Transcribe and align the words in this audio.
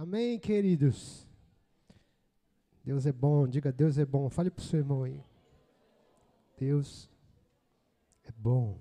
Amém, 0.00 0.38
queridos? 0.38 1.28
Deus 2.82 3.04
é 3.04 3.12
bom, 3.12 3.46
diga 3.46 3.70
Deus 3.70 3.98
é 3.98 4.04
bom. 4.06 4.30
Fale 4.30 4.50
para 4.50 4.62
o 4.62 4.64
seu 4.64 4.78
irmão 4.78 5.02
aí. 5.02 5.22
Deus 6.56 7.10
é 8.24 8.32
bom. 8.32 8.78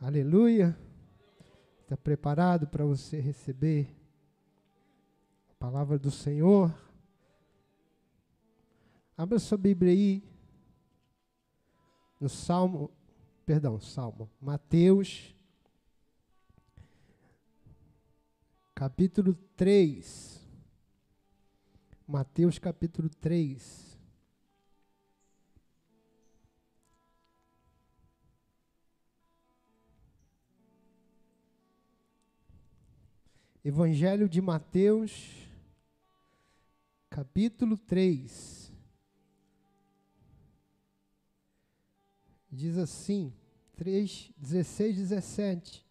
Aleluia. 0.00 0.78
Está 1.80 1.96
preparado 1.96 2.68
para 2.68 2.84
você 2.84 3.18
receber 3.18 3.92
a 5.50 5.54
palavra 5.54 5.98
do 5.98 6.12
Senhor? 6.12 6.72
Abra 9.18 9.40
sua 9.40 9.58
Bíblia 9.58 9.90
aí. 9.90 10.22
No 12.20 12.28
Salmo, 12.28 12.88
perdão, 13.44 13.80
Salmo, 13.80 14.30
Mateus, 14.40 15.33
capítulo 18.74 19.34
3. 19.56 20.40
Mateus, 22.06 22.58
capítulo 22.58 23.08
3. 23.08 23.84
Evangelho 33.64 34.28
de 34.28 34.42
Mateus, 34.42 35.48
capítulo 37.08 37.78
3. 37.78 38.70
Diz 42.50 42.76
assim, 42.76 43.32
3, 43.74 44.30
16, 44.36 44.96
17. 44.96 45.83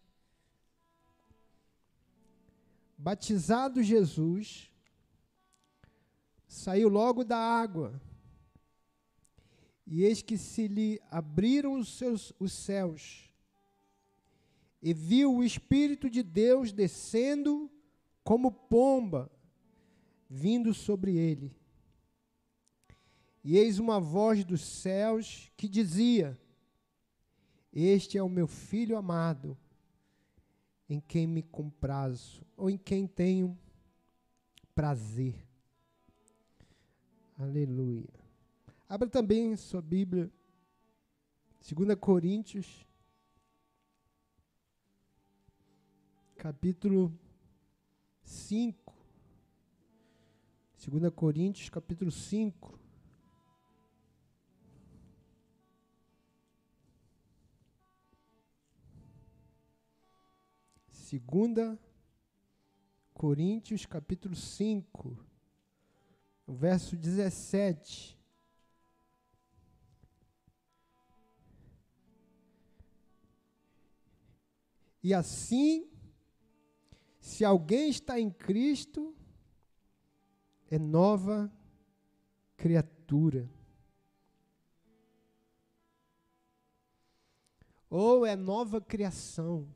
Batizado 2.96 3.82
Jesus, 3.82 4.70
saiu 6.46 6.88
logo 6.88 7.24
da 7.24 7.36
água, 7.36 8.00
e 9.86 10.02
eis 10.04 10.22
que 10.22 10.38
se 10.38 10.66
lhe 10.66 11.00
abriram 11.10 11.78
os, 11.78 11.96
seus, 11.96 12.32
os 12.38 12.52
céus, 12.52 13.30
e 14.80 14.94
viu 14.94 15.34
o 15.34 15.44
Espírito 15.44 16.08
de 16.08 16.22
Deus 16.22 16.72
descendo 16.72 17.70
como 18.22 18.50
pomba, 18.50 19.30
vindo 20.28 20.72
sobre 20.72 21.16
ele. 21.16 21.54
E 23.42 23.58
eis 23.58 23.78
uma 23.78 24.00
voz 24.00 24.44
dos 24.44 24.62
céus 24.62 25.52
que 25.56 25.68
dizia: 25.68 26.38
Este 27.72 28.16
é 28.16 28.22
o 28.22 28.28
meu 28.28 28.46
filho 28.46 28.96
amado, 28.96 29.56
em 30.94 31.00
quem 31.00 31.26
me 31.26 31.42
comprazo, 31.42 32.42
ou 32.56 32.70
em 32.70 32.78
quem 32.78 33.06
tenho 33.06 33.58
prazer. 34.74 35.34
Aleluia. 37.38 38.08
Abra 38.88 39.08
também 39.08 39.56
sua 39.56 39.82
Bíblia, 39.82 40.30
2 41.60 41.98
Coríntios 41.98 42.86
capítulo 46.44 47.10
5. 48.22 48.94
2 50.86 51.14
Coríntios, 51.14 51.70
capítulo 51.70 52.10
5. 52.10 52.78
Segunda 61.14 61.78
Coríntios, 63.12 63.86
capítulo 63.86 64.34
5, 64.34 65.16
verso 66.44 66.96
17. 66.96 68.18
E 75.04 75.14
assim 75.14 75.88
se 77.20 77.44
alguém 77.44 77.90
está 77.90 78.18
em 78.18 78.28
Cristo, 78.28 79.14
é 80.68 80.80
nova 80.80 81.48
criatura. 82.56 83.48
Ou 87.88 88.26
é 88.26 88.34
nova 88.34 88.80
criação. 88.80 89.72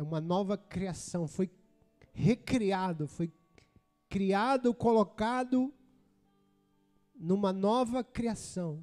É 0.00 0.02
uma 0.02 0.18
nova 0.18 0.56
criação. 0.56 1.28
Foi 1.28 1.50
recriado, 2.14 3.06
foi 3.06 3.30
criado, 4.08 4.72
colocado 4.72 5.74
numa 7.14 7.52
nova 7.52 8.02
criação. 8.02 8.82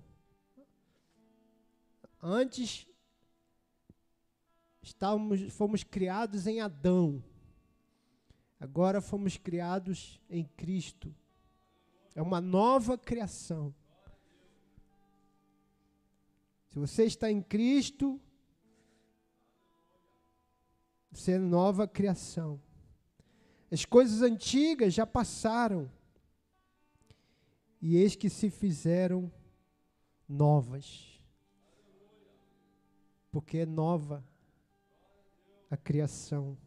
Antes 2.22 2.88
Estávamos, 4.80 5.42
fomos 5.54 5.84
criados 5.84 6.46
em 6.46 6.62
Adão. 6.62 7.22
Agora 8.60 9.02
fomos 9.02 9.38
criados 9.38 10.22
em 10.30 10.46
Cristo. 10.46 11.14
É 12.14 12.22
uma 12.22 12.40
nova 12.40 12.96
criação. 12.96 13.74
Se 16.68 16.78
você 16.78 17.06
está 17.06 17.30
em 17.30 17.42
Cristo, 17.42 18.22
é 21.28 21.38
nova 21.38 21.88
criação. 21.88 22.60
As 23.72 23.86
coisas 23.86 24.22
antigas 24.22 24.94
já 24.94 25.06
passaram. 25.06 25.92
E 27.82 27.98
eis 27.98 28.16
que 28.16 28.30
se 28.30 28.50
fizeram 28.50 29.32
novas. 30.28 31.22
Porque 33.32 33.60
é 33.60 33.66
nova 33.66 34.24
a 35.70 35.78
criação. 35.78 36.58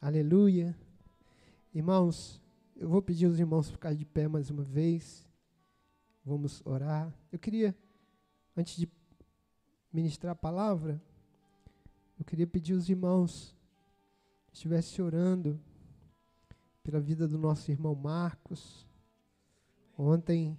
Aleluia. 0.00 0.76
Irmãos, 1.74 2.40
eu 2.76 2.88
vou 2.88 3.00
pedir 3.00 3.26
aos 3.26 3.38
irmãos 3.38 3.70
ficar 3.70 3.94
de 3.94 4.04
pé 4.04 4.28
mais 4.28 4.50
uma 4.50 4.62
vez. 4.62 5.26
Vamos 6.24 6.62
orar. 6.64 7.12
Eu 7.32 7.38
queria, 7.38 7.76
antes 8.56 8.76
de 8.76 8.88
ministrar 9.92 10.32
a 10.32 10.36
palavra, 10.36 11.02
eu 12.24 12.26
queria 12.26 12.46
pedir 12.46 12.74
aos 12.74 12.88
irmãos 12.88 13.54
estivessem 14.52 15.04
orando 15.04 15.60
pela 16.82 17.00
vida 17.00 17.28
do 17.28 17.38
nosso 17.38 17.70
irmão 17.70 17.94
Marcos. 17.94 18.86
Ontem, 19.96 20.58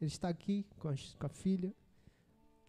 ele 0.00 0.10
está 0.10 0.28
aqui 0.28 0.66
com 0.78 0.88
a, 0.88 0.94
com 1.18 1.26
a 1.26 1.28
filha. 1.28 1.74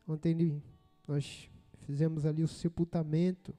Ontem 0.08 0.32
ele, 0.32 0.64
nós 1.08 1.50
Fizemos 1.86 2.26
ali 2.26 2.42
o 2.42 2.48
sepultamento 2.48 3.56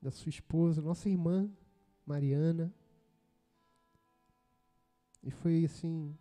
da 0.00 0.10
sua 0.10 0.28
esposa, 0.28 0.82
nossa 0.82 1.08
irmã 1.08 1.48
Mariana. 2.04 2.74
E 5.22 5.30
foi 5.30 5.64
assim. 5.64 6.18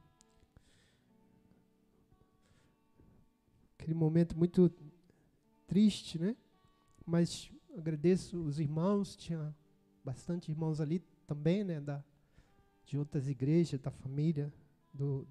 Aquele 3.74 3.96
momento 3.96 4.38
muito 4.38 4.72
triste, 5.72 6.20
né? 6.20 6.36
Mas 7.06 7.50
agradeço 7.78 8.44
os 8.44 8.60
irmãos, 8.60 9.16
tinha 9.16 9.56
bastante 10.04 10.52
irmãos 10.52 10.82
ali 10.82 11.00
também, 11.26 11.64
né? 11.64 11.80
Da, 11.80 12.04
de 12.84 12.98
outras 12.98 13.30
igrejas, 13.30 13.80
da 13.80 13.90
família 13.90 14.52
do, 14.94 15.26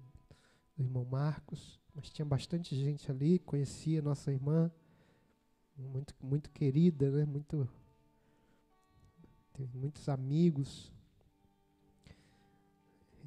do 0.75 0.83
irmão 0.83 1.05
Marcos. 1.05 1.79
Mas 1.93 2.09
tinha 2.09 2.25
bastante 2.25 2.75
gente 2.75 3.11
ali, 3.11 3.37
conhecia 3.37 4.01
nossa 4.01 4.31
irmã 4.31 4.71
muito, 5.77 6.15
muito 6.19 6.49
querida, 6.49 7.11
né? 7.11 7.23
Muito, 7.23 7.69
tem 9.53 9.69
muitos 9.75 10.09
amigos. 10.09 10.91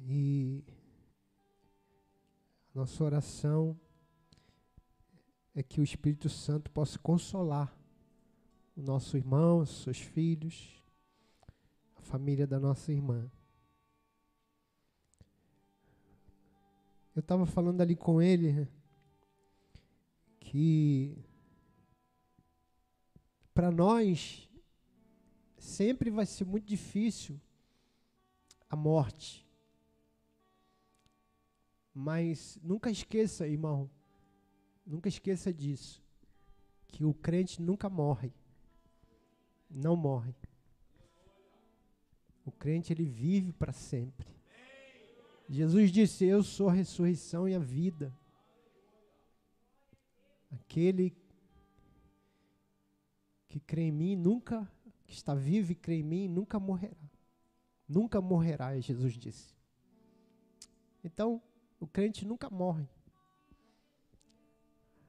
E 0.01 0.61
nossa 2.73 3.01
oração 3.05 3.79
é 5.55 5.63
que 5.63 5.79
o 5.79 5.83
Espírito 5.83 6.27
Santo 6.27 6.69
possa 6.69 6.99
consolar 6.99 7.73
o 8.75 8.81
nosso 8.81 9.15
irmão, 9.15 9.59
os 9.59 9.83
seus 9.83 9.99
filhos, 9.99 10.83
a 11.95 12.01
família 12.01 12.45
da 12.45 12.59
nossa 12.59 12.91
irmã. 12.91 13.31
Eu 17.15 17.21
estava 17.21 17.45
falando 17.45 17.79
ali 17.79 17.95
com 17.95 18.21
ele 18.21 18.51
né, 18.51 18.67
que 20.41 21.17
para 23.53 23.71
nós 23.71 24.49
sempre 25.57 26.09
vai 26.09 26.25
ser 26.25 26.43
muito 26.43 26.65
difícil 26.65 27.39
a 28.69 28.75
morte. 28.75 29.47
Mas 31.93 32.59
nunca 32.61 32.91
esqueça, 32.91 33.47
irmão, 33.47 33.89
Nunca 34.85 35.09
esqueça 35.09 35.51
disso. 35.53 36.03
Que 36.87 37.03
o 37.03 37.13
crente 37.13 37.61
nunca 37.61 37.89
morre. 37.89 38.31
Não 39.69 39.95
morre. 39.95 40.33
O 42.45 42.51
crente 42.51 42.93
ele 42.93 43.05
vive 43.05 43.51
para 43.51 43.73
sempre. 43.73 44.27
Jesus 45.49 45.91
disse: 45.91 46.25
Eu 46.25 46.43
sou 46.43 46.69
a 46.69 46.73
ressurreição 46.73 47.49
e 47.49 47.55
a 47.55 47.59
vida. 47.59 48.15
Aquele 50.51 51.15
que 53.47 53.59
crê 53.59 53.83
em 53.83 53.91
mim 53.91 54.15
nunca, 54.15 54.69
que 55.07 55.13
está 55.13 55.33
vivo 55.33 55.71
e 55.71 55.75
crê 55.75 55.95
em 55.95 56.03
mim, 56.03 56.27
nunca 56.27 56.59
morrerá. 56.59 56.95
Nunca 57.87 58.21
morrerá, 58.21 58.79
Jesus 58.79 59.13
disse. 59.13 59.55
Então, 61.03 61.41
o 61.79 61.87
crente 61.87 62.25
nunca 62.25 62.49
morre. 62.49 62.87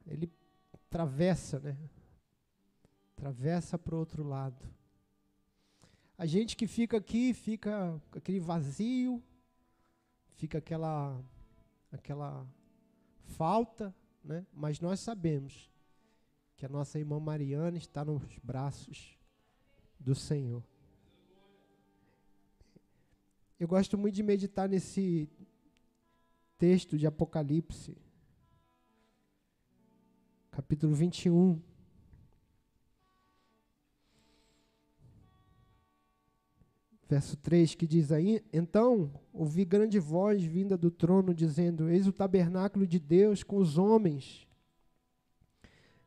Ele 0.07 0.31
atravessa, 0.73 1.59
né? 1.59 1.77
Atravessa 3.15 3.77
para 3.77 3.95
o 3.95 3.99
outro 3.99 4.23
lado. 4.23 4.65
A 6.17 6.25
gente 6.25 6.55
que 6.55 6.65
fica 6.65 6.97
aqui, 6.97 7.33
fica 7.33 8.01
aquele 8.11 8.39
vazio, 8.39 9.21
fica 10.35 10.57
aquela 10.57 11.19
aquela 11.91 12.45
falta, 13.23 13.93
né? 14.23 14.45
Mas 14.53 14.79
nós 14.79 14.99
sabemos 14.99 15.71
que 16.55 16.65
a 16.65 16.69
nossa 16.69 16.97
irmã 16.97 17.19
Mariana 17.19 17.77
está 17.77 18.03
nos 18.03 18.23
braços 18.43 19.17
do 19.99 20.15
Senhor. 20.15 20.63
Eu 23.59 23.67
gosto 23.67 23.97
muito 23.97 24.15
de 24.15 24.23
meditar 24.23 24.67
nesse 24.67 25.29
texto 26.57 26.97
de 26.97 27.05
Apocalipse, 27.05 27.97
capítulo 30.57 30.95
21. 30.95 31.61
Verso 37.07 37.37
3 37.37 37.75
que 37.75 37.85
diz 37.85 38.11
aí: 38.11 38.43
Então 38.51 39.11
ouvi 39.31 39.63
grande 39.63 39.99
voz 39.99 40.43
vinda 40.43 40.75
do 40.75 40.89
trono 40.89 41.31
dizendo: 41.31 41.87
Eis 41.87 42.07
o 42.07 42.11
tabernáculo 42.11 42.87
de 42.87 42.99
Deus 42.99 43.43
com 43.43 43.57
os 43.57 43.77
homens. 43.77 44.47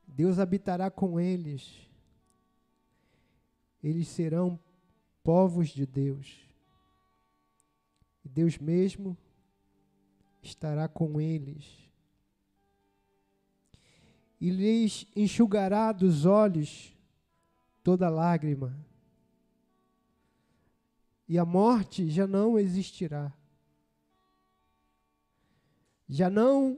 Deus 0.05 0.41
habitará 0.41 0.91
com 0.91 1.21
eles. 1.21 1.89
Eles 3.81 4.09
serão 4.09 4.59
povos 5.23 5.69
de 5.69 5.87
Deus. 5.87 6.45
Deus 8.25 8.59
mesmo 8.59 9.17
estará 10.43 10.89
com 10.89 11.21
eles. 11.21 11.90
E 14.41 14.51
lhes 14.51 15.07
enxugará 15.15 15.93
dos 15.93 16.25
olhos 16.25 16.97
toda 17.83 18.09
lágrima 18.09 18.75
e 21.31 21.39
a 21.39 21.45
morte 21.45 22.11
já 22.11 22.27
não 22.27 22.59
existirá. 22.59 23.33
Já 26.09 26.29
não 26.29 26.77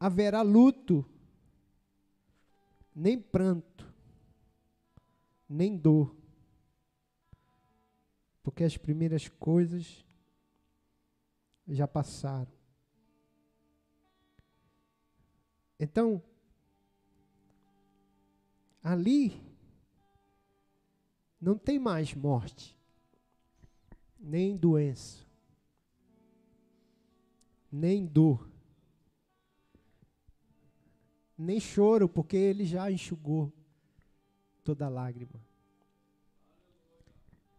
haverá 0.00 0.40
luto, 0.40 1.04
nem 2.94 3.20
pranto, 3.20 3.86
nem 5.46 5.76
dor, 5.76 6.16
porque 8.42 8.64
as 8.64 8.78
primeiras 8.78 9.28
coisas 9.28 10.02
já 11.68 11.86
passaram. 11.86 12.50
Então, 15.78 16.22
ali 18.86 19.42
não 21.40 21.58
tem 21.58 21.76
mais 21.76 22.14
morte 22.14 22.78
nem 24.16 24.56
doença, 24.56 25.26
nem 27.70 28.06
dor, 28.06 28.48
nem 31.36 31.58
choro, 31.58 32.08
porque 32.08 32.36
ele 32.36 32.64
já 32.64 32.88
enxugou 32.88 33.52
toda 34.62 34.88
lágrima. 34.88 35.44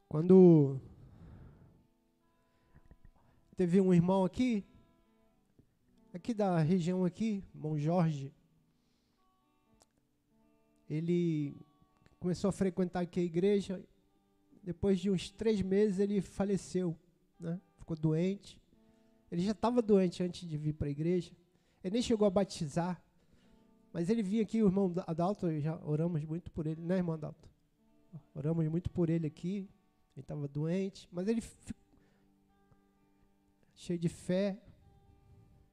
Quando 0.07 0.79
teve 3.57 3.81
um 3.81 3.93
irmão 3.93 4.23
aqui, 4.23 4.65
aqui 6.13 6.33
da 6.33 6.57
região 6.59 7.03
aqui, 7.03 7.43
irmão 7.53 7.77
Jorge, 7.77 8.33
ele 10.89 11.55
começou 12.19 12.49
a 12.49 12.51
frequentar 12.51 13.01
aqui 13.01 13.19
a 13.19 13.23
igreja 13.23 13.83
depois 14.67 14.99
de 14.99 15.09
uns 15.09 15.29
três 15.29 15.61
meses, 15.61 15.97
ele 15.97 16.19
faleceu, 16.19 16.93
né? 17.39 17.57
ficou 17.77 17.95
doente. 17.95 18.61
Ele 19.31 19.41
já 19.41 19.51
estava 19.51 19.81
doente 19.81 20.21
antes 20.21 20.45
de 20.45 20.57
vir 20.57 20.73
para 20.73 20.89
a 20.89 20.91
igreja. 20.91 21.31
Ele 21.81 21.93
nem 21.93 22.01
chegou 22.01 22.27
a 22.27 22.29
batizar. 22.29 23.01
Mas 23.93 24.09
ele 24.09 24.21
vinha 24.21 24.41
aqui, 24.41 24.61
o 24.61 24.67
irmão 24.67 24.93
Adalto, 25.07 25.49
já 25.61 25.79
oramos 25.85 26.21
muito 26.25 26.51
por 26.51 26.67
ele, 26.67 26.81
né, 26.81 26.97
irmão 26.97 27.15
Adalto? 27.15 27.49
Oramos 28.35 28.67
muito 28.67 28.89
por 28.89 29.09
ele 29.09 29.25
aqui. 29.25 29.69
Ele 30.13 30.21
estava 30.21 30.49
doente, 30.49 31.07
mas 31.13 31.29
ele 31.29 31.39
ficou 31.39 31.81
cheio 33.73 33.97
de 33.97 34.09
fé, 34.09 34.59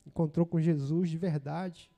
encontrou 0.06 0.46
com 0.46 0.60
Jesus 0.60 1.10
de 1.10 1.18
verdade. 1.18 1.90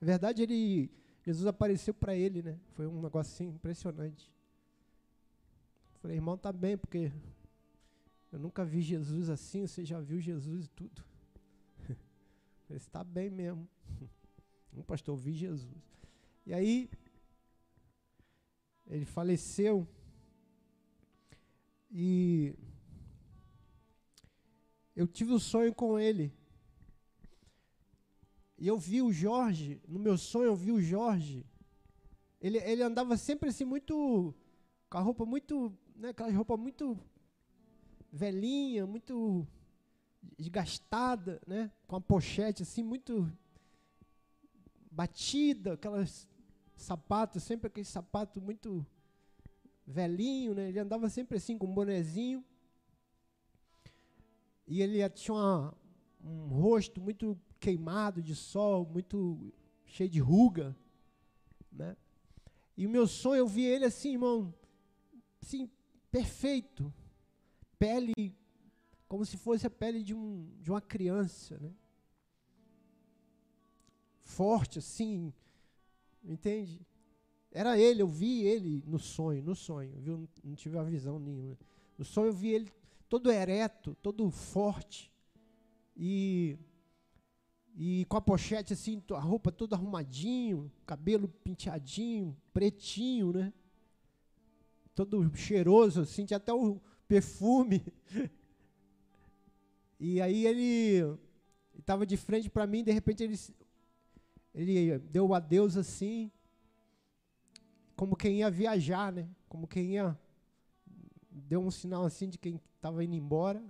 Na 0.00 0.06
verdade, 0.06 0.40
ele, 0.40 0.88
Jesus 1.28 1.46
apareceu 1.46 1.92
para 1.92 2.16
ele, 2.16 2.42
né? 2.42 2.58
Foi 2.72 2.86
um 2.86 3.02
negócio 3.02 3.34
assim, 3.34 3.48
impressionante. 3.54 4.32
Falei, 6.00 6.16
irmão, 6.16 6.38
tá 6.38 6.50
bem, 6.50 6.78
porque 6.78 7.12
eu 8.32 8.38
nunca 8.38 8.64
vi 8.64 8.80
Jesus 8.80 9.28
assim, 9.28 9.66
você 9.66 9.84
já 9.84 10.00
viu 10.00 10.18
Jesus 10.22 10.64
e 10.64 10.68
tudo. 10.70 11.04
Ele 12.70 12.78
está 12.78 13.04
bem 13.04 13.28
mesmo. 13.28 13.68
Um 14.72 14.82
pastor, 14.82 15.14
eu 15.14 15.20
vi 15.20 15.32
Jesus. 15.32 15.82
E 16.46 16.54
aí, 16.54 16.88
ele 18.86 19.04
faleceu. 19.04 19.88
E 21.90 22.54
eu 24.94 25.06
tive 25.06 25.32
um 25.32 25.38
sonho 25.38 25.74
com 25.74 25.98
ele. 25.98 26.32
E 28.58 28.66
eu 28.66 28.76
vi 28.76 29.00
o 29.00 29.12
Jorge, 29.12 29.80
no 29.86 29.98
meu 29.98 30.18
sonho 30.18 30.46
eu 30.46 30.56
vi 30.56 30.72
o 30.72 30.80
Jorge. 30.80 31.46
Ele, 32.40 32.58
ele 32.58 32.82
andava 32.82 33.16
sempre 33.16 33.50
assim, 33.50 33.64
muito. 33.64 34.34
com 34.90 34.98
a 34.98 35.00
roupa 35.00 35.24
muito 35.24 35.72
né, 35.94 36.10
aquelas 36.10 36.34
roupas 36.34 36.58
muito 36.58 36.98
velhinha, 38.12 38.86
muito 38.86 39.46
desgastada, 40.36 41.40
né, 41.46 41.70
com 41.86 41.96
a 41.96 42.00
pochete 42.00 42.62
assim 42.62 42.82
muito 42.82 43.30
batida, 44.90 45.74
aquelas 45.74 46.26
sapatos, 46.74 47.42
sempre 47.42 47.68
aquele 47.68 47.84
sapato 47.84 48.40
muito 48.40 48.84
velhinho, 49.86 50.54
né? 50.54 50.68
Ele 50.68 50.78
andava 50.78 51.08
sempre 51.08 51.36
assim 51.36 51.56
com 51.56 51.66
um 51.66 51.74
bonezinho. 51.74 52.44
E 54.66 54.82
ele 54.82 55.08
tinha 55.10 55.34
uma, 55.34 55.74
um 56.20 56.48
rosto 56.48 57.00
muito 57.00 57.38
queimado 57.60 58.22
de 58.22 58.34
sol, 58.34 58.86
muito 58.86 59.52
cheio 59.86 60.08
de 60.08 60.20
ruga, 60.20 60.76
né? 61.72 61.96
E 62.76 62.86
o 62.86 62.90
meu 62.90 63.06
sonho, 63.06 63.40
eu 63.40 63.48
vi 63.48 63.64
ele 63.64 63.84
assim, 63.84 64.12
irmão, 64.12 64.54
assim, 65.42 65.68
perfeito. 66.10 66.92
Pele 67.78 68.34
como 69.08 69.24
se 69.24 69.38
fosse 69.38 69.66
a 69.66 69.70
pele 69.70 70.02
de, 70.02 70.14
um, 70.14 70.46
de 70.60 70.70
uma 70.70 70.80
criança, 70.80 71.58
né? 71.58 71.72
Forte 74.20 74.78
assim, 74.78 75.32
entende? 76.22 76.86
Era 77.50 77.78
ele, 77.78 78.02
eu 78.02 78.06
vi 78.06 78.42
ele 78.42 78.82
no 78.86 78.98
sonho, 78.98 79.42
no 79.42 79.54
sonho, 79.54 79.98
viu? 80.00 80.28
Não 80.44 80.54
tive 80.54 80.76
a 80.78 80.82
visão 80.82 81.18
nenhuma. 81.18 81.58
No 81.96 82.04
sonho 82.04 82.28
eu 82.28 82.32
vi 82.34 82.50
ele 82.50 82.70
todo 83.08 83.30
ereto, 83.30 83.96
todo 84.02 84.30
forte 84.30 85.10
e 85.96 86.58
e 87.80 88.04
com 88.06 88.16
a 88.16 88.20
pochete 88.20 88.72
assim, 88.72 89.00
a 89.12 89.20
roupa 89.20 89.52
toda 89.52 89.76
arrumadinho, 89.76 90.68
cabelo 90.84 91.28
penteadinho, 91.28 92.36
pretinho, 92.52 93.32
né? 93.32 93.52
todo 94.96 95.32
cheiroso, 95.36 96.00
assim, 96.00 96.24
tinha 96.24 96.38
até 96.38 96.52
o 96.52 96.80
perfume. 97.06 97.84
E 100.00 100.20
aí 100.20 100.46
ele 100.46 101.18
estava 101.76 102.06
de 102.06 102.16
frente 102.16 102.48
para 102.48 102.68
mim, 102.68 102.84
de 102.84 102.92
repente 102.92 103.24
ele, 103.24 103.36
ele 104.54 104.98
deu 105.00 105.26
o 105.26 105.34
adeus 105.34 105.76
assim, 105.76 106.30
como 107.96 108.14
quem 108.14 108.36
ia 108.36 108.48
viajar, 108.48 109.12
né? 109.12 109.28
Como 109.48 109.66
quem 109.66 109.94
ia. 109.94 110.16
Deu 111.28 111.60
um 111.60 111.68
sinal 111.68 112.04
assim 112.04 112.28
de 112.28 112.38
quem 112.38 112.60
estava 112.76 113.02
indo 113.02 113.16
embora. 113.16 113.60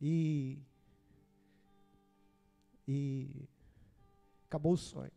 E. 0.00 0.58
E. 2.86 3.48
Acabou 4.46 4.72
o 4.72 4.76
sonho. 4.76 5.10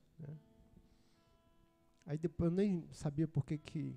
Aí 2.09 2.17
depois 2.17 2.49
eu 2.49 2.55
nem 2.55 2.88
sabia 2.91 3.27
por 3.27 3.45
que 3.45 3.55
que. 3.55 3.95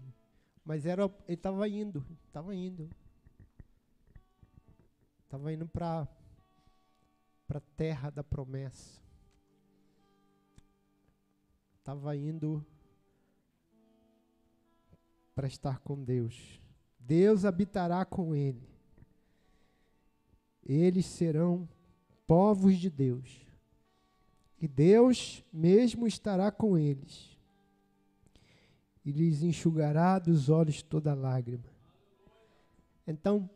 Mas 0.62 0.84
era, 0.84 1.04
ele 1.26 1.34
estava 1.34 1.66
indo, 1.66 2.04
estava 2.26 2.54
indo. 2.54 2.90
Estava 5.24 5.50
indo 5.50 5.66
para 5.66 6.06
a 7.48 7.60
terra 7.74 8.10
da 8.10 8.22
promessa. 8.22 9.00
Estava 11.78 12.14
indo 12.14 12.62
para 15.34 15.46
estar 15.46 15.78
com 15.78 16.04
Deus. 16.04 16.60
Deus 16.98 17.46
habitará 17.46 18.04
com 18.04 18.34
ele. 18.34 18.68
Eles 20.62 21.06
serão 21.06 21.66
povos 22.26 22.76
de 22.76 22.90
Deus. 22.90 23.51
E 24.62 24.66
Deus 24.66 25.44
mesmo 25.52 26.06
estará 26.06 26.50
com 26.50 26.78
eles. 26.78 27.38
E 29.04 29.12
lhes 29.12 29.42
enxugará 29.42 30.18
dos 30.18 30.48
olhos 30.48 30.82
toda 30.82 31.12
lágrima. 31.12 31.70
Então, 33.06 33.50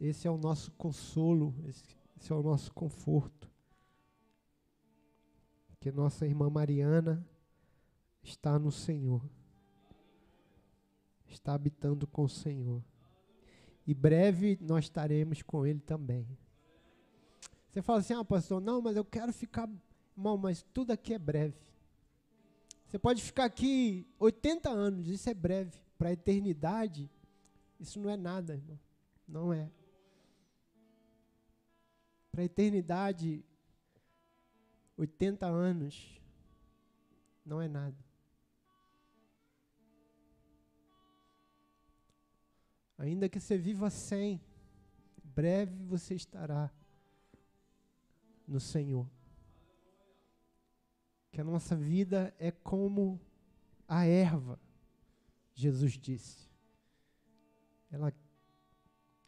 esse 0.00 0.26
é 0.28 0.30
o 0.30 0.36
nosso 0.36 0.72
consolo, 0.72 1.54
esse 1.66 2.32
é 2.32 2.34
o 2.34 2.42
nosso 2.42 2.70
conforto. 2.72 3.48
Que 5.80 5.90
nossa 5.90 6.26
irmã 6.26 6.50
Mariana 6.50 7.26
está 8.22 8.58
no 8.58 8.70
Senhor 8.70 9.22
está 11.32 11.54
habitando 11.54 12.06
com 12.06 12.24
o 12.24 12.28
Senhor. 12.28 12.82
E 13.86 13.94
breve 13.94 14.58
nós 14.60 14.84
estaremos 14.84 15.42
com 15.42 15.66
Ele 15.66 15.80
também. 15.80 16.26
Você 17.72 17.80
fala 17.80 18.00
assim, 18.00 18.12
ah, 18.12 18.22
pastor, 18.22 18.60
não, 18.60 18.82
mas 18.82 18.96
eu 18.96 19.04
quero 19.04 19.32
ficar. 19.32 19.68
Irmão, 20.14 20.36
mas 20.36 20.62
tudo 20.74 20.90
aqui 20.90 21.14
é 21.14 21.18
breve. 21.18 21.56
Você 22.86 22.98
pode 22.98 23.22
ficar 23.22 23.46
aqui 23.46 24.06
80 24.18 24.68
anos, 24.68 25.08
isso 25.08 25.30
é 25.30 25.32
breve. 25.32 25.80
Para 25.96 26.10
a 26.10 26.12
eternidade, 26.12 27.10
isso 27.80 27.98
não 27.98 28.10
é 28.10 28.16
nada, 28.16 28.52
irmão. 28.52 28.78
Não 29.26 29.54
é. 29.54 29.70
Para 32.30 32.42
a 32.42 32.44
eternidade, 32.44 33.42
80 34.98 35.46
anos 35.46 36.20
não 37.46 37.62
é 37.62 37.68
nada. 37.68 37.96
Ainda 42.98 43.30
que 43.30 43.40
você 43.40 43.56
viva 43.56 43.88
sem, 43.88 44.38
breve 45.24 45.82
você 45.84 46.14
estará 46.14 46.70
no 48.52 48.60
Senhor. 48.60 49.08
Que 51.30 51.40
a 51.40 51.44
nossa 51.44 51.74
vida 51.74 52.34
é 52.38 52.50
como 52.50 53.18
a 53.88 54.04
erva, 54.04 54.60
Jesus 55.54 55.92
disse. 55.92 56.50
Ela 57.90 58.12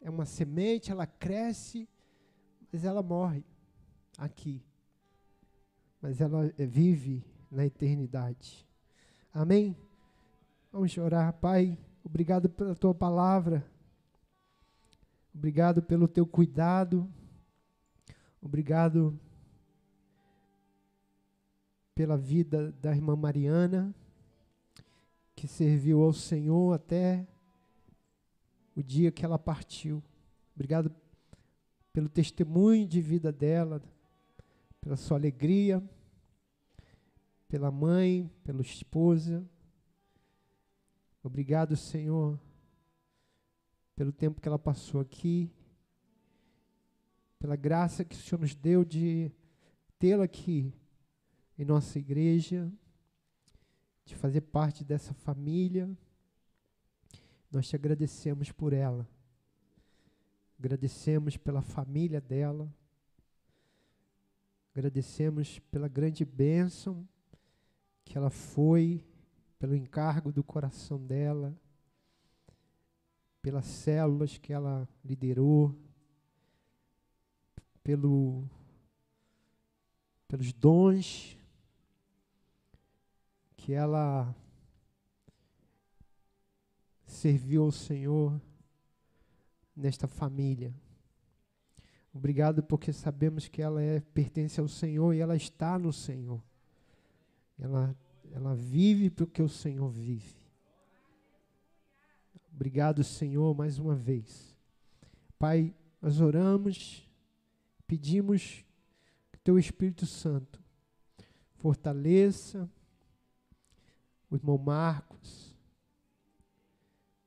é 0.00 0.10
uma 0.10 0.26
semente, 0.26 0.92
ela 0.92 1.06
cresce, 1.06 1.88
mas 2.70 2.84
ela 2.84 3.02
morre 3.02 3.42
aqui. 4.18 4.62
Mas 6.00 6.20
ela 6.20 6.52
vive 6.58 7.24
na 7.50 7.64
eternidade. 7.64 8.66
Amém? 9.32 9.74
Vamos 10.70 10.96
orar, 10.98 11.32
Pai. 11.32 11.78
Obrigado 12.04 12.50
pela 12.50 12.74
tua 12.74 12.94
palavra. 12.94 13.64
Obrigado 15.34 15.82
pelo 15.82 16.06
teu 16.06 16.26
cuidado. 16.26 17.10
Obrigado 18.44 19.18
pela 21.94 22.14
vida 22.14 22.72
da 22.72 22.94
irmã 22.94 23.16
Mariana, 23.16 23.94
que 25.34 25.48
serviu 25.48 26.02
ao 26.02 26.12
Senhor 26.12 26.74
até 26.74 27.26
o 28.76 28.82
dia 28.82 29.10
que 29.10 29.24
ela 29.24 29.38
partiu. 29.38 30.02
Obrigado 30.54 30.94
pelo 31.90 32.06
testemunho 32.06 32.86
de 32.86 33.00
vida 33.00 33.32
dela, 33.32 33.80
pela 34.78 34.98
sua 34.98 35.16
alegria, 35.16 35.82
pela 37.48 37.70
mãe, 37.70 38.30
pela 38.44 38.60
esposa. 38.60 39.42
Obrigado, 41.22 41.74
Senhor, 41.78 42.38
pelo 43.96 44.12
tempo 44.12 44.38
que 44.38 44.46
ela 44.46 44.58
passou 44.58 45.00
aqui, 45.00 45.50
pela 47.44 47.56
graça 47.56 48.06
que 48.06 48.16
o 48.16 48.18
Senhor 48.18 48.40
nos 48.40 48.54
deu 48.54 48.86
de 48.86 49.30
tê-la 49.98 50.24
aqui 50.24 50.72
em 51.58 51.62
nossa 51.66 51.98
igreja, 51.98 52.72
de 54.02 54.14
fazer 54.14 54.40
parte 54.40 54.82
dessa 54.82 55.12
família. 55.12 55.86
Nós 57.52 57.68
te 57.68 57.76
agradecemos 57.76 58.50
por 58.50 58.72
ela. 58.72 59.06
Agradecemos 60.58 61.36
pela 61.36 61.60
família 61.60 62.18
dela. 62.18 62.66
Agradecemos 64.74 65.58
pela 65.70 65.86
grande 65.86 66.24
bênção 66.24 67.06
que 68.06 68.16
ela 68.16 68.30
foi 68.30 69.04
pelo 69.58 69.76
encargo 69.76 70.32
do 70.32 70.42
coração 70.42 70.98
dela, 70.98 71.54
pelas 73.42 73.66
células 73.66 74.38
que 74.38 74.50
ela 74.50 74.88
liderou, 75.04 75.83
pelo, 77.84 78.44
pelos 80.26 80.52
dons 80.52 81.38
que 83.56 83.72
ela 83.72 84.34
serviu 87.06 87.62
ao 87.62 87.70
Senhor 87.70 88.40
nesta 89.76 90.08
família. 90.08 90.74
Obrigado 92.12 92.64
porque 92.64 92.92
sabemos 92.92 93.46
que 93.46 93.62
ela 93.62 93.80
é, 93.80 94.00
pertence 94.00 94.58
ao 94.58 94.66
Senhor 94.66 95.14
e 95.14 95.20
ela 95.20 95.36
está 95.36 95.78
no 95.78 95.92
Senhor. 95.92 96.42
Ela 97.56 97.96
ela 98.34 98.54
vive 98.54 99.10
porque 99.10 99.40
o 99.40 99.48
Senhor 99.48 99.88
vive. 99.88 100.34
Obrigado, 102.52 103.04
Senhor, 103.04 103.54
mais 103.54 103.78
uma 103.78 103.94
vez. 103.94 104.56
Pai, 105.38 105.72
nós 106.02 106.20
oramos, 106.20 107.03
pedimos 107.86 108.64
que 109.32 109.38
Teu 109.40 109.58
Espírito 109.58 110.06
Santo 110.06 110.62
fortaleça 111.56 112.70
o 114.30 114.36
irmão 114.36 114.58
Marcos, 114.58 115.54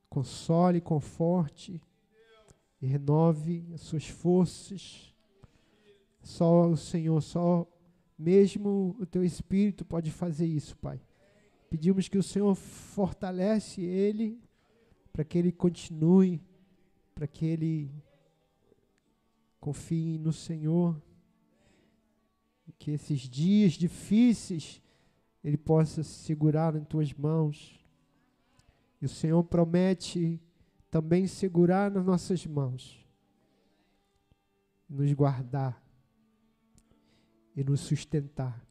console, 0.08 0.80
conforte 0.80 1.80
e 2.80 2.86
renove 2.86 3.66
as 3.74 3.80
suas 3.80 4.06
forças. 4.06 5.14
Só 6.22 6.68
o 6.68 6.76
Senhor, 6.76 7.20
só 7.20 7.66
mesmo 8.18 8.96
o 8.98 9.06
teu 9.06 9.24
espírito 9.24 9.84
pode 9.84 10.10
fazer 10.10 10.46
isso, 10.46 10.76
Pai. 10.76 11.00
Pedimos 11.70 12.08
que 12.08 12.18
o 12.18 12.22
Senhor 12.22 12.54
fortalece 12.54 13.82
ele 13.82 14.40
para 15.12 15.24
que 15.24 15.38
ele 15.38 15.52
continue, 15.52 16.40
para 17.14 17.26
que 17.26 17.44
ele 17.46 17.90
confie 19.60 20.18
no 20.18 20.32
Senhor, 20.32 21.00
que 22.78 22.92
esses 22.92 23.20
dias 23.20 23.72
difíceis 23.72 24.80
ele 25.42 25.56
possa 25.56 26.02
se 26.02 26.24
segurar 26.24 26.76
em 26.76 26.84
tuas 26.84 27.12
mãos. 27.12 27.78
E 29.00 29.06
o 29.06 29.08
Senhor 29.08 29.42
promete 29.44 30.40
também 30.90 31.26
segurar 31.26 31.90
nas 31.90 32.04
nossas 32.04 32.46
mãos, 32.46 33.04
nos 34.88 35.12
guardar 35.12 35.82
e 37.54 37.62
nos 37.62 37.80
sustentar 37.80 38.64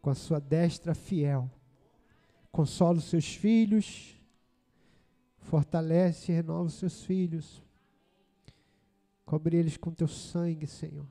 com 0.00 0.10
a 0.10 0.14
sua 0.14 0.40
destra 0.40 0.94
fiel. 0.94 1.50
Consola 2.50 2.98
os 2.98 3.04
seus 3.04 3.34
filhos, 3.34 4.14
fortalece 5.38 6.30
e 6.30 6.34
renova 6.34 6.64
os 6.64 6.74
seus 6.74 7.04
filhos. 7.04 7.62
Cobre 9.24 9.56
eles 9.56 9.76
com 9.76 9.90
teu 9.90 10.08
sangue, 10.08 10.66
Senhor. 10.66 11.06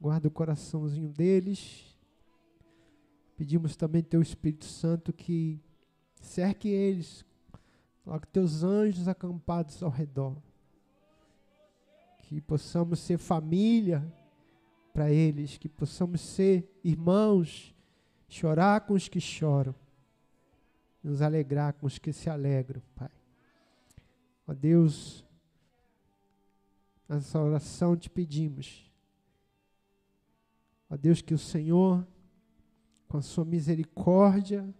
Guarda 0.00 0.28
o 0.28 0.30
coraçãozinho 0.30 1.08
deles. 1.08 1.96
Pedimos 3.36 3.76
também 3.76 4.02
teu 4.02 4.20
Espírito 4.20 4.64
Santo 4.64 5.12
que 5.12 5.60
cerque 6.20 6.68
eles. 6.68 7.24
Coloque 8.04 8.26
teus 8.28 8.62
anjos 8.62 9.08
acampados 9.08 9.82
ao 9.82 9.90
redor. 9.90 10.36
Que 12.18 12.40
possamos 12.40 13.00
ser 13.00 13.18
família 13.18 14.04
para 14.92 15.10
eles, 15.10 15.56
que 15.56 15.68
possamos 15.68 16.20
ser 16.20 16.68
irmãos, 16.84 17.74
chorar 18.28 18.82
com 18.82 18.94
os 18.94 19.08
que 19.08 19.20
choram, 19.20 19.74
nos 21.02 21.22
alegrar 21.22 21.72
com 21.74 21.86
os 21.86 21.98
que 21.98 22.12
se 22.12 22.28
alegram, 22.28 22.82
Pai. 22.94 23.10
Ó 24.46 24.52
Deus, 24.52 25.24
nessa 27.08 27.40
oração 27.40 27.96
te 27.96 28.08
pedimos, 28.08 28.90
ó 30.88 30.96
Deus, 30.96 31.20
que 31.20 31.34
o 31.34 31.38
Senhor 31.38 32.06
com 33.08 33.18
a 33.18 33.22
sua 33.22 33.44
misericórdia, 33.44 34.74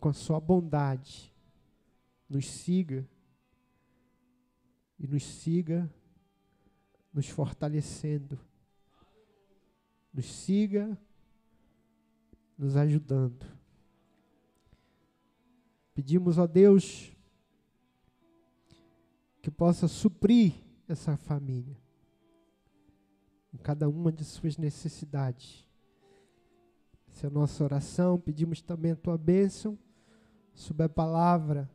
com 0.00 0.08
a 0.08 0.14
sua 0.14 0.40
bondade, 0.40 1.32
nos 2.28 2.46
siga 2.46 3.06
e 4.98 5.06
nos 5.06 5.24
siga 5.24 5.90
nos 7.14 7.28
fortalecendo, 7.28 8.38
nos 10.12 10.26
siga 10.26 10.98
nos 12.58 12.76
ajudando. 12.76 13.46
Pedimos 15.94 16.38
a 16.40 16.46
Deus 16.46 17.13
que 19.44 19.50
possa 19.50 19.86
suprir 19.86 20.54
essa 20.88 21.18
família 21.18 21.76
em 23.52 23.58
cada 23.58 23.86
uma 23.86 24.10
de 24.10 24.24
suas 24.24 24.56
necessidades. 24.56 25.68
Essa 27.06 27.26
é 27.26 27.28
a 27.28 27.30
nossa 27.30 27.62
oração. 27.62 28.18
Pedimos 28.18 28.62
também 28.62 28.92
a 28.92 28.96
tua 28.96 29.18
bênção 29.18 29.78
sobre 30.54 30.84
a 30.84 30.88
palavra. 30.88 31.70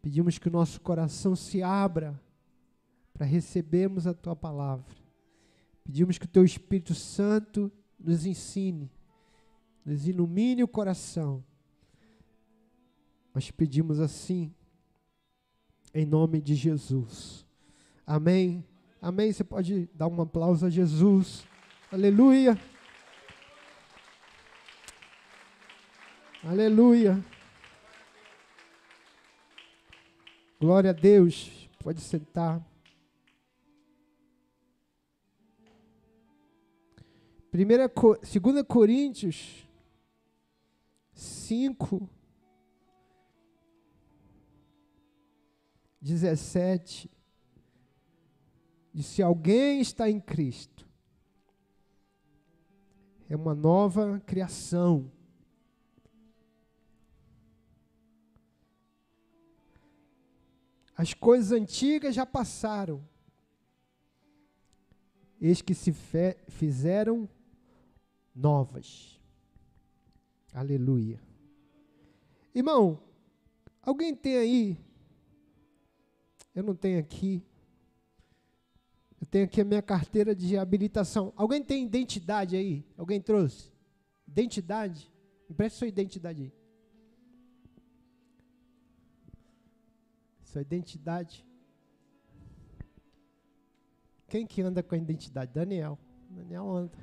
Pedimos 0.00 0.38
que 0.38 0.46
o 0.46 0.52
nosso 0.52 0.80
coração 0.80 1.34
se 1.34 1.64
abra 1.64 2.22
para 3.12 3.26
recebermos 3.26 4.06
a 4.06 4.14
tua 4.14 4.36
palavra. 4.36 4.94
Pedimos 5.82 6.16
que 6.16 6.26
o 6.26 6.28
teu 6.28 6.44
Espírito 6.44 6.94
Santo 6.94 7.72
nos 7.98 8.24
ensine, 8.24 8.88
nos 9.84 10.06
ilumine 10.06 10.62
o 10.62 10.68
coração. 10.68 11.42
Nós 13.34 13.50
pedimos 13.50 13.98
assim, 13.98 14.54
em 15.94 16.04
nome 16.04 16.40
de 16.40 16.54
Jesus. 16.54 17.46
Amém. 18.06 18.64
Amém. 19.00 19.32
Você 19.32 19.44
pode 19.44 19.88
dar 19.94 20.08
um 20.08 20.20
aplauso 20.20 20.66
a 20.66 20.70
Jesus. 20.70 21.46
Aleluia. 21.90 22.58
Aleluia. 26.42 27.24
Glória 30.60 30.90
a 30.90 30.92
Deus. 30.92 31.68
Pode 31.78 32.00
sentar. 32.00 32.64
Primeira, 37.50 37.88
2 37.88 38.62
Coríntios 38.66 39.66
5, 41.12 42.08
17. 46.00 47.10
Diz: 48.92 49.06
se 49.06 49.22
alguém 49.22 49.80
está 49.80 50.08
em 50.08 50.20
Cristo, 50.20 50.88
é 53.28 53.36
uma 53.36 53.54
nova 53.54 54.20
criação. 54.20 55.10
As 60.96 61.14
coisas 61.14 61.52
antigas 61.52 62.14
já 62.14 62.26
passaram. 62.26 63.06
Eis 65.40 65.62
que 65.62 65.74
se 65.74 65.92
fizeram 66.48 67.28
novas. 68.34 69.20
Aleluia. 70.52 71.20
Irmão, 72.52 73.00
alguém 73.80 74.16
tem 74.16 74.36
aí? 74.36 74.87
Eu 76.58 76.64
não 76.64 76.74
tenho 76.74 76.98
aqui. 76.98 77.40
Eu 79.20 79.26
tenho 79.28 79.44
aqui 79.44 79.60
a 79.60 79.64
minha 79.64 79.80
carteira 79.80 80.34
de 80.34 80.58
habilitação. 80.58 81.32
Alguém 81.36 81.62
tem 81.62 81.84
identidade 81.84 82.56
aí? 82.56 82.84
Alguém 82.96 83.20
trouxe? 83.20 83.72
Identidade? 84.26 85.08
Empreste 85.48 85.78
sua 85.78 85.86
identidade 85.86 86.42
aí. 86.42 86.52
Sua 90.42 90.62
identidade. 90.62 91.46
Quem 94.26 94.44
que 94.44 94.60
anda 94.60 94.82
com 94.82 94.96
a 94.96 94.98
identidade? 94.98 95.52
Daniel. 95.54 95.96
Daniel 96.28 96.68
anda. 96.68 96.98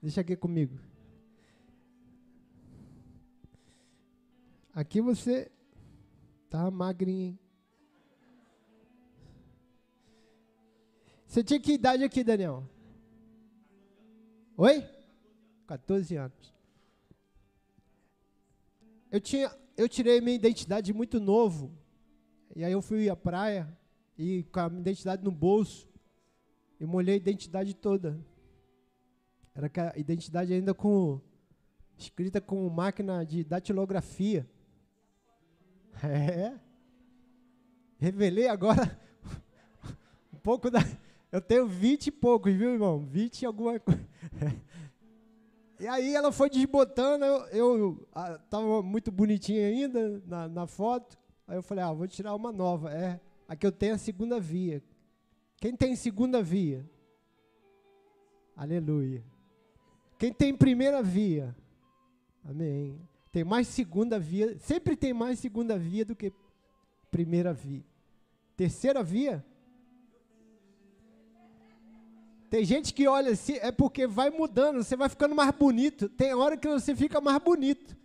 Deixa 0.00 0.20
aqui 0.20 0.36
comigo. 0.36 0.78
Aqui 4.72 5.00
você 5.00 5.50
tá 6.48 6.70
magrinho. 6.70 7.41
Você 11.32 11.42
tinha 11.42 11.58
que 11.58 11.72
idade 11.72 12.04
aqui, 12.04 12.22
Daniel? 12.22 12.62
Oi? 14.54 14.86
14 15.66 16.14
anos. 16.14 16.54
Eu 19.10 19.18
tinha, 19.18 19.50
eu 19.74 19.88
tirei 19.88 20.20
minha 20.20 20.36
identidade 20.36 20.92
muito 20.92 21.18
novo. 21.18 21.72
E 22.54 22.62
aí 22.62 22.70
eu 22.70 22.82
fui 22.82 23.08
à 23.08 23.16
praia 23.16 23.66
e 24.18 24.42
com 24.52 24.60
a 24.60 24.66
identidade 24.66 25.24
no 25.24 25.30
bolso. 25.30 25.88
E 26.78 26.84
molhei 26.84 27.14
a 27.14 27.16
identidade 27.16 27.72
toda. 27.72 28.22
Era 29.54 29.70
a 29.94 29.98
identidade 29.98 30.52
ainda 30.52 30.74
com 30.74 31.18
escrita 31.96 32.42
com 32.42 32.68
máquina 32.68 33.24
de 33.24 33.42
datilografia. 33.42 34.46
É. 36.04 36.58
Revelei 37.98 38.48
agora 38.48 39.00
um 40.30 40.36
pouco 40.36 40.70
da. 40.70 40.80
Eu 41.32 41.40
tenho 41.40 41.66
vinte 41.66 42.08
e 42.08 42.10
poucos, 42.12 42.52
viu, 42.54 42.74
irmão? 42.74 43.00
Vinte 43.00 43.42
e 43.42 43.46
alguma 43.46 43.80
coisa. 43.80 44.00
E 45.80 45.88
aí 45.88 46.14
ela 46.14 46.30
foi 46.30 46.48
desbotando, 46.48 47.24
eu, 47.24 47.76
eu 47.76 48.08
a, 48.14 48.38
tava 48.38 48.84
muito 48.84 49.10
bonitinha 49.10 49.66
ainda 49.66 50.22
na, 50.24 50.46
na 50.46 50.64
foto. 50.64 51.18
Aí 51.44 51.56
eu 51.56 51.62
falei, 51.62 51.82
ah, 51.82 51.92
vou 51.92 52.06
tirar 52.06 52.36
uma 52.36 52.52
nova. 52.52 52.92
É, 52.92 53.20
aqui 53.48 53.66
eu 53.66 53.72
tenho 53.72 53.96
a 53.96 53.98
segunda 53.98 54.38
via. 54.38 54.80
Quem 55.56 55.74
tem 55.74 55.96
segunda 55.96 56.40
via? 56.40 56.88
Aleluia. 58.56 59.24
Quem 60.20 60.32
tem 60.32 60.54
primeira 60.54 61.02
via? 61.02 61.52
Amém. 62.44 62.96
Tem 63.32 63.42
mais 63.42 63.66
segunda 63.66 64.20
via, 64.20 64.56
sempre 64.58 64.94
tem 64.94 65.12
mais 65.12 65.40
segunda 65.40 65.76
via 65.76 66.04
do 66.04 66.14
que 66.14 66.32
primeira 67.10 67.52
via. 67.52 67.82
Terceira 68.56 69.02
via? 69.02 69.44
Tem 72.52 72.66
gente 72.66 72.92
que 72.92 73.08
olha 73.08 73.30
assim, 73.30 73.54
é 73.62 73.72
porque 73.72 74.06
vai 74.06 74.28
mudando, 74.28 74.84
você 74.84 74.94
vai 74.94 75.08
ficando 75.08 75.34
mais 75.34 75.50
bonito. 75.52 76.06
Tem 76.06 76.34
hora 76.34 76.54
que 76.54 76.68
você 76.68 76.94
fica 76.94 77.18
mais 77.18 77.42
bonito. 77.42 77.96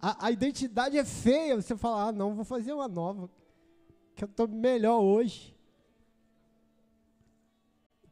A, 0.00 0.26
a 0.26 0.30
identidade 0.30 0.96
é 0.96 1.04
feia, 1.04 1.60
você 1.60 1.76
fala, 1.76 2.04
ah, 2.04 2.12
não, 2.12 2.36
vou 2.36 2.44
fazer 2.44 2.72
uma 2.72 2.86
nova, 2.86 3.28
que 4.14 4.22
eu 4.22 4.28
estou 4.28 4.46
melhor 4.46 5.00
hoje. 5.00 5.52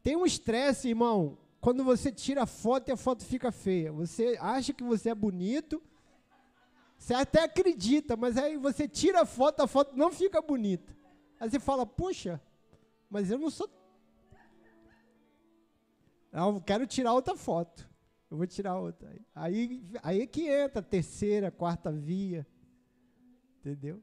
Tem 0.03 0.17
um 0.17 0.27
estresse, 0.27 0.89
irmão, 0.89 1.39
quando 1.61 1.85
você 1.85 2.11
tira 2.11 2.43
a 2.43 2.47
foto 2.47 2.89
e 2.89 2.93
a 2.93 2.97
foto 2.97 3.25
fica 3.25 3.53
feia. 3.53 3.93
Você 3.93 4.37
acha 4.41 4.73
que 4.73 4.83
você 4.83 5.11
é 5.11 5.15
bonito, 5.15 5.81
você 6.99 7.15
até 7.15 7.45
acredita, 7.45 8.17
mas 8.17 8.37
aí 8.37 8.57
você 8.57 8.89
tira 8.89 9.21
a 9.21 9.25
foto, 9.25 9.61
a 9.61 9.69
foto 9.69 9.97
não 9.97 10.11
fica 10.11 10.43
bonita. 10.43 10.93
Aí 11.39 11.49
você 11.49 11.61
fala, 11.61 11.87
puxa, 11.87 12.43
mas 13.09 13.31
eu 13.31 13.39
não 13.39 13.51
sou. 13.51 13.71
Não, 16.37 16.61
quero 16.61 16.87
tirar 16.87 17.15
outra 17.15 17.35
foto. 17.35 17.89
Eu 18.31 18.37
vou 18.37 18.47
tirar 18.47 18.79
outra. 18.79 19.11
Aí, 19.35 19.83
aí 20.03 20.21
é 20.21 20.27
que 20.27 20.47
entra 20.47 20.81
a 20.81 20.83
terceira, 20.83 21.51
quarta 21.51 21.91
via. 21.91 22.47
Entendeu? 23.59 24.03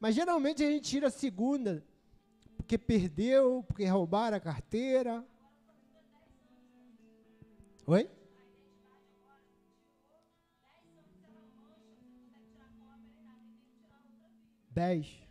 Mas 0.00 0.14
geralmente 0.14 0.64
a 0.64 0.70
gente 0.70 0.88
tira 0.88 1.08
a 1.08 1.10
segunda, 1.10 1.84
porque 2.56 2.78
perdeu, 2.78 3.62
porque 3.68 3.84
roubaram 3.84 4.38
a 4.38 4.40
carteira, 4.40 5.22
Oi? 7.86 8.08
Dez. 14.70 15.22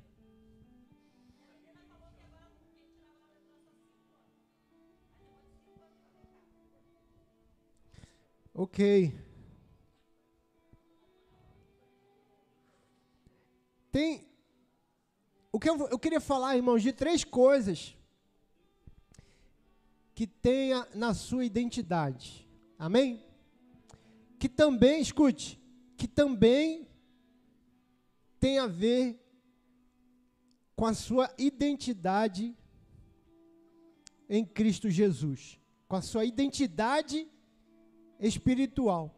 Ok. 8.53 9.13
Tem. 13.91 14.27
O 15.51 15.59
que 15.59 15.69
eu, 15.69 15.87
eu 15.89 15.99
queria 15.99 16.21
falar, 16.21 16.55
irmãos, 16.55 16.81
de 16.81 16.93
três 16.93 17.23
coisas 17.23 17.97
que 20.13 20.27
tenha 20.27 20.87
na 20.93 21.13
sua 21.13 21.45
identidade. 21.45 22.47
Amém? 22.77 23.23
Que 24.37 24.47
também, 24.47 25.01
escute, 25.01 25.59
que 25.97 26.07
também 26.07 26.87
tem 28.39 28.59
a 28.59 28.67
ver 28.67 29.19
com 30.75 30.85
a 30.85 30.93
sua 30.93 31.33
identidade 31.37 32.57
em 34.27 34.45
Cristo 34.45 34.89
Jesus. 34.89 35.59
com 35.87 35.97
a 35.97 36.01
sua 36.01 36.23
identidade 36.23 37.27
espiritual. 38.21 39.13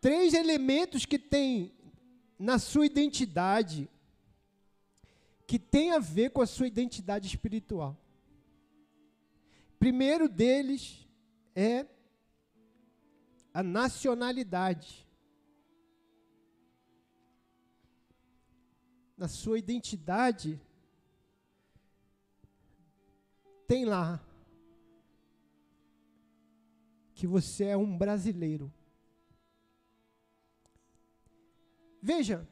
Três 0.00 0.32
elementos 0.34 1.04
que 1.04 1.18
tem 1.18 1.72
na 2.38 2.58
sua 2.58 2.86
identidade 2.86 3.88
que 5.46 5.58
tem 5.58 5.92
a 5.92 5.98
ver 5.98 6.30
com 6.30 6.40
a 6.40 6.46
sua 6.46 6.66
identidade 6.66 7.26
espiritual. 7.26 7.96
Primeiro 9.78 10.28
deles 10.28 11.06
é 11.54 11.86
a 13.52 13.62
nacionalidade. 13.62 15.06
Na 19.16 19.28
sua 19.28 19.58
identidade, 19.58 20.60
tem 23.68 23.84
lá 23.84 24.20
que 27.14 27.26
você 27.26 27.66
é 27.66 27.76
um 27.76 27.96
brasileiro. 27.96 28.72
Veja, 32.02 32.46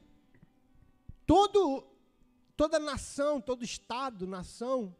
todo, 1.27 1.85
toda 2.57 2.79
nação, 2.79 3.41
todo 3.41 3.65
estado, 3.65 4.27
nação, 4.27 4.97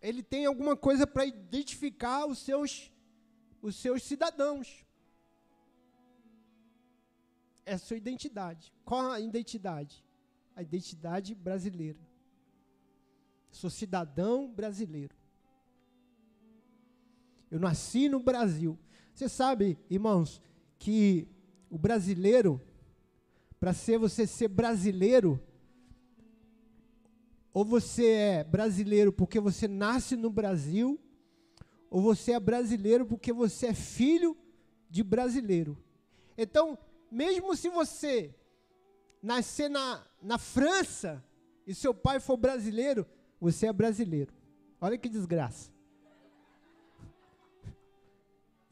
ele 0.00 0.22
tem 0.22 0.46
alguma 0.46 0.76
coisa 0.76 1.06
para 1.06 1.24
identificar 1.24 2.26
os 2.26 2.38
seus, 2.38 2.90
os 3.62 3.76
seus 3.76 4.02
cidadãos. 4.02 4.84
É 7.64 7.74
a 7.74 7.78
sua 7.78 7.96
identidade. 7.96 8.72
Qual 8.84 9.10
a 9.10 9.20
identidade? 9.20 10.04
A 10.56 10.62
identidade 10.62 11.34
brasileira. 11.34 11.98
Sou 13.50 13.70
cidadão 13.70 14.50
brasileiro. 14.50 15.14
Eu 17.54 17.60
nasci 17.60 18.08
no 18.08 18.18
Brasil. 18.18 18.76
Você 19.14 19.28
sabe, 19.28 19.78
irmãos, 19.88 20.42
que 20.76 21.28
o 21.70 21.78
brasileiro, 21.78 22.60
para 23.60 23.72
ser 23.72 23.96
você 23.96 24.26
ser 24.26 24.48
brasileiro, 24.48 25.40
ou 27.52 27.64
você 27.64 28.06
é 28.06 28.42
brasileiro 28.42 29.12
porque 29.12 29.38
você 29.38 29.68
nasce 29.68 30.16
no 30.16 30.30
Brasil, 30.30 30.98
ou 31.88 32.02
você 32.02 32.32
é 32.32 32.40
brasileiro 32.40 33.06
porque 33.06 33.32
você 33.32 33.68
é 33.68 33.72
filho 33.72 34.36
de 34.90 35.04
brasileiro. 35.04 35.78
Então, 36.36 36.76
mesmo 37.08 37.54
se 37.54 37.68
você 37.68 38.34
nascer 39.22 39.70
na, 39.70 40.04
na 40.20 40.38
França 40.38 41.24
e 41.64 41.72
seu 41.72 41.94
pai 41.94 42.18
for 42.18 42.36
brasileiro, 42.36 43.06
você 43.40 43.68
é 43.68 43.72
brasileiro. 43.72 44.34
Olha 44.80 44.98
que 44.98 45.08
desgraça. 45.08 45.73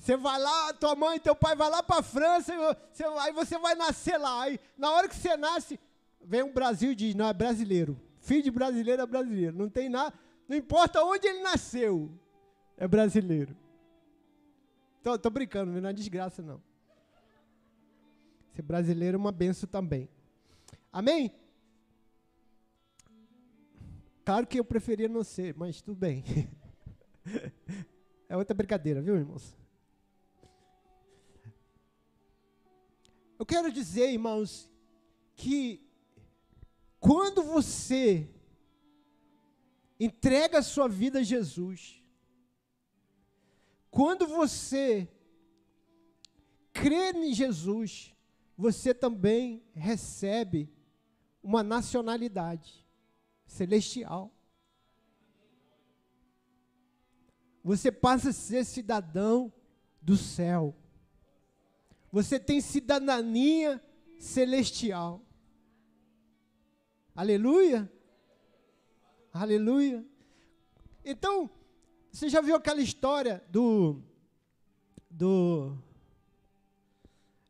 Você 0.03 0.17
vai 0.17 0.37
lá, 0.37 0.73
tua 0.73 0.97
mãe 0.97 1.21
teu 1.21 1.37
pai 1.37 1.55
vai 1.55 1.71
lá 1.71 1.81
para 1.81 2.01
a 2.01 2.03
França, 2.03 2.53
você, 2.91 3.05
aí 3.05 3.33
você 3.33 3.57
vai 3.57 3.77
nascer 3.77 4.19
lá. 4.19 4.43
Aí, 4.43 4.59
na 4.77 4.91
hora 4.91 5.09
que 5.09 5.15
você 5.15 5.37
nasce, 5.37 5.79
vem 6.21 6.43
um 6.43 6.53
Brasil 6.53 6.91
e 6.91 6.95
diz, 6.97 7.15
não, 7.15 7.29
é 7.29 7.33
brasileiro. 7.33 7.97
Filho 8.19 8.43
de 8.43 8.51
brasileiro 8.51 9.01
é 9.01 9.07
brasileiro. 9.07 9.57
Não 9.57 9.69
tem 9.69 9.89
nada, 9.89 10.13
não 10.49 10.57
importa 10.57 11.05
onde 11.05 11.29
ele 11.29 11.41
nasceu, 11.41 12.11
é 12.77 12.89
brasileiro. 12.89 13.57
Tô, 15.05 15.17
tô 15.17 15.31
brincando, 15.31 15.81
não 15.81 15.89
é 15.89 15.93
desgraça 15.93 16.43
não. 16.43 16.61
Ser 18.57 18.63
brasileiro 18.63 19.15
é 19.15 19.21
uma 19.21 19.31
benção 19.31 19.69
também. 19.69 20.09
Amém? 20.93 21.33
Claro 24.25 24.49
que 24.49 24.59
eu 24.59 24.65
preferia 24.65 25.09
não 25.09 25.23
ser, 25.23 25.55
mas 25.55 25.81
tudo 25.81 25.97
bem. 25.97 26.25
é 28.29 28.37
outra 28.37 28.53
brincadeira, 28.53 29.01
viu, 29.01 29.15
irmãos? 29.15 29.62
Eu 33.43 33.47
quero 33.47 33.73
dizer, 33.73 34.13
irmãos, 34.13 34.71
que 35.35 35.85
quando 37.01 37.43
você 37.43 38.31
entrega 39.99 40.61
a 40.61 40.63
sua 40.63 40.87
vida 40.87 41.19
a 41.19 41.23
Jesus, 41.25 42.01
quando 43.91 44.29
você 44.29 45.09
crê 46.73 47.11
em 47.11 47.35
Jesus, 47.35 48.15
você 48.57 48.95
também 48.95 49.61
recebe 49.75 50.73
uma 51.43 51.65
nacionalidade 51.65 52.87
celestial. 53.45 54.33
Você 57.65 57.91
passa 57.91 58.31
a 58.31 58.33
ser 58.33 58.65
cidadão 58.65 59.53
do 60.01 60.17
céu. 60.17 60.77
Você 62.13 62.39
tem 62.39 62.61
cidadania 62.61 63.83
celestial. 64.19 65.25
Aleluia. 67.17 67.91
Aleluia. 69.33 70.05
Então, 71.03 71.51
você 72.11 72.29
já 72.29 72.43
viu 72.43 72.55
aquela 72.55 72.83
história 72.83 73.43
do 73.49 74.03
do 75.11 75.75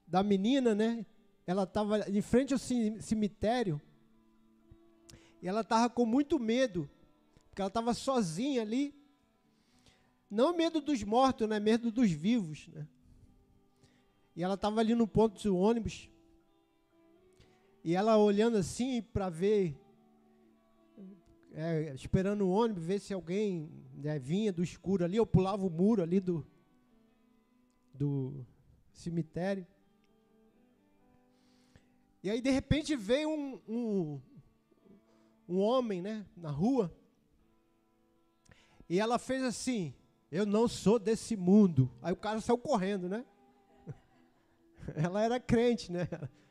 da 0.06 0.22
menina, 0.22 0.76
né? 0.76 1.04
Ela 1.44 1.64
estava 1.64 2.08
em 2.08 2.22
frente 2.22 2.52
ao 2.52 2.58
cemitério 2.58 3.82
e 5.42 5.48
ela 5.48 5.62
estava 5.62 5.90
com 5.90 6.06
muito 6.06 6.38
medo, 6.38 6.88
porque 7.48 7.60
ela 7.60 7.68
estava 7.68 7.92
sozinha 7.94 8.62
ali. 8.62 8.94
Não 10.30 10.56
medo 10.56 10.80
dos 10.80 11.02
mortos, 11.02 11.48
né? 11.48 11.58
Medo 11.58 11.90
dos 11.90 12.12
vivos, 12.12 12.68
né? 12.68 12.86
E 14.34 14.42
ela 14.42 14.54
estava 14.54 14.80
ali 14.80 14.94
no 14.94 15.06
ponto 15.06 15.42
do 15.42 15.56
ônibus 15.56 16.08
e 17.84 17.96
ela 17.96 18.16
olhando 18.16 18.56
assim 18.56 19.02
para 19.02 19.28
ver, 19.28 19.76
é, 21.52 21.92
esperando 21.94 22.42
o 22.42 22.50
ônibus, 22.50 22.84
ver 22.84 23.00
se 23.00 23.12
alguém 23.12 23.68
né, 23.94 24.20
vinha 24.20 24.52
do 24.52 24.62
escuro 24.62 25.04
ali, 25.04 25.18
ou 25.18 25.26
pulava 25.26 25.66
o 25.66 25.70
muro 25.70 26.00
ali 26.00 26.20
do, 26.20 26.46
do 27.92 28.46
cemitério. 28.92 29.66
E 32.22 32.30
aí, 32.30 32.40
de 32.40 32.50
repente, 32.50 32.94
veio 32.94 33.28
um, 33.28 33.60
um, 33.68 34.20
um 35.48 35.58
homem 35.58 36.00
né, 36.00 36.24
na 36.36 36.50
rua, 36.50 36.94
e 38.88 39.00
ela 39.00 39.18
fez 39.18 39.42
assim: 39.42 39.92
Eu 40.30 40.46
não 40.46 40.68
sou 40.68 41.00
desse 41.00 41.34
mundo. 41.34 41.90
Aí 42.00 42.12
o 42.12 42.16
cara 42.16 42.40
saiu 42.40 42.58
correndo, 42.58 43.08
né? 43.08 43.24
Ela 44.94 45.22
era 45.22 45.40
crente, 45.40 45.90
né? 45.90 46.08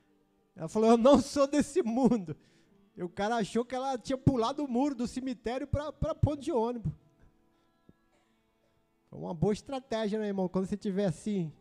Ela 0.56 0.67
falou: 0.67 0.91
Eu 0.91 0.98
não 0.98 1.22
sou 1.22 1.48
desse 1.48 1.82
mundo. 1.82 2.36
E 2.96 3.04
o 3.04 3.10
cara 3.10 3.38
achou 3.38 3.63
que 3.63 3.74
ela 3.74 3.98
tinha 3.98 4.17
pulado 4.17 4.63
o 4.63 4.67
muro 4.67 4.94
do 4.94 5.08
cemitério 5.08 5.65
para 5.65 6.13
ponto 6.13 6.41
de 6.41 6.52
ônibus. 6.52 6.91
Foi 9.10 9.17
uma 9.17 9.34
boa 9.34 9.54
estratégia, 9.54 10.20
né, 10.20 10.28
irmão? 10.28 10.50
Quando 10.50 10.65
você 10.65 10.76
estiver 10.76 11.06
assim, 11.06 11.52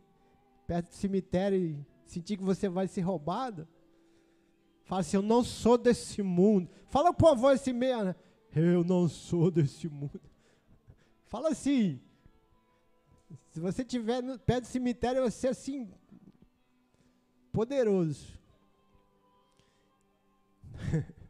perto 0.67 0.89
do 0.89 0.95
cemitério 0.95 1.57
e 1.57 1.85
sentir 2.05 2.37
que 2.37 2.43
você 2.43 2.67
vai 2.67 2.87
ser 2.87 3.01
roubado, 3.01 3.67
fala 4.83 5.01
assim: 5.01 5.17
Eu 5.17 5.23
não 5.23 5.43
sou 5.43 5.77
desse 5.77 6.21
mundo. 6.21 6.69
Fala 6.87 7.13
com 7.13 7.27
a 7.27 7.33
voz 7.33 7.61
assim 7.61 7.73
meia, 7.73 8.03
né? 8.03 8.15
Eu 8.53 8.83
não 8.83 9.07
sou 9.07 9.49
desse 9.49 9.87
mundo. 9.87 10.21
Fala 11.25 11.49
assim. 11.49 11.99
Se 13.49 13.59
você 13.59 13.81
estiver 13.81 14.21
perto 14.39 14.63
do 14.63 14.67
cemitério, 14.67 15.21
você 15.23 15.47
assim, 15.49 15.89
poderoso. 17.51 18.27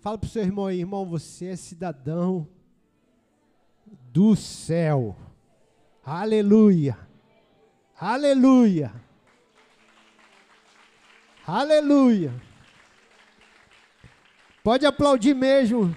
Fala 0.00 0.16
para 0.16 0.26
o 0.26 0.30
seu 0.30 0.42
irmão 0.42 0.66
aí, 0.66 0.80
irmão, 0.80 1.04
você 1.04 1.46
é 1.46 1.56
cidadão 1.56 2.48
do 4.12 4.34
céu. 4.36 5.16
Aleluia. 6.04 6.98
Aleluia. 7.98 8.92
Aleluia. 11.46 12.32
Pode 14.62 14.86
aplaudir 14.86 15.34
mesmo. 15.34 15.94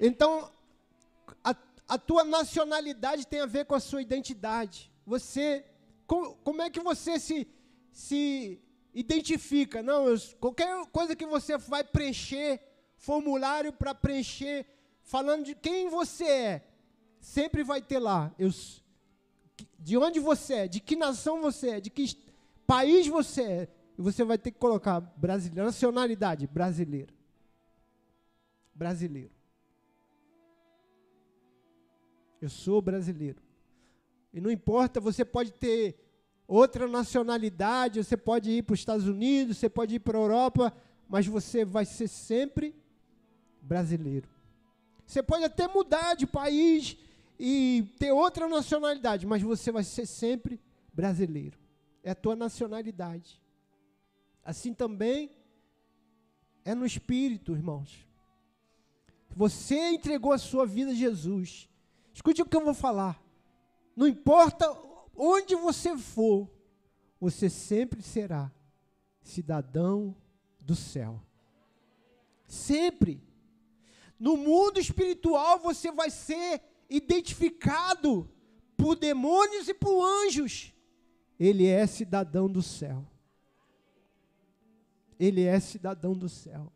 Então, 0.00 0.50
a 1.88 1.96
tua 1.96 2.22
nacionalidade 2.22 3.26
tem 3.26 3.40
a 3.40 3.46
ver 3.46 3.64
com 3.64 3.74
a 3.74 3.80
sua 3.80 4.02
identidade. 4.02 4.92
Você, 5.06 5.64
como, 6.06 6.34
como 6.36 6.60
é 6.60 6.68
que 6.68 6.80
você 6.80 7.18
se, 7.18 7.48
se 7.90 8.60
identifica? 8.92 9.82
Não, 9.82 10.06
eu, 10.06 10.18
qualquer 10.38 10.86
coisa 10.92 11.16
que 11.16 11.24
você 11.24 11.56
vai 11.56 11.82
preencher, 11.82 12.60
formulário 12.98 13.72
para 13.72 13.94
preencher, 13.94 14.66
falando 15.02 15.46
de 15.46 15.54
quem 15.54 15.88
você 15.88 16.24
é, 16.24 16.68
sempre 17.18 17.64
vai 17.64 17.80
ter 17.80 17.98
lá. 17.98 18.34
Eu, 18.38 18.50
de 19.78 19.96
onde 19.96 20.20
você 20.20 20.54
é, 20.54 20.68
de 20.68 20.80
que 20.80 20.94
nação 20.94 21.40
você 21.40 21.70
é, 21.70 21.80
de 21.80 21.88
que 21.88 22.14
país 22.66 23.06
você 23.06 23.42
é. 23.42 23.68
E 23.96 24.02
você 24.02 24.22
vai 24.22 24.36
ter 24.36 24.50
que 24.50 24.58
colocar 24.58 25.00
brasileiro, 25.00 25.64
nacionalidade 25.64 26.46
brasileira. 26.46 27.12
Brasileiro. 28.74 29.37
Eu 32.40 32.48
sou 32.48 32.80
brasileiro. 32.80 33.42
E 34.32 34.40
não 34.40 34.50
importa, 34.50 35.00
você 35.00 35.24
pode 35.24 35.52
ter 35.52 35.98
outra 36.46 36.86
nacionalidade, 36.86 38.02
você 38.02 38.16
pode 38.16 38.50
ir 38.50 38.62
para 38.62 38.74
os 38.74 38.80
Estados 38.80 39.06
Unidos, 39.06 39.58
você 39.58 39.68
pode 39.68 39.96
ir 39.96 40.00
para 40.00 40.16
a 40.16 40.20
Europa, 40.20 40.72
mas 41.08 41.26
você 41.26 41.64
vai 41.64 41.84
ser 41.84 42.08
sempre 42.08 42.74
brasileiro. 43.60 44.28
Você 45.06 45.22
pode 45.22 45.44
até 45.44 45.66
mudar 45.66 46.14
de 46.14 46.26
país 46.26 46.96
e 47.38 47.94
ter 47.98 48.12
outra 48.12 48.48
nacionalidade, 48.48 49.26
mas 49.26 49.42
você 49.42 49.72
vai 49.72 49.84
ser 49.84 50.06
sempre 50.06 50.60
brasileiro. 50.92 51.58
É 52.02 52.10
a 52.10 52.14
tua 52.14 52.36
nacionalidade. 52.36 53.40
Assim 54.44 54.72
também 54.72 55.30
é 56.64 56.74
no 56.74 56.86
espírito, 56.86 57.52
irmãos. 57.52 58.06
Você 59.34 59.90
entregou 59.90 60.32
a 60.32 60.38
sua 60.38 60.66
vida 60.66 60.90
a 60.90 60.94
Jesus. 60.94 61.68
Escute 62.18 62.42
o 62.42 62.46
que 62.46 62.56
eu 62.56 62.64
vou 62.64 62.74
falar. 62.74 63.22
Não 63.94 64.04
importa 64.04 64.76
onde 65.14 65.54
você 65.54 65.96
for, 65.96 66.50
você 67.20 67.48
sempre 67.48 68.02
será 68.02 68.50
cidadão 69.22 70.16
do 70.58 70.74
céu. 70.74 71.22
Sempre. 72.44 73.22
No 74.18 74.36
mundo 74.36 74.80
espiritual 74.80 75.60
você 75.60 75.92
vai 75.92 76.10
ser 76.10 76.60
identificado 76.90 78.28
por 78.76 78.96
demônios 78.96 79.68
e 79.68 79.74
por 79.74 80.04
anjos. 80.04 80.74
Ele 81.38 81.66
é 81.66 81.86
cidadão 81.86 82.50
do 82.50 82.62
céu. 82.62 83.06
Ele 85.20 85.44
é 85.44 85.60
cidadão 85.60 86.14
do 86.14 86.28
céu. 86.28 86.72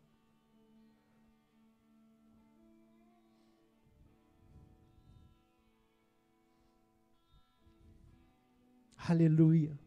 Aleluia. 9.05 9.77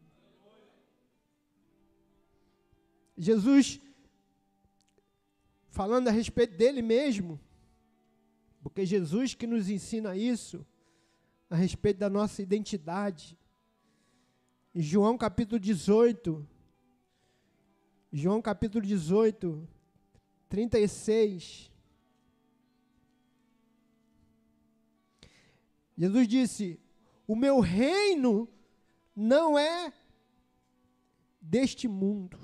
Jesus, 3.16 3.80
falando 5.70 6.08
a 6.08 6.10
respeito 6.10 6.54
dele 6.54 6.82
mesmo, 6.82 7.40
porque 8.62 8.84
Jesus 8.84 9.34
que 9.34 9.46
nos 9.46 9.70
ensina 9.70 10.14
isso, 10.14 10.66
a 11.48 11.56
respeito 11.56 11.96
da 11.96 12.10
nossa 12.10 12.42
identidade. 12.42 13.38
Em 14.74 14.82
João 14.82 15.16
capítulo 15.16 15.58
18, 15.58 16.46
João 18.12 18.42
capítulo 18.42 18.84
18, 18.84 19.66
36. 20.46 21.72
Jesus 25.96 26.28
disse: 26.28 26.78
O 27.26 27.34
meu 27.34 27.60
reino 27.60 28.46
não 29.16 29.58
é 29.58 29.90
deste 31.40 31.88
mundo. 31.88 32.38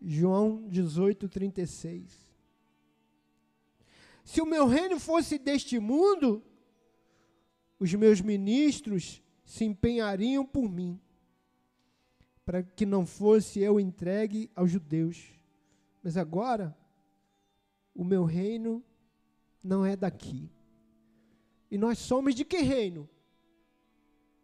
João 0.00 0.68
18, 0.68 1.28
36. 1.28 2.32
Se 4.24 4.40
o 4.40 4.46
meu 4.46 4.66
reino 4.66 5.00
fosse 5.00 5.36
deste 5.36 5.80
mundo, 5.80 6.44
os 7.78 7.92
meus 7.94 8.20
ministros 8.20 9.20
se 9.44 9.64
empenhariam 9.64 10.46
por 10.46 10.68
mim, 10.68 11.00
para 12.44 12.62
que 12.62 12.86
não 12.86 13.04
fosse 13.04 13.60
eu 13.60 13.80
entregue 13.80 14.50
aos 14.54 14.70
judeus. 14.70 15.22
Mas 16.02 16.16
agora, 16.16 16.76
o 17.94 18.04
meu 18.04 18.24
reino 18.24 18.82
não 19.62 19.84
é 19.84 19.96
daqui. 19.96 20.50
E 21.70 21.78
nós 21.78 21.98
somos 21.98 22.34
de 22.34 22.44
que 22.44 22.58
reino? 22.58 23.08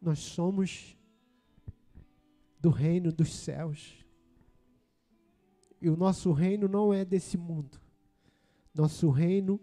Nós 0.00 0.18
somos 0.20 0.96
do 2.60 2.70
reino 2.70 3.12
dos 3.12 3.34
céus. 3.34 4.04
E 5.80 5.88
o 5.88 5.96
nosso 5.96 6.32
reino 6.32 6.68
não 6.68 6.92
é 6.92 7.04
desse 7.04 7.36
mundo. 7.36 7.80
Nosso 8.74 9.10
reino 9.10 9.60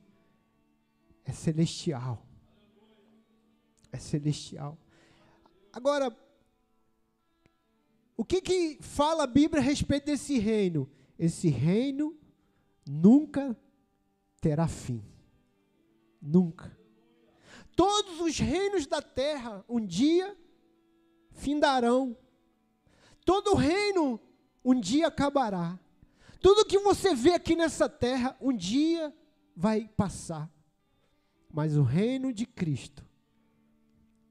é 1.23 1.31
celestial. 1.31 2.25
É 3.91 3.97
celestial. 3.97 4.77
Agora, 5.71 6.15
o 8.15 8.23
que, 8.23 8.41
que 8.41 8.77
fala 8.81 9.23
a 9.23 9.27
Bíblia 9.27 9.61
a 9.61 9.65
respeito 9.65 10.05
desse 10.05 10.39
reino? 10.39 10.89
Esse 11.19 11.49
reino 11.49 12.17
nunca 12.87 13.57
terá 14.39 14.67
fim. 14.67 15.03
Nunca. 16.21 16.77
Todos 17.75 18.21
os 18.21 18.39
reinos 18.39 18.87
da 18.87 19.01
terra 19.01 19.63
um 19.67 19.85
dia 19.85 20.35
findarão. 21.31 22.17
Todo 23.25 23.55
reino 23.55 24.19
um 24.63 24.79
dia 24.79 25.07
acabará. 25.07 25.77
Tudo 26.41 26.65
que 26.65 26.79
você 26.79 27.13
vê 27.13 27.33
aqui 27.33 27.55
nessa 27.55 27.89
terra 27.89 28.35
um 28.39 28.55
dia 28.55 29.13
vai 29.55 29.89
passar. 29.97 30.49
Mas 31.51 31.75
o 31.75 31.83
reino 31.83 32.33
de 32.33 32.45
Cristo 32.45 33.05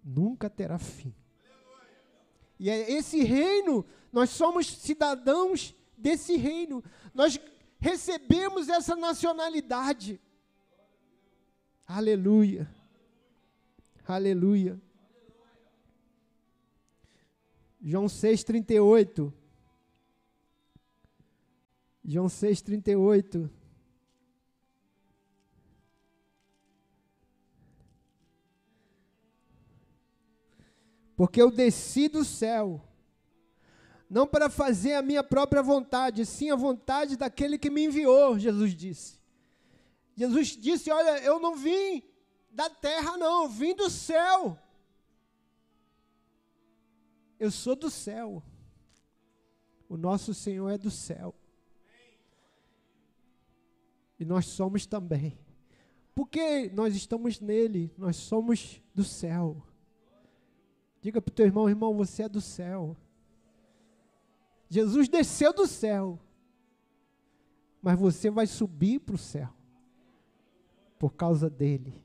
nunca 0.02 0.48
terá 0.48 0.78
fim. 0.78 1.14
E 2.58 2.70
é 2.70 2.90
esse 2.92 3.22
reino, 3.22 3.84
nós 4.12 4.30
somos 4.30 4.66
cidadãos 4.66 5.74
desse 5.96 6.36
reino. 6.36 6.82
Nós 7.12 7.38
recebemos 7.78 8.68
essa 8.68 8.94
nacionalidade. 8.94 10.20
Aleluia. 11.86 12.73
Aleluia. 14.06 14.78
João 17.80 18.04
6,38. 18.04 19.32
João 22.04 22.26
6,38. 22.26 23.50
Porque 31.16 31.40
eu 31.40 31.50
desci 31.50 32.08
do 32.08 32.24
céu, 32.24 32.82
não 34.10 34.26
para 34.26 34.50
fazer 34.50 34.94
a 34.94 35.02
minha 35.02 35.22
própria 35.22 35.62
vontade, 35.62 36.26
sim 36.26 36.50
a 36.50 36.56
vontade 36.56 37.16
daquele 37.16 37.56
que 37.56 37.70
me 37.70 37.84
enviou, 37.84 38.38
Jesus 38.38 38.74
disse. 38.74 39.18
Jesus 40.16 40.48
disse: 40.48 40.90
Olha, 40.90 41.22
eu 41.22 41.38
não 41.40 41.56
vim 41.56 42.02
da 42.54 42.70
terra, 42.70 43.16
não, 43.16 43.42
eu 43.42 43.48
vim 43.48 43.74
do 43.74 43.90
céu. 43.90 44.56
Eu 47.38 47.50
sou 47.50 47.74
do 47.74 47.90
céu. 47.90 48.42
O 49.88 49.96
nosso 49.96 50.32
Senhor 50.32 50.70
é 50.70 50.78
do 50.78 50.90
céu. 50.90 51.34
E 54.18 54.24
nós 54.24 54.46
somos 54.46 54.86
também. 54.86 55.36
Porque 56.14 56.70
nós 56.72 56.94
estamos 56.94 57.40
nele, 57.40 57.92
nós 57.98 58.16
somos 58.16 58.80
do 58.94 59.02
céu. 59.02 59.60
Diga 61.00 61.20
para 61.20 61.32
o 61.32 61.34
teu 61.34 61.46
irmão, 61.46 61.68
irmão, 61.68 61.92
você 61.96 62.22
é 62.22 62.28
do 62.28 62.40
céu. 62.40 62.96
Jesus 64.68 65.08
desceu 65.08 65.52
do 65.52 65.66
céu. 65.66 66.20
Mas 67.82 67.98
você 67.98 68.30
vai 68.30 68.46
subir 68.46 69.00
para 69.00 69.16
o 69.16 69.18
céu. 69.18 69.52
Por 70.98 71.12
causa 71.14 71.50
dele. 71.50 72.03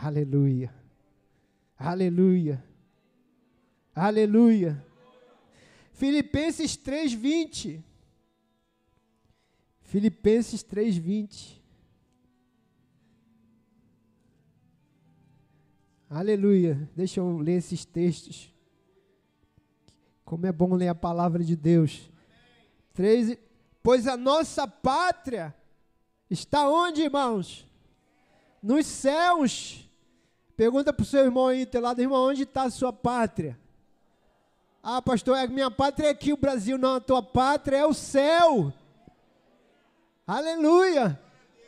Aleluia. 0.00 0.72
Aleluia. 1.76 2.64
Aleluia. 3.92 4.86
Filipenses 5.92 6.76
3:20. 6.76 7.84
Filipenses 9.80 10.62
3:20. 10.62 11.60
Aleluia. 16.08 16.88
Deixa 16.94 17.18
eu 17.18 17.38
ler 17.38 17.56
esses 17.56 17.84
textos. 17.84 18.54
Como 20.24 20.46
é 20.46 20.52
bom 20.52 20.76
ler 20.76 20.88
a 20.88 20.94
palavra 20.94 21.42
de 21.42 21.56
Deus. 21.56 22.08
3, 22.94 23.36
pois 23.82 24.06
a 24.06 24.16
nossa 24.16 24.68
pátria 24.68 25.52
está 26.30 26.70
onde, 26.70 27.02
irmãos? 27.02 27.66
Nos 28.62 28.86
céus. 28.86 29.87
Pergunta 30.58 30.92
para 30.92 31.04
o 31.04 31.06
seu 31.06 31.24
irmão 31.24 31.46
aí, 31.46 31.64
teu 31.64 31.80
lado, 31.80 32.00
irmão, 32.00 32.26
onde 32.26 32.42
está 32.42 32.64
a 32.64 32.70
sua 32.70 32.92
pátria? 32.92 33.56
Ah, 34.82 35.00
pastor, 35.00 35.38
a 35.38 35.46
minha 35.46 35.70
pátria 35.70 36.08
é 36.08 36.10
aqui, 36.10 36.32
o 36.32 36.36
Brasil. 36.36 36.76
Não, 36.76 36.96
a 36.96 37.00
tua 37.00 37.22
pátria 37.22 37.76
é 37.76 37.86
o 37.86 37.94
céu. 37.94 38.72
Aleluia. 40.26 41.16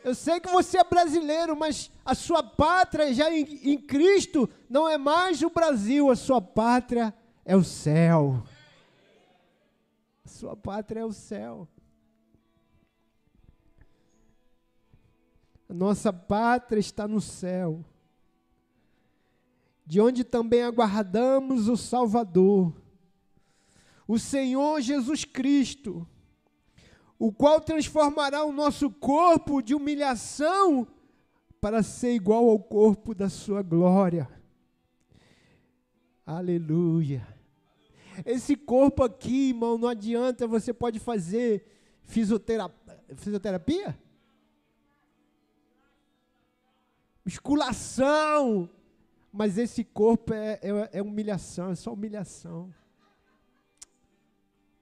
Eu 0.03 0.13
sei 0.13 0.41
que 0.41 0.49
você 0.49 0.77
é 0.77 0.83
brasileiro, 0.83 1.55
mas 1.55 1.89
a 2.03 2.13
sua 2.13 2.43
pátria 2.43 3.13
já 3.13 3.31
em, 3.31 3.71
em 3.71 3.77
Cristo 3.77 4.49
não 4.69 4.89
é 4.89 4.97
mais 4.97 5.41
o 5.41 5.49
Brasil, 5.49 6.11
a 6.11 6.15
sua 6.17 6.41
pátria 6.41 7.13
é 7.45 7.55
o 7.55 7.63
céu. 7.63 8.43
A 10.25 10.27
sua 10.27 10.57
pátria 10.57 10.99
é 10.99 11.05
o 11.05 11.13
céu. 11.13 11.65
A 15.69 15.73
nossa 15.73 16.11
pátria 16.11 16.81
está 16.81 17.07
no 17.07 17.21
céu, 17.21 17.85
de 19.91 19.99
onde 19.99 20.23
também 20.23 20.63
aguardamos 20.63 21.67
o 21.67 21.75
Salvador, 21.75 22.73
o 24.07 24.17
Senhor 24.17 24.79
Jesus 24.79 25.25
Cristo 25.25 26.07
o 27.19 27.31
qual 27.31 27.59
transformará 27.59 28.43
o 28.43 28.51
nosso 28.51 28.89
corpo 28.89 29.61
de 29.61 29.75
humilhação 29.75 30.87
para 31.59 31.83
ser 31.83 32.13
igual 32.13 32.49
ao 32.49 32.57
corpo 32.57 33.13
da 33.13 33.29
sua 33.29 33.61
glória. 33.61 34.27
Aleluia. 36.25 37.27
Esse 38.25 38.55
corpo 38.55 39.03
aqui, 39.03 39.49
irmão, 39.49 39.77
não 39.77 39.87
adianta, 39.87 40.47
você 40.47 40.73
pode 40.73 40.97
fazer 40.97 41.63
fisioterapia? 42.05 43.95
Musculação. 47.23 48.67
Mas 49.31 49.57
esse 49.57 49.83
corpo 49.83 50.33
é, 50.33 50.59
é, 50.61 50.99
é 50.99 51.01
humilhação, 51.01 51.71
é 51.71 51.75
só 51.75 51.93
humilhação. 51.93 52.73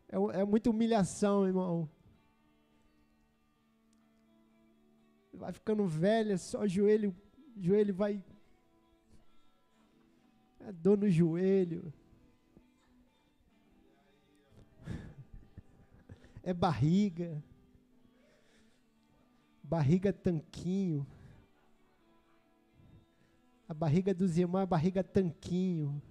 É, 0.07 0.41
é 0.41 0.43
muita 0.45 0.69
humilhação, 0.69 1.45
irmão. 1.45 1.89
vai 5.39 5.53
ficando 5.53 5.87
velha, 5.87 6.37
só 6.37 6.67
joelho, 6.67 7.15
joelho 7.57 7.93
vai. 7.93 8.21
É 10.59 10.71
dor 10.73 10.97
no 10.97 11.09
joelho. 11.09 11.93
É 16.43 16.53
barriga. 16.53 17.41
Barriga 19.63 20.11
tanquinho. 20.11 21.07
A 23.69 23.73
barriga 23.75 24.15
dos 24.15 24.35
irmãos 24.35 24.63
é 24.63 24.65
barriga 24.65 25.03
tanquinho. 25.03 26.01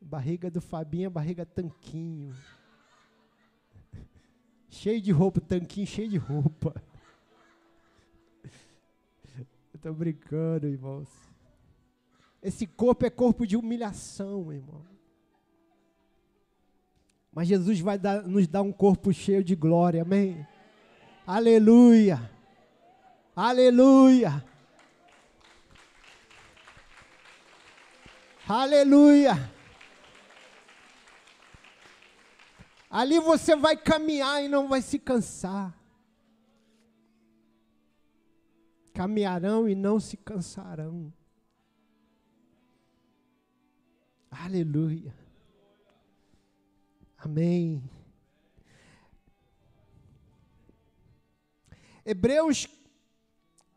Barriga 0.00 0.50
do 0.50 0.62
Fabinho 0.62 1.04
é 1.04 1.10
barriga 1.10 1.44
tanquinho. 1.44 2.34
Cheio 4.70 5.02
de 5.02 5.12
roupa, 5.12 5.38
tanquinho 5.38 5.86
cheio 5.86 6.08
de 6.08 6.16
roupa. 6.16 6.82
Eu 9.74 9.78
tô 9.78 9.92
brincando, 9.92 10.66
irmãos. 10.66 11.10
Esse 12.42 12.66
corpo 12.66 13.04
é 13.04 13.10
corpo 13.10 13.46
de 13.46 13.54
humilhação, 13.54 14.50
irmão. 14.50 14.82
Mas 17.30 17.48
Jesus 17.48 17.80
vai 17.80 17.98
dar, 17.98 18.22
nos 18.22 18.46
dar 18.46 18.62
um 18.62 18.72
corpo 18.72 19.12
cheio 19.12 19.44
de 19.44 19.54
glória, 19.54 20.00
amém? 20.00 20.46
Aleluia! 21.26 22.34
Aleluia! 23.36 24.42
Aleluia! 28.48 29.52
Ali 32.88 33.20
você 33.20 33.54
vai 33.54 33.76
caminhar 33.76 34.42
e 34.42 34.48
não 34.48 34.66
vai 34.66 34.80
se 34.80 34.98
cansar. 34.98 35.78
Caminharão 38.94 39.68
e 39.68 39.74
não 39.74 40.00
se 40.00 40.16
cansarão. 40.16 41.12
Aleluia. 44.30 45.14
Amém. 47.18 47.82
Hebreus 52.02 52.66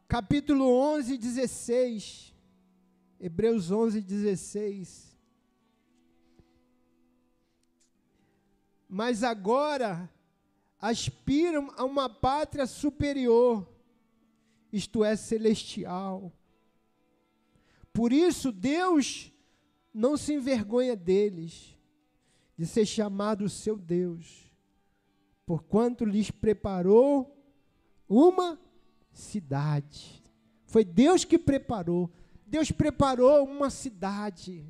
capítulo 0.10 0.66
11, 0.66 1.18
16. 1.18 2.36
Hebreus 3.22 3.72
11, 3.72 4.02
16. 4.02 5.10
mas 8.90 9.24
agora 9.24 10.10
aspiram 10.82 11.72
a 11.78 11.86
uma 11.86 12.10
pátria 12.10 12.66
superior, 12.66 13.70
isto 14.74 15.04
é, 15.04 15.16
celestial. 15.16 16.34
Por 17.94 18.12
isso, 18.12 18.52
Deus 18.52 19.32
não 19.94 20.18
se 20.18 20.34
envergonha 20.34 20.96
deles, 20.96 21.78
de 22.58 22.66
ser 22.66 22.86
chamado 22.86 23.48
seu 23.48 23.78
Deus, 23.78 24.52
porquanto 25.46 26.04
lhes 26.04 26.32
preparou 26.32 27.38
uma 28.08 28.60
cidade. 29.12 30.24
Foi 30.66 30.84
Deus 30.86 31.26
que 31.26 31.38
preparou. 31.38 32.10
Deus 32.46 32.72
preparou 32.72 33.44
uma 33.44 33.70
cidade. 33.70 34.66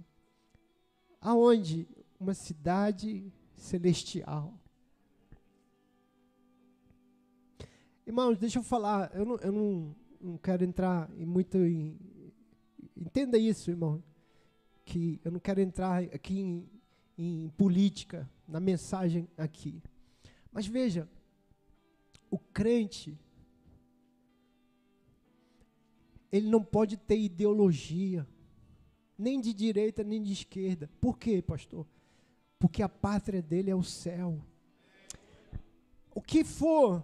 Aonde? 1.21 1.87
Uma 2.19 2.33
cidade 2.33 3.31
celestial. 3.55 4.53
Irmãos, 8.05 8.39
deixa 8.39 8.57
eu 8.57 8.63
falar, 8.63 9.11
eu 9.13 9.23
não, 9.23 9.35
eu 9.37 9.51
não, 9.51 9.95
não 10.19 10.37
quero 10.37 10.63
entrar 10.63 11.09
em 11.15 11.25
muito. 11.25 11.57
Em, 11.57 11.95
entenda 12.97 13.37
isso, 13.37 13.69
irmão, 13.69 14.03
que 14.83 15.19
eu 15.23 15.31
não 15.31 15.39
quero 15.39 15.61
entrar 15.61 16.01
aqui 16.05 16.39
em, 16.39 16.69
em 17.17 17.49
política, 17.49 18.27
na 18.47 18.59
mensagem 18.59 19.27
aqui. 19.37 19.79
Mas 20.51 20.65
veja, 20.65 21.07
o 22.31 22.39
crente, 22.39 23.15
ele 26.31 26.49
não 26.49 26.63
pode 26.63 26.97
ter 26.97 27.17
ideologia, 27.17 28.27
nem 29.17 29.39
de 29.39 29.53
direita, 29.53 30.03
nem 30.03 30.21
de 30.21 30.33
esquerda. 30.33 30.89
Por 30.99 31.17
quê, 31.17 31.41
pastor? 31.41 31.85
porque 32.59 32.83
a 32.83 32.89
pátria 32.89 33.41
dele 33.41 33.71
é 33.71 33.75
o 33.75 33.81
céu. 33.81 34.37
O 36.13 36.21
que 36.21 36.43
for 36.43 37.01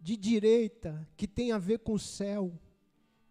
de 0.00 0.16
direita 0.16 1.08
que 1.16 1.28
tem 1.28 1.52
a 1.52 1.58
ver 1.58 1.78
com 1.78 1.92
o 1.92 1.98
céu, 1.98 2.52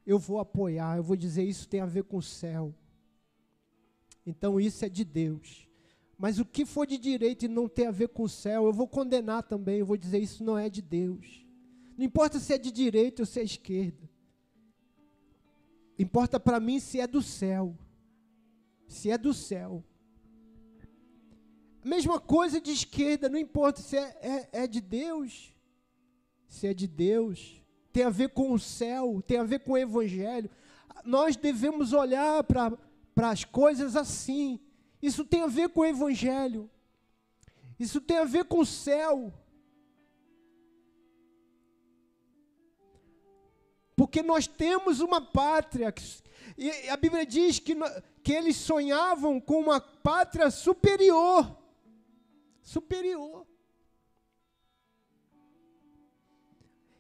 eu 0.08 0.18
vou 0.18 0.40
apoiar, 0.40 0.96
eu 0.96 1.04
vou 1.04 1.18
dizer 1.18 1.44
isso 1.44 1.68
tem 1.68 1.82
a 1.82 1.86
ver 1.86 2.06
com 2.06 2.18
o 2.18 2.24
céu. 2.24 2.74
Então 4.26 4.58
isso 4.58 4.86
é 4.86 4.90
de 4.90 5.04
Deus. 5.04 5.68
Mas 6.18 6.40
o 6.40 6.46
que 6.46 6.66
for 6.66 6.88
de 6.88 6.98
direita 6.98 7.46
e 7.46 7.50
não 7.50 7.68
tem 7.68 7.88
a 7.88 7.92
ver 7.92 8.08
com 8.10 8.24
o 8.24 8.30
céu, 8.30 8.66
eu 8.66 8.74
vou 8.74 8.88
condenar 8.88 9.44
também, 9.44 9.80
eu 9.80 9.86
vou 9.86 9.98
dizer 9.98 10.20
isso 10.20 10.44
não 10.44 10.58
é 10.58 10.70
de 10.70 10.82
Deus. 10.82 11.46
Não 11.98 12.06
importa 12.06 12.40
se 12.40 12.54
é 12.54 12.58
de 12.58 12.72
direita 12.72 13.24
ou 13.24 13.26
se 13.26 13.40
é 13.40 13.44
esquerda. 13.44 14.10
Importa 16.02 16.40
para 16.40 16.60
mim 16.60 16.80
se 16.80 17.00
é 17.00 17.06
do 17.06 17.22
céu. 17.22 17.78
Se 18.88 19.12
é 19.12 19.20
do 19.20 19.36
céu. 19.36 19.84
Mesma 21.86 22.20
coisa 22.20 22.60
de 22.60 22.72
esquerda, 22.72 23.30
não 23.30 23.38
importa 23.38 23.82
se 23.82 23.96
é, 23.96 24.18
é, 24.20 24.64
é 24.64 24.68
de 24.68 24.82
Deus, 24.82 25.56
se 26.48 26.66
é 26.66 26.74
de 26.74 26.88
Deus, 26.88 27.64
tem 27.94 28.04
a 28.04 28.10
ver 28.10 28.30
com 28.30 28.52
o 28.52 28.58
céu, 28.58 29.22
tem 29.28 29.38
a 29.38 29.44
ver 29.44 29.60
com 29.60 29.74
o 29.74 29.78
Evangelho. 29.78 30.50
Nós 31.06 31.36
devemos 31.36 31.94
olhar 31.94 32.44
para 32.46 32.80
as 33.30 33.44
coisas 33.44 33.96
assim. 33.96 34.60
Isso 35.04 35.24
tem 35.24 35.44
a 35.44 35.48
ver 35.48 35.70
com 35.70 35.82
o 35.82 35.86
Evangelho. 35.86 36.68
Isso 37.80 38.02
tem 38.02 38.18
a 38.18 38.26
ver 38.26 38.46
com 38.46 38.62
o 38.62 38.66
céu. 38.66 39.32
Porque 44.02 44.24
nós 44.24 44.48
temos 44.48 45.00
uma 45.00 45.22
pátria. 45.22 45.94
E 46.58 46.90
a 46.90 46.98
Bíblia 46.98 47.24
diz 47.24 47.60
que, 47.60 47.76
que 48.24 48.34
eles 48.34 48.56
sonhavam 48.58 49.40
com 49.40 49.60
uma 49.60 49.80
pátria 49.80 50.50
superior 50.50 51.56
superior. 52.64 53.46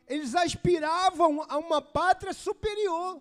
Eles 0.08 0.36
aspiravam 0.36 1.44
a 1.50 1.58
uma 1.58 1.82
pátria 1.82 2.34
superior. 2.34 3.20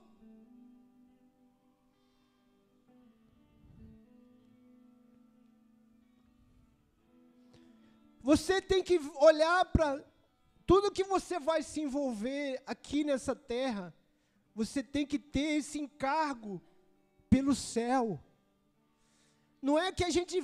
Você 8.21 8.61
tem 8.61 8.83
que 8.83 8.99
olhar 9.17 9.65
para 9.73 10.05
tudo 10.71 10.93
que 10.93 11.03
você 11.03 11.37
vai 11.41 11.65
se 11.65 11.81
envolver 11.81 12.63
aqui 12.65 13.03
nessa 13.03 13.35
terra. 13.35 13.93
Você 14.55 14.85
tem 14.85 15.05
que 15.05 15.19
ter 15.19 15.57
esse 15.59 15.81
encargo 15.81 16.63
pelo 17.29 17.57
céu. 17.57 18.23
Não 19.61 19.77
é 19.77 19.91
que 19.91 20.05
a 20.05 20.11
gente 20.11 20.37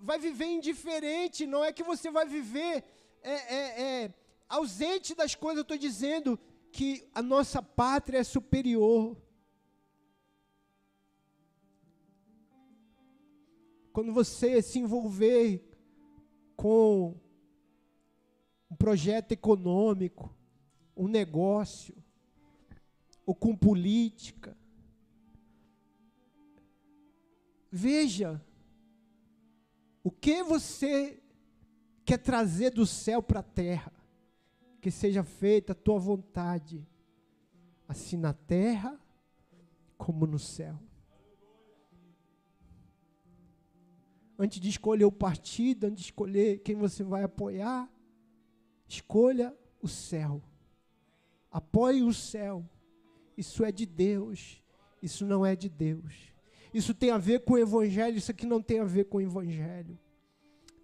vai 0.00 0.18
viver 0.18 0.46
indiferente, 0.46 1.46
não 1.46 1.62
é 1.64 1.72
que 1.72 1.84
você 1.84 2.10
vai 2.10 2.26
viver 2.26 2.82
é, 3.22 3.32
é, 3.32 3.82
é, 3.82 4.14
ausente 4.48 5.14
das 5.14 5.36
coisas, 5.36 5.58
eu 5.58 5.62
estou 5.62 5.78
dizendo 5.78 6.36
que 6.72 7.08
a 7.14 7.22
nossa 7.22 7.62
pátria 7.62 8.18
é 8.18 8.24
superior. 8.24 9.16
Quando 13.92 14.12
você 14.12 14.60
se 14.60 14.80
envolver 14.80 15.62
com 16.56 17.21
um 18.72 18.74
projeto 18.74 19.32
econômico, 19.32 20.34
um 20.96 21.06
negócio, 21.06 21.94
ou 23.26 23.34
com 23.34 23.54
política, 23.54 24.56
veja 27.70 28.42
o 30.02 30.10
que 30.10 30.42
você 30.42 31.22
quer 32.02 32.16
trazer 32.16 32.70
do 32.70 32.86
céu 32.86 33.22
para 33.22 33.40
a 33.40 33.42
terra, 33.44 33.92
que 34.80 34.90
seja 34.90 35.22
feita 35.22 35.72
a 35.72 35.76
tua 35.76 35.98
vontade, 35.98 36.88
assim 37.86 38.16
na 38.16 38.32
terra 38.32 38.98
como 39.98 40.26
no 40.26 40.38
céu. 40.38 40.78
Antes 44.38 44.58
de 44.58 44.70
escolher 44.70 45.04
o 45.04 45.12
partido, 45.12 45.84
antes 45.84 46.04
de 46.04 46.10
escolher 46.10 46.60
quem 46.60 46.74
você 46.74 47.04
vai 47.04 47.22
apoiar, 47.22 47.92
escolha 48.92 49.56
o 49.80 49.88
céu. 49.88 50.42
Apoie 51.50 52.02
o 52.02 52.12
céu. 52.12 52.64
Isso 53.36 53.64
é 53.64 53.72
de 53.72 53.86
Deus. 53.86 54.62
Isso 55.02 55.24
não 55.26 55.44
é 55.44 55.56
de 55.56 55.68
Deus. 55.68 56.32
Isso 56.72 56.94
tem 56.94 57.10
a 57.10 57.18
ver 57.18 57.40
com 57.40 57.54
o 57.54 57.58
evangelho, 57.58 58.16
isso 58.16 58.30
aqui 58.30 58.46
não 58.46 58.62
tem 58.62 58.80
a 58.80 58.84
ver 58.84 59.04
com 59.04 59.18
o 59.18 59.20
evangelho. 59.20 59.98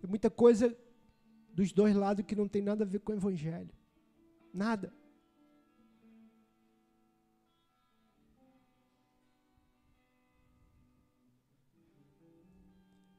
Tem 0.00 0.09
muita 0.09 0.30
coisa 0.30 0.76
dos 1.52 1.72
dois 1.72 1.94
lados 1.94 2.24
que 2.26 2.36
não 2.36 2.46
tem 2.46 2.62
nada 2.62 2.84
a 2.84 2.86
ver 2.86 3.00
com 3.00 3.12
o 3.12 3.14
evangelho. 3.14 3.70
Nada. 4.52 4.92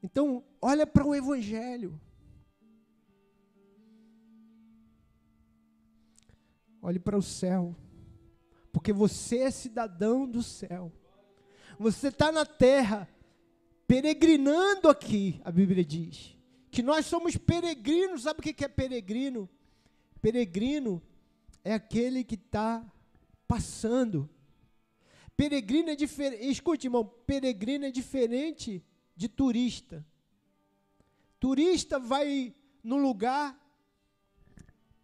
Então, 0.02 0.42
olha 0.60 0.86
para 0.86 1.06
o 1.06 1.14
Evangelho. 1.14 2.00
Olhe 6.82 6.98
para 6.98 7.16
o 7.16 7.22
céu. 7.22 7.76
Porque 8.72 8.92
você 8.92 9.38
é 9.38 9.50
cidadão 9.50 10.28
do 10.28 10.42
céu. 10.42 10.92
Você 11.78 12.08
está 12.08 12.30
na 12.30 12.44
terra, 12.44 13.08
peregrinando 13.86 14.88
aqui, 14.88 15.40
a 15.44 15.50
Bíblia 15.50 15.84
diz. 15.84 16.36
Que 16.70 16.82
nós 16.82 17.06
somos 17.06 17.36
peregrinos. 17.36 18.22
Sabe 18.22 18.40
o 18.40 18.42
que 18.42 18.64
é 18.64 18.68
peregrino? 18.68 19.48
Peregrino 20.20 21.02
é 21.64 21.74
aquele 21.74 22.22
que 22.22 22.34
está 22.34 22.84
passando. 23.48 24.28
Peregrino 25.36 25.90
é 25.90 25.96
diferente. 25.96 26.46
Escute, 26.46 26.86
irmão, 26.86 27.04
peregrino 27.04 27.86
é 27.86 27.90
diferente 27.90 28.84
de 29.16 29.28
turista. 29.28 30.06
Turista 31.38 31.98
vai 31.98 32.54
no 32.84 32.96
lugar 32.96 33.58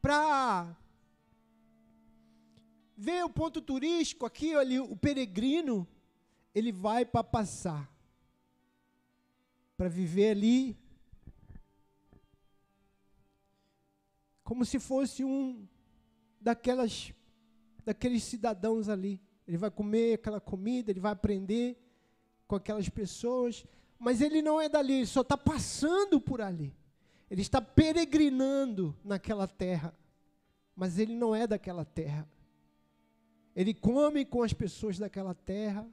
para 0.00 0.76
ver 2.96 3.24
o 3.24 3.30
ponto 3.30 3.60
turístico 3.60 4.24
aqui, 4.24 4.54
ali, 4.54 4.80
o 4.80 4.96
peregrino, 4.96 5.86
ele 6.54 6.72
vai 6.72 7.04
para 7.04 7.22
passar, 7.22 7.90
para 9.76 9.88
viver 9.88 10.30
ali, 10.30 10.76
como 14.42 14.64
se 14.64 14.78
fosse 14.78 15.24
um 15.24 15.66
daquelas, 16.40 17.12
daqueles 17.84 18.22
cidadãos 18.22 18.88
ali. 18.88 19.20
Ele 19.46 19.58
vai 19.58 19.70
comer 19.70 20.14
aquela 20.14 20.40
comida, 20.40 20.90
ele 20.90 21.00
vai 21.00 21.12
aprender 21.12 21.76
com 22.46 22.56
aquelas 22.56 22.88
pessoas, 22.88 23.66
mas 23.98 24.20
ele 24.20 24.40
não 24.40 24.60
é 24.60 24.68
dali, 24.68 24.94
ele 24.94 25.06
só 25.06 25.20
está 25.20 25.36
passando 25.36 26.20
por 26.20 26.40
ali. 26.40 26.74
Ele 27.28 27.42
está 27.42 27.60
peregrinando 27.60 28.96
naquela 29.04 29.48
terra, 29.48 29.92
mas 30.74 30.98
ele 30.98 31.14
não 31.14 31.34
é 31.34 31.46
daquela 31.46 31.84
terra. 31.84 32.28
Ele 33.56 33.74
come 33.74 34.24
com 34.24 34.42
as 34.42 34.52
pessoas 34.52 34.98
daquela 34.98 35.34
terra, 35.34 35.88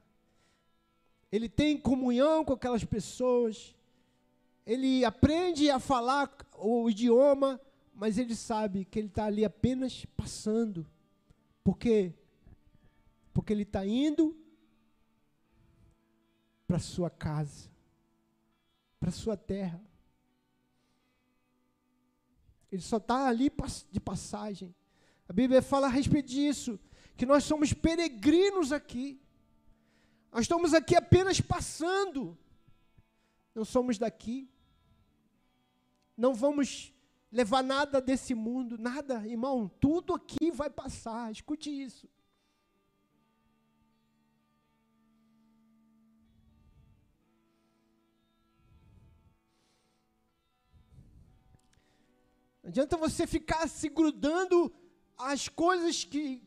ele 1.32 1.48
tem 1.48 1.76
comunhão 1.76 2.44
com 2.44 2.52
aquelas 2.52 2.84
pessoas, 2.84 3.74
ele 4.64 5.04
aprende 5.04 5.68
a 5.70 5.80
falar 5.80 6.30
o 6.56 6.88
idioma, 6.88 7.60
mas 7.92 8.18
ele 8.18 8.36
sabe 8.36 8.84
que 8.84 9.00
ele 9.00 9.08
está 9.08 9.24
ali 9.24 9.44
apenas 9.44 10.04
passando. 10.16 10.86
Por 11.64 11.76
quê? 11.76 12.12
Porque 13.32 13.52
ele 13.52 13.62
está 13.62 13.84
indo 13.84 14.36
para 16.66 16.78
sua 16.78 17.08
casa 17.08 17.74
para 19.04 19.12
sua 19.12 19.36
terra. 19.36 19.78
Ele 22.72 22.80
só 22.80 22.96
está 22.96 23.28
ali 23.28 23.52
de 23.90 24.00
passagem. 24.00 24.74
A 25.28 25.32
Bíblia 25.32 25.60
fala 25.60 25.88
a 25.88 25.90
respeito 25.90 26.30
disso, 26.30 26.80
que 27.16 27.26
nós 27.26 27.44
somos 27.44 27.72
peregrinos 27.72 28.72
aqui. 28.72 29.20
Nós 30.32 30.42
estamos 30.42 30.74
aqui 30.74 30.96
apenas 30.96 31.40
passando. 31.40 32.36
Não 33.54 33.64
somos 33.64 33.98
daqui. 33.98 34.50
Não 36.16 36.34
vamos 36.34 36.92
levar 37.30 37.62
nada 37.62 38.00
desse 38.00 38.34
mundo, 38.34 38.78
nada, 38.78 39.26
irmão. 39.26 39.68
Tudo 39.80 40.14
aqui 40.14 40.50
vai 40.50 40.70
passar. 40.70 41.30
Escute 41.30 41.70
isso. 41.70 42.08
Não 52.64 52.70
adianta 52.70 52.96
você 52.96 53.26
ficar 53.26 53.68
se 53.68 53.90
grudando 53.90 54.72
às 55.18 55.48
coisas 55.48 56.02
que, 56.02 56.42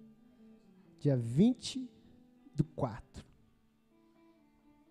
dia 0.98 1.16
20 1.16 1.88
do 2.54 2.64
4. 2.64 3.24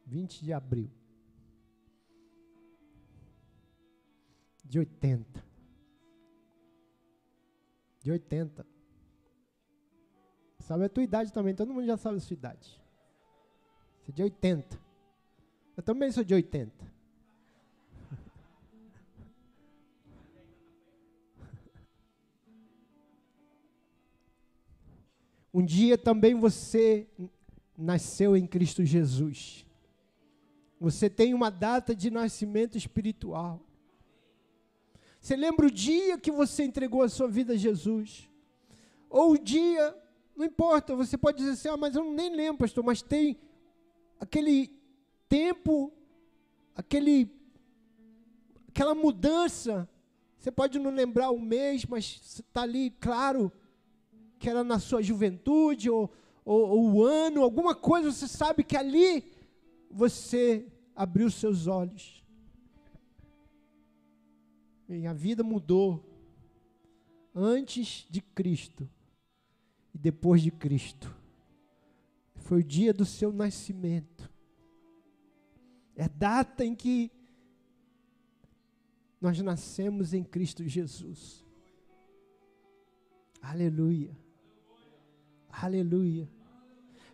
20 0.06 0.44
de 0.44 0.54
abril. 0.54 0.90
de 4.68 4.80
80. 4.80 5.47
De 8.08 8.12
80. 8.14 8.66
Sabe 10.60 10.86
a 10.86 10.88
tua 10.88 11.04
idade 11.04 11.34
também, 11.34 11.54
todo 11.54 11.74
mundo 11.74 11.86
já 11.86 11.98
sabe 11.98 12.16
a 12.16 12.20
sua 12.22 12.36
idade. 12.36 12.82
Você 14.00 14.12
é 14.12 14.14
de 14.14 14.24
80. 14.24 14.80
Eu 15.76 15.84
também 15.84 16.10
sou 16.10 16.24
de 16.24 16.34
80. 16.34 16.72
Um 25.54 25.66
dia 25.66 25.98
também 25.98 26.34
você 26.34 27.10
nasceu 27.78 28.38
em 28.38 28.48
Cristo 28.48 28.86
Jesus. 28.86 29.66
Você 30.80 31.10
tem 31.10 31.34
uma 31.34 31.52
data 31.52 31.94
de 31.94 32.10
nascimento 32.10 32.78
espiritual. 32.78 33.67
Você 35.28 35.36
lembra 35.36 35.68
o 35.68 35.70
dia 35.70 36.18
que 36.18 36.32
você 36.32 36.64
entregou 36.64 37.02
a 37.02 37.10
sua 37.10 37.28
vida 37.28 37.52
a 37.52 37.58
Jesus? 37.58 38.30
Ou 39.10 39.34
o 39.34 39.38
dia, 39.38 39.94
não 40.34 40.46
importa, 40.46 40.96
você 40.96 41.18
pode 41.18 41.40
dizer 41.40 41.52
assim, 41.52 41.68
ah, 41.68 41.76
mas 41.76 41.98
eu 41.98 42.14
nem 42.14 42.34
lembro, 42.34 42.60
pastor, 42.60 42.82
mas 42.82 43.02
tem 43.02 43.38
aquele 44.22 44.72
tempo, 45.28 45.92
aquele, 46.74 47.30
aquela 48.70 48.96
mudança. 48.96 49.86
Você 50.38 50.50
pode 50.50 50.80
não 50.80 50.92
lembrar 50.92 51.32
o 51.32 51.42
mês, 51.42 51.84
mas 51.86 52.22
está 52.40 52.62
ali, 52.62 52.92
claro, 52.92 53.52
que 54.40 54.50
era 54.50 54.64
na 54.64 54.80
sua 54.80 55.02
juventude, 55.02 55.90
ou, 55.90 56.10
ou, 56.46 56.70
ou 56.70 56.94
o 56.94 57.04
ano, 57.04 57.44
alguma 57.44 57.76
coisa, 57.76 58.14
você 58.14 58.30
sabe 58.30 58.64
que 58.64 58.78
ali 58.78 59.30
você 59.92 60.66
abriu 60.96 61.30
seus 61.30 61.68
olhos. 61.68 62.24
E 64.90 65.06
a 65.06 65.14
vida 65.14 65.44
mudou 65.44 66.04
antes 67.36 68.08
de 68.10 68.22
Cristo 68.22 68.90
e 69.94 69.98
depois 69.98 70.42
de 70.42 70.52
Cristo. 70.52 71.14
Foi 72.36 72.60
o 72.62 72.64
dia 72.64 72.94
do 72.94 73.06
seu 73.06 73.32
nascimento. 73.34 74.32
É 75.96 76.06
a 76.06 76.08
data 76.08 76.64
em 76.64 76.74
que 76.74 77.12
nós 79.20 79.40
nascemos 79.42 80.14
em 80.14 80.24
Cristo 80.24 80.64
Jesus. 80.64 81.44
Aleluia. 83.42 84.16
Aleluia. 85.50 86.30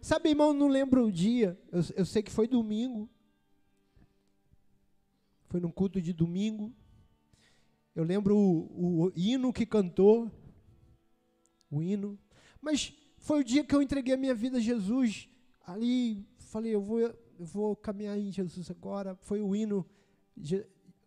Sabe, 0.01 0.29
irmão, 0.29 0.53
não 0.53 0.67
lembro 0.67 1.05
o 1.05 1.11
dia. 1.11 1.57
Eu, 1.71 1.81
eu 1.95 2.05
sei 2.05 2.21
que 2.21 2.31
foi 2.31 2.47
domingo. 2.47 3.09
Foi 5.47 5.59
num 5.61 5.71
culto 5.71 6.01
de 6.01 6.11
domingo. 6.11 6.73
Eu 7.95 8.03
lembro 8.03 8.37
o, 8.37 9.05
o 9.05 9.11
hino 9.15 9.53
que 9.53 9.65
cantou. 9.65 10.31
O 11.69 11.81
hino. 11.81 12.19
Mas 12.61 12.93
foi 13.17 13.41
o 13.41 13.43
dia 13.43 13.63
que 13.63 13.75
eu 13.75 13.81
entreguei 13.81 14.13
a 14.13 14.17
minha 14.17 14.33
vida 14.33 14.57
a 14.57 14.61
Jesus. 14.61 15.29
Ali, 15.65 16.25
falei, 16.37 16.73
eu 16.73 16.81
vou, 16.81 16.99
eu 16.99 17.15
vou 17.39 17.75
caminhar 17.75 18.17
em 18.17 18.31
Jesus 18.31 18.69
agora. 18.71 19.15
Foi 19.15 19.41
o 19.41 19.55
hino. 19.55 19.85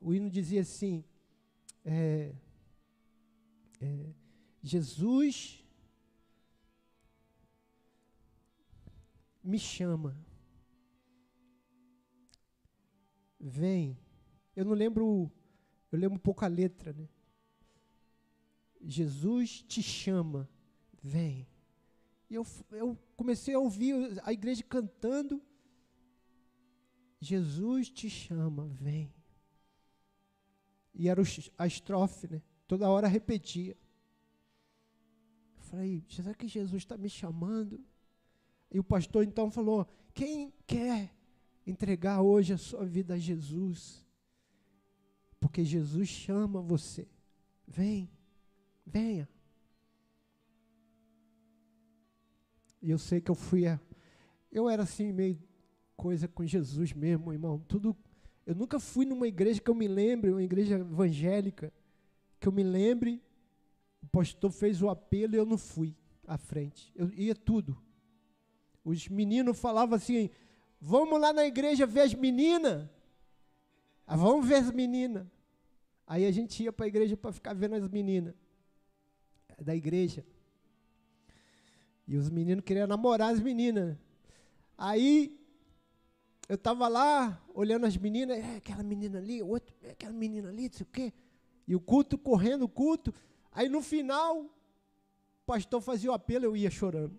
O 0.01 0.15
hino 0.15 0.31
dizia 0.31 0.61
assim: 0.61 1.05
é, 1.85 2.35
é, 3.81 4.13
Jesus 4.63 5.65
me 9.43 9.59
chama. 9.59 10.17
Vem. 13.39 13.97
Eu 14.57 14.65
não 14.65 14.73
lembro, 14.73 15.31
eu 15.97 16.01
lembro 16.01 16.17
um 16.17 16.21
pouco 16.21 16.45
a 16.45 16.49
letra, 16.49 16.93
né? 16.93 17.09
Jesus 18.83 19.63
te 19.63 19.83
chama, 19.83 20.49
vem. 21.03 21.49
E 22.29 22.35
eu, 22.35 22.47
eu 22.71 22.99
comecei 23.17 23.55
a 23.55 23.59
ouvir 23.59 23.95
a 24.23 24.33
igreja 24.33 24.63
cantando. 24.63 25.43
Jesus 27.19 27.89
te 27.89 28.11
chama, 28.11 28.67
vem. 28.67 29.13
E 30.95 31.09
era 31.09 31.23
a 31.57 31.67
estrofe, 31.67 32.29
né? 32.29 32.43
Toda 32.67 32.91
hora 32.91 33.09
repetia. 33.09 33.77
Eu 35.57 35.63
falei, 35.63 36.05
será 36.11 36.35
que 36.35 36.47
Jesus 36.47 36.83
está 36.83 36.99
me 36.99 37.09
chamando? 37.09 37.83
E 38.71 38.79
o 38.79 38.85
pastor 38.85 39.25
então 39.25 39.51
falou: 39.51 39.89
quem 40.13 40.53
quer 40.67 41.11
entregar 41.67 42.21
hoje 42.21 42.53
a 42.53 42.59
sua 42.59 42.85
vida 42.85 43.15
a 43.15 43.19
Jesus? 43.19 44.06
Porque 45.47 45.65
Jesus 45.65 46.09
chama 46.09 46.61
você. 46.61 47.07
Vem, 47.69 48.11
venha. 48.85 49.29
E 52.83 52.91
eu 52.91 52.99
sei 52.99 53.21
que 53.21 53.31
eu 53.31 53.35
fui. 53.37 53.65
A, 53.65 53.79
eu 54.51 54.69
era 54.69 54.83
assim, 54.83 55.13
meio 55.13 55.41
coisa 55.97 56.27
com 56.27 56.45
Jesus 56.45 56.93
mesmo, 56.93 57.33
irmão. 57.33 57.61
Tudo. 57.61 57.97
Eu 58.45 58.57
nunca 58.57 58.81
fui 58.81 59.07
numa 59.07 59.29
igreja 59.29 59.61
que 59.61 59.71
eu 59.71 59.75
me 59.75 59.87
lembre, 59.87 60.33
uma 60.33 60.43
igreja 60.43 60.81
evangélica, 60.81 61.73
que 62.41 62.49
eu 62.49 62.53
me 62.53 62.65
lembre. 62.65 63.23
O 64.03 64.07
pastor 64.09 64.51
fez 64.51 64.83
o 64.83 64.91
apelo 64.91 65.37
e 65.37 65.39
eu 65.39 65.47
não 65.47 65.57
fui 65.57 65.97
à 66.27 66.37
frente. 66.37 66.93
Eu 66.93 67.09
ia 67.13 67.37
tudo. 67.37 67.81
Os 68.85 69.07
meninos 69.07 69.57
falavam 69.57 69.95
assim: 69.95 70.29
vamos 70.81 71.21
lá 71.21 71.33
na 71.33 71.47
igreja 71.47 71.87
ver 71.87 72.01
as 72.01 72.15
meninas. 72.15 72.91
Ah, 74.05 74.17
vamos 74.17 74.45
ver 74.45 74.57
as 74.57 74.73
meninas. 74.73 75.36
Aí 76.07 76.25
a 76.25 76.31
gente 76.31 76.63
ia 76.63 76.73
para 76.73 76.87
a 76.87 76.89
igreja 76.89 77.17
para 77.17 77.33
ficar 77.33 77.55
vendo 77.55 77.75
as 77.75 77.89
meninas 77.89 78.35
da 79.61 79.75
igreja. 79.75 80.25
E 82.07 82.17
os 82.17 82.31
meninos 82.31 82.65
queriam 82.65 82.87
namorar 82.87 83.33
as 83.33 83.41
meninas. 83.41 83.97
Aí 84.79 85.37
eu 86.49 86.55
estava 86.55 86.87
lá 86.87 87.43
olhando 87.53 87.87
as 87.87 87.97
meninas, 87.97 88.39
é, 88.39 88.57
aquela 88.57 88.83
menina 88.83 89.19
ali, 89.19 89.43
outro, 89.43 89.75
é, 89.83 89.91
aquela 89.91 90.13
menina 90.13 90.49
ali, 90.49 90.69
não 90.69 90.73
sei 90.73 90.85
o 90.85 90.91
quê. 90.91 91.13
E 91.67 91.75
o 91.75 91.81
culto 91.81 92.17
correndo, 92.17 92.63
o 92.63 92.69
culto. 92.69 93.13
Aí 93.51 93.69
no 93.69 93.83
final, 93.83 94.43
o 94.43 94.51
pastor 95.45 95.81
fazia 95.81 96.11
o 96.11 96.15
apelo, 96.15 96.45
eu 96.45 96.57
ia 96.57 96.71
chorando. 96.71 97.19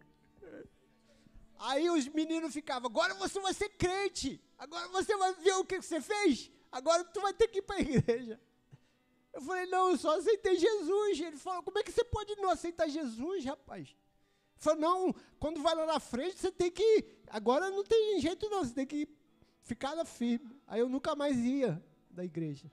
Aí 1.59 1.89
os 1.89 2.07
meninos 2.07 2.53
ficavam, 2.53 2.89
agora 2.89 3.15
você 3.15 3.39
vai 3.41 3.53
ser 3.53 3.69
crente, 3.69 4.39
agora 4.57 4.88
você 4.89 5.17
vai 5.17 5.33
ver 5.35 5.53
o 5.53 5.65
que 5.65 5.81
você 5.81 5.99
fez, 5.99 6.51
agora 6.71 7.03
tu 7.03 7.19
vai 7.19 7.33
ter 7.33 7.47
que 7.47 7.59
ir 7.59 7.61
para 7.63 7.77
a 7.77 7.81
igreja. 7.81 8.39
Eu 9.38 9.41
falei, 9.43 9.67
não, 9.67 9.91
eu 9.91 9.97
só 9.99 10.17
aceitei 10.17 10.57
Jesus. 10.57 11.19
Ele 11.19 11.38
falou, 11.38 11.61
como 11.61 11.77
é 11.77 11.83
que 11.83 11.91
você 11.91 12.03
pode 12.03 12.35
não 12.38 12.49
aceitar 12.49 12.88
Jesus, 12.88 13.45
rapaz? 13.45 13.89
Ele 13.89 13.95
falou, 14.55 14.79
não, 14.79 15.15
quando 15.39 15.61
vai 15.61 15.75
lá 15.75 15.85
na 15.85 15.99
frente, 15.99 16.39
você 16.39 16.51
tem 16.51 16.71
que. 16.71 17.05
Agora 17.27 17.69
não 17.69 17.83
tem 17.83 18.19
jeito 18.19 18.49
não, 18.49 18.65
você 18.65 18.73
tem 18.73 18.88
que 18.88 19.07
ficar 19.61 19.95
na 19.95 20.05
firme. 20.05 20.59
Aí 20.65 20.79
eu 20.79 20.89
nunca 20.89 21.15
mais 21.15 21.38
ia 21.38 21.79
da 22.09 22.25
igreja. 22.25 22.71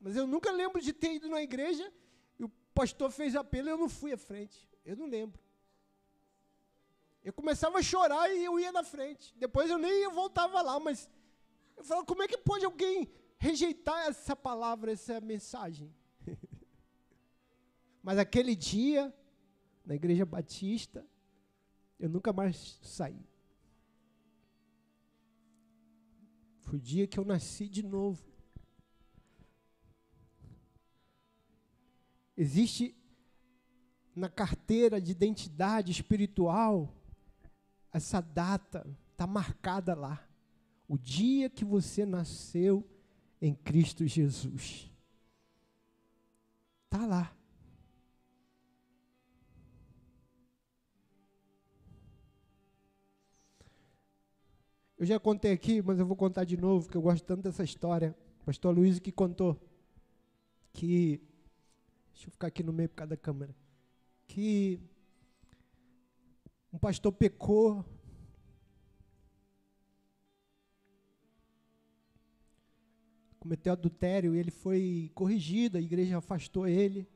Mas 0.00 0.16
eu 0.16 0.26
nunca 0.26 0.50
lembro 0.50 0.80
de 0.80 0.94
ter 0.94 1.12
ido 1.12 1.28
na 1.28 1.42
igreja 1.42 1.92
e 2.38 2.44
o 2.44 2.48
pastor 2.72 3.10
fez 3.10 3.36
apelo 3.36 3.68
e 3.68 3.72
eu 3.72 3.76
não 3.76 3.90
fui 3.90 4.10
à 4.10 4.16
frente. 4.16 4.66
Eu 4.86 4.96
não 4.96 5.04
lembro. 5.04 5.38
Eu 7.22 7.34
começava 7.34 7.80
a 7.80 7.82
chorar 7.82 8.34
e 8.34 8.42
eu 8.42 8.58
ia 8.58 8.72
na 8.72 8.82
frente. 8.82 9.34
Depois 9.36 9.68
eu 9.68 9.76
nem 9.76 10.08
voltava 10.08 10.62
lá, 10.62 10.80
mas 10.80 11.06
eu 11.76 11.84
falava, 11.84 12.06
como 12.06 12.22
é 12.22 12.28
que 12.28 12.38
pode 12.38 12.64
alguém 12.64 13.12
rejeitar 13.38 14.06
essa 14.06 14.36
palavra, 14.36 14.92
essa 14.92 15.20
mensagem? 15.20 15.94
mas 18.02 18.18
aquele 18.18 18.54
dia, 18.54 19.14
na 19.84 19.94
igreja 19.94 20.26
batista, 20.26 21.06
eu 21.98 22.08
nunca 22.08 22.32
mais 22.32 22.78
saí. 22.82 23.26
Foi 26.60 26.78
o 26.78 26.82
dia 26.82 27.06
que 27.06 27.18
eu 27.18 27.24
nasci 27.24 27.68
de 27.68 27.82
novo. 27.82 28.22
Existe 32.36 32.94
na 34.14 34.28
carteira 34.28 35.00
de 35.00 35.12
identidade 35.12 35.90
espiritual 35.90 36.94
essa 37.92 38.20
data 38.20 38.86
está 39.12 39.26
marcada 39.26 39.94
lá. 39.94 40.24
O 40.86 40.96
dia 40.96 41.48
que 41.50 41.64
você 41.64 42.04
nasceu 42.04 42.88
em 43.40 43.54
Cristo 43.54 44.06
Jesus. 44.06 44.90
Está 46.84 47.06
lá. 47.06 47.34
Eu 54.98 55.06
já 55.06 55.20
contei 55.20 55.52
aqui, 55.52 55.80
mas 55.80 55.98
eu 56.00 56.06
vou 56.06 56.16
contar 56.16 56.44
de 56.44 56.56
novo, 56.56 56.86
porque 56.86 56.96
eu 56.96 57.02
gosto 57.02 57.24
tanto 57.24 57.42
dessa 57.42 57.62
história. 57.62 58.16
O 58.40 58.44
pastor 58.46 58.74
Luiz 58.74 58.98
que 58.98 59.12
contou 59.12 59.56
que. 60.72 61.20
Deixa 62.12 62.26
eu 62.26 62.32
ficar 62.32 62.48
aqui 62.48 62.64
no 62.64 62.72
meio 62.72 62.88
por 62.88 62.96
causa 62.96 63.10
da 63.10 63.16
câmera. 63.16 63.54
Que 64.26 64.80
um 66.72 66.78
pastor 66.78 67.12
pecou. 67.12 67.84
Cometeu 73.40 73.72
adultério 73.72 74.34
e 74.34 74.38
ele 74.38 74.50
foi 74.50 75.10
corrigido, 75.14 75.78
a 75.78 75.80
igreja 75.80 76.18
afastou 76.18 76.66
ele. 76.66 77.06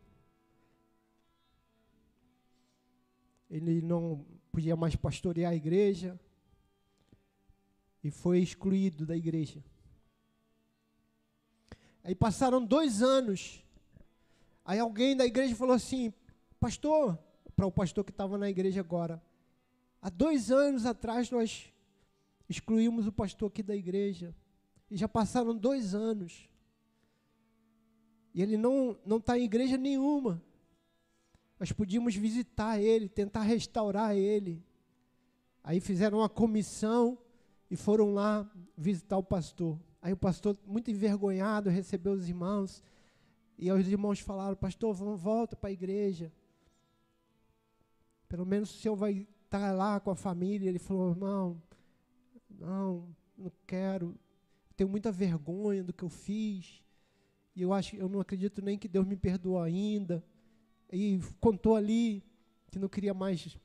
Ele 3.51 3.83
não 3.83 4.25
podia 4.51 4.77
mais 4.77 4.97
pastorear 4.97 5.53
a 5.53 5.57
igreja 5.57 6.19
e 8.03 8.11
foi 8.11 8.41
excluído 8.41 9.07
da 9.07 9.17
igreja. 9.17 9.63
Aí 12.05 12.15
passaram 12.15 12.65
dois 12.65 13.03
anos. 13.03 13.65
Aí 14.65 14.79
alguém 14.79 15.17
da 15.17 15.25
igreja 15.25 15.55
falou 15.55 15.75
assim: 15.75 16.13
Pastor, 16.59 17.19
para 17.55 17.67
o 17.67 17.73
pastor 17.73 18.05
que 18.05 18.11
estava 18.11 18.37
na 18.37 18.51
igreja 18.51 18.81
agora, 18.81 19.23
há 20.01 20.11
dois 20.11 20.51
anos 20.51 20.85
atrás 20.85 21.31
nós 21.31 21.73
excluímos 22.49 23.07
o 23.07 23.13
pastor 23.13 23.49
aqui 23.49 23.63
da 23.63 23.77
igreja. 23.77 24.35
E 24.93 24.97
já 24.99 25.09
passaram 25.09 25.57
dois 25.57 25.95
anos. 25.95 26.47
E 28.35 28.43
ele 28.43 28.59
não 28.59 28.99
está 29.17 29.39
em 29.39 29.45
igreja 29.45 29.79
nenhuma. 29.79 30.43
Nós 31.59 31.73
podíamos 31.73 32.15
visitar 32.15 32.79
ele, 32.79 33.09
tentar 33.09 33.41
restaurar 33.41 34.15
ele. 34.15 34.63
Aí 35.65 35.81
fizeram 35.81 36.19
uma 36.19 36.29
comissão 36.29 37.17
e 37.71 37.75
foram 37.75 38.13
lá 38.13 38.47
visitar 38.77 39.17
o 39.17 39.23
pastor. 39.23 39.81
Aí 40.03 40.13
o 40.13 40.17
pastor, 40.17 40.59
muito 40.67 40.91
envergonhado, 40.91 41.71
recebeu 41.71 42.13
os 42.13 42.29
irmãos. 42.29 42.83
E 43.57 43.73
os 43.73 43.89
irmãos 43.89 44.21
falaram: 44.21 44.57
Pastor, 44.57 44.93
vamos, 44.93 45.19
volta 45.19 45.57
para 45.57 45.71
a 45.71 45.73
igreja. 45.73 46.31
Pelo 48.29 48.45
menos 48.45 48.69
o 48.69 48.79
senhor 48.79 48.95
vai 48.95 49.27
estar 49.43 49.73
lá 49.73 49.99
com 50.01 50.11
a 50.11 50.15
família. 50.15 50.69
Ele 50.69 50.79
falou: 50.79 51.13
Irmão, 51.13 51.63
não, 52.51 53.09
não 53.39 53.51
quero. 53.67 54.15
Tenho 54.77 54.89
muita 54.89 55.13
vergonha 55.13 55.83
do 55.83 55.93
que 55.93 56.03
eu 56.03 56.09
fiz. 56.09 56.83
E 57.55 57.63
eu 57.63 57.73
acho, 57.73 57.97
eu 57.97 58.09
não 58.09 58.21
acredito 58.21 58.63
nem 58.63 58.79
que 58.79 58.89
Deus 58.89 59.07
me 59.07 59.17
perdoou 59.17 59.61
ainda. 59.61 60.25
E 60.91 61.21
contou 61.41 61.77
ali 61.77 62.23
que 62.71 62.79
não 62.79 62.89
queria 62.89 63.13
mais 63.13 63.57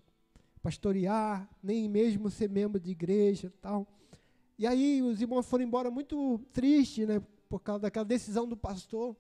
pastorear, 0.62 1.50
nem 1.64 1.88
mesmo 1.88 2.30
ser 2.30 2.50
membro 2.50 2.80
de 2.80 2.92
igreja, 2.92 3.54
tal. 3.62 3.88
E 4.58 4.68
aí 4.68 5.02
os 5.02 5.22
irmãos 5.22 5.46
foram 5.46 5.64
embora 5.64 5.90
muito 5.90 6.40
tristes, 6.52 7.08
né, 7.08 7.22
por 7.48 7.62
causa 7.62 7.84
daquela 7.84 8.04
decisão 8.04 8.48
do 8.48 8.58
pastor. 8.58 9.16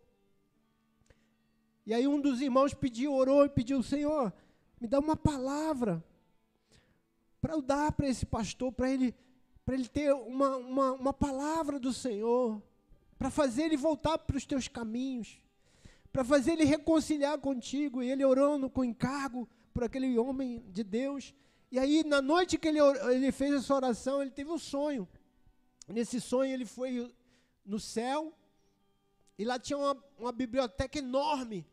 E 1.85 1.93
aí 1.93 2.07
um 2.07 2.19
dos 2.19 2.41
irmãos 2.41 2.73
pediu, 2.73 3.13
orou 3.13 3.45
e 3.45 3.49
pediu, 3.49 3.81
Senhor, 3.81 4.33
me 4.81 4.87
dá 4.87 4.99
uma 4.99 5.15
palavra 5.15 6.03
para 7.39 7.53
eu 7.53 7.61
dar 7.61 7.93
para 7.93 8.09
esse 8.09 8.25
pastor, 8.25 8.73
para 8.73 8.91
ele, 8.91 9.15
para 9.67 9.75
ele 9.75 9.89
ter 9.89 10.13
uma, 10.13 10.55
uma, 10.55 10.91
uma 10.93 11.13
palavra 11.13 11.77
do 11.77 11.91
Senhor, 11.91 12.63
para 13.19 13.29
fazer 13.29 13.63
ele 13.63 13.75
voltar 13.75 14.17
para 14.17 14.37
os 14.37 14.45
teus 14.45 14.69
caminhos, 14.69 15.41
para 16.09 16.23
fazer 16.23 16.53
ele 16.53 16.63
reconciliar 16.63 17.37
contigo. 17.37 18.01
E 18.01 18.09
ele 18.09 18.23
orando 18.23 18.69
com 18.69 18.81
encargo 18.81 19.45
por 19.73 19.83
aquele 19.83 20.17
homem 20.17 20.63
de 20.69 20.85
Deus. 20.85 21.35
E 21.69 21.77
aí, 21.77 22.01
na 22.05 22.21
noite 22.21 22.57
que 22.57 22.69
ele, 22.69 22.79
ele 23.11 23.29
fez 23.29 23.55
essa 23.55 23.75
oração, 23.75 24.21
ele 24.21 24.31
teve 24.31 24.49
um 24.49 24.57
sonho. 24.57 25.05
Nesse 25.85 26.21
sonho 26.21 26.53
ele 26.53 26.65
foi 26.65 27.13
no 27.65 27.77
céu 27.77 28.33
e 29.37 29.43
lá 29.43 29.59
tinha 29.59 29.77
uma, 29.77 30.01
uma 30.17 30.31
biblioteca 30.31 30.97
enorme. 30.97 31.67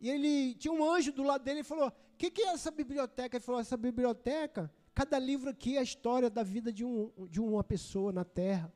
E 0.00 0.08
ele 0.08 0.54
tinha 0.54 0.72
um 0.72 0.88
anjo 0.88 1.10
do 1.10 1.24
lado 1.24 1.42
dele 1.42 1.60
e 1.60 1.64
falou: 1.64 1.88
O 1.88 2.16
que, 2.16 2.30
que 2.30 2.42
é 2.42 2.52
essa 2.52 2.70
biblioteca? 2.70 3.36
Ele 3.36 3.44
falou: 3.44 3.60
Essa 3.60 3.76
biblioteca, 3.76 4.72
cada 4.94 5.18
livro 5.18 5.50
aqui 5.50 5.76
é 5.76 5.80
a 5.80 5.82
história 5.82 6.30
da 6.30 6.42
vida 6.42 6.72
de, 6.72 6.84
um, 6.84 7.10
de 7.28 7.40
uma 7.40 7.64
pessoa 7.64 8.12
na 8.12 8.24
terra. 8.24 8.72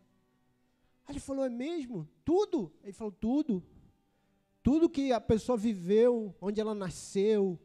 Aí 1.07 1.13
ele 1.13 1.21
falou: 1.21 1.45
É 1.45 1.49
mesmo? 1.49 2.09
Tudo? 2.25 2.73
Ele 2.83 2.93
falou: 2.93 3.13
Tudo. 3.13 3.63
Tudo 4.63 4.91
que 4.91 5.13
a 5.13 5.21
pessoa 5.21 5.57
viveu, 5.57 6.35
onde 6.41 6.61
ela 6.61 6.75
nasceu, 6.75 7.59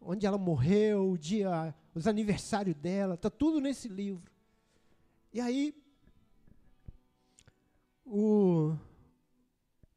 onde 0.00 0.26
ela 0.26 0.36
morreu, 0.36 1.12
o 1.12 1.18
dia, 1.18 1.74
os 1.94 2.06
aniversários 2.06 2.74
dela, 2.74 3.14
está 3.14 3.30
tudo 3.30 3.60
nesse 3.60 3.88
livro. 3.88 4.30
E 5.32 5.40
aí 5.40 5.74
o 8.04 8.76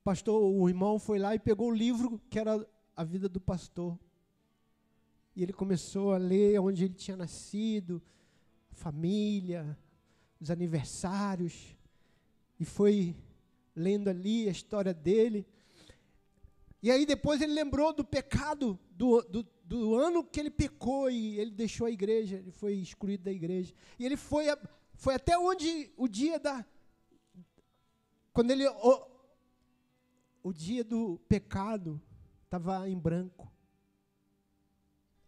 pastor, 0.03 0.41
o 0.41 0.69
irmão 0.69 0.97
foi 0.99 1.19
lá 1.19 1.35
e 1.35 1.39
pegou 1.39 1.69
o 1.69 1.75
livro 1.75 2.21
que 2.29 2.39
era 2.39 2.65
a 2.95 3.03
vida 3.03 3.27
do 3.27 3.41
pastor. 3.41 3.99
E 5.35 5.43
ele 5.43 5.53
começou 5.53 6.13
a 6.13 6.17
ler 6.17 6.59
onde 6.59 6.85
ele 6.85 6.93
tinha 6.93 7.17
nascido, 7.17 8.01
família, 8.71 9.77
os 10.39 10.49
aniversários, 10.49 11.75
e 12.59 12.65
foi 12.65 13.15
lendo 13.75 14.09
ali 14.09 14.47
a 14.47 14.51
história 14.51 14.93
dele. 14.93 15.45
E 16.81 16.89
aí 16.89 17.05
depois 17.05 17.41
ele 17.41 17.53
lembrou 17.53 17.93
do 17.93 18.05
pecado, 18.05 18.79
do, 18.91 19.21
do, 19.23 19.45
do 19.63 19.95
ano 19.95 20.23
que 20.23 20.39
ele 20.39 20.51
pecou 20.51 21.09
e 21.09 21.39
ele 21.39 21.51
deixou 21.51 21.87
a 21.87 21.91
igreja, 21.91 22.37
ele 22.37 22.51
foi 22.51 22.75
excluído 22.75 23.23
da 23.23 23.31
igreja. 23.31 23.73
E 23.99 24.05
ele 24.05 24.15
foi, 24.15 24.49
a, 24.49 24.57
foi 24.93 25.15
até 25.15 25.37
onde 25.37 25.91
o 25.97 26.07
dia 26.07 26.39
da, 26.39 26.65
quando 28.35 28.51
ele. 28.51 28.67
O, 28.67 29.15
o 30.43 30.53
dia 30.53 30.83
do 30.83 31.17
pecado 31.27 31.99
estava 32.43 32.87
em 32.89 32.99
branco. 32.99 33.51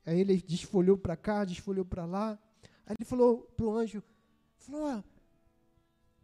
Aí 0.07 0.21
ele 0.21 0.41
desfolhou 0.41 0.97
para 0.97 1.17
cá, 1.17 1.43
desfolhou 1.43 1.83
para 1.83 2.05
lá. 2.05 2.39
Aí 2.85 2.95
ele 2.97 3.03
falou 3.03 3.41
para 3.57 3.65
o 3.65 3.75
anjo: 3.75 4.01
falou, 4.57 4.87
ah, 4.87 5.03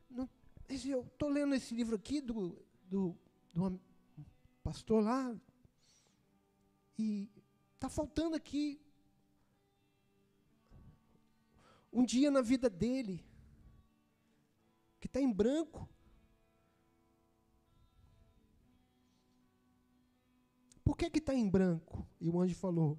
não, 0.10 0.30
eu 0.70 1.02
estou 1.02 1.28
lendo 1.28 1.54
esse 1.54 1.76
livro 1.76 1.94
aqui 1.94 2.22
do, 2.22 2.58
do, 2.86 3.14
do 3.54 3.82
pastor 4.64 5.04
lá, 5.04 5.36
e 6.98 7.30
está 7.74 7.90
faltando 7.90 8.38
aqui 8.38 8.82
um 11.92 12.06
dia 12.06 12.32
na 12.32 12.42
vida 12.42 12.70
dele 12.70 13.22
que 14.98 15.08
está 15.08 15.20
em 15.20 15.30
branco. 15.30 15.90
Por 20.86 20.96
que 20.96 21.18
está 21.18 21.36
em 21.36 21.50
branco? 21.50 22.08
E 22.22 22.30
o 22.30 22.40
anjo 22.40 22.56
falou: 22.56 22.98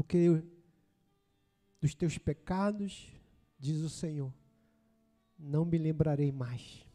Porque 0.00 0.42
dos 1.78 1.94
teus 1.94 2.16
pecados, 2.16 3.12
diz 3.58 3.82
o 3.82 3.90
Senhor, 3.90 4.32
não 5.38 5.62
me 5.62 5.76
lembrarei 5.76 6.32
mais. 6.32 6.86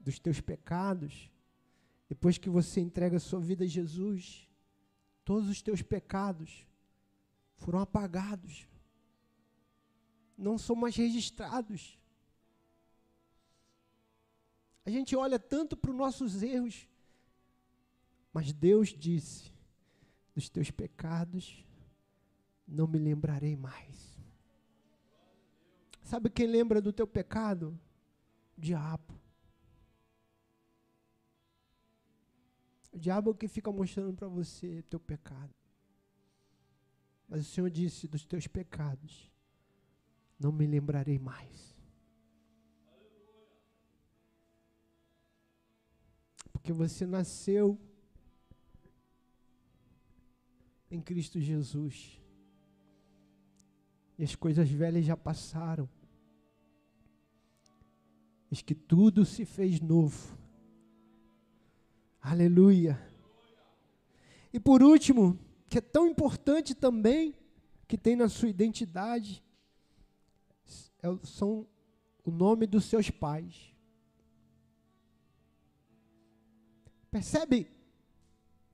Dos 0.00 0.18
teus 0.18 0.40
pecados, 0.40 1.30
depois 2.08 2.38
que 2.38 2.50
você 2.50 2.80
entrega 2.80 3.18
a 3.18 3.20
sua 3.20 3.38
vida 3.38 3.62
a 3.62 3.68
Jesus, 3.68 4.48
todos 5.24 5.48
os 5.48 5.62
teus 5.62 5.80
pecados 5.80 6.66
foram 7.54 7.78
apagados, 7.78 8.66
não 10.36 10.58
são 10.58 10.74
mais 10.74 10.96
registrados. 10.96 11.96
A 14.84 14.90
gente 14.90 15.14
olha 15.14 15.38
tanto 15.38 15.76
para 15.76 15.92
os 15.92 15.96
nossos 15.96 16.42
erros, 16.42 16.88
mas 18.32 18.52
Deus 18.52 18.88
disse: 18.88 19.51
dos 20.34 20.48
teus 20.48 20.70
pecados 20.70 21.64
não 22.66 22.86
me 22.86 22.98
lembrarei 22.98 23.56
mais. 23.56 24.20
Sabe 26.02 26.30
quem 26.30 26.46
lembra 26.46 26.80
do 26.80 26.92
teu 26.92 27.06
pecado? 27.06 27.78
O 28.56 28.60
diabo. 28.60 29.20
O 32.92 32.98
diabo 32.98 33.30
é 33.30 33.32
o 33.32 33.34
que 33.34 33.48
fica 33.48 33.70
mostrando 33.72 34.14
para 34.14 34.28
você 34.28 34.82
teu 34.90 35.00
pecado. 35.00 35.54
Mas 37.28 37.46
o 37.46 37.50
Senhor 37.50 37.70
disse: 37.70 38.06
dos 38.06 38.24
teus 38.24 38.46
pecados 38.46 39.30
não 40.38 40.52
me 40.52 40.66
lembrarei 40.66 41.18
mais. 41.18 41.72
porque 46.62 46.72
você 46.72 47.04
nasceu 47.04 47.76
em 50.92 51.00
Cristo 51.00 51.40
Jesus. 51.40 52.20
E 54.18 54.22
as 54.22 54.34
coisas 54.34 54.68
velhas 54.68 55.04
já 55.06 55.16
passaram. 55.16 55.88
Eis 58.50 58.60
que 58.60 58.74
tudo 58.74 59.24
se 59.24 59.46
fez 59.46 59.80
novo. 59.80 60.36
Aleluia. 62.20 63.00
E 64.52 64.60
por 64.60 64.82
último, 64.82 65.38
que 65.68 65.78
é 65.78 65.80
tão 65.80 66.06
importante 66.06 66.74
também, 66.74 67.34
que 67.88 67.96
tem 67.96 68.14
na 68.14 68.28
sua 68.28 68.50
identidade, 68.50 69.42
é 71.02 71.08
são 71.24 71.66
o 72.22 72.30
nome 72.30 72.66
dos 72.66 72.84
seus 72.84 73.08
pais. 73.08 73.74
Percebe 77.10 77.71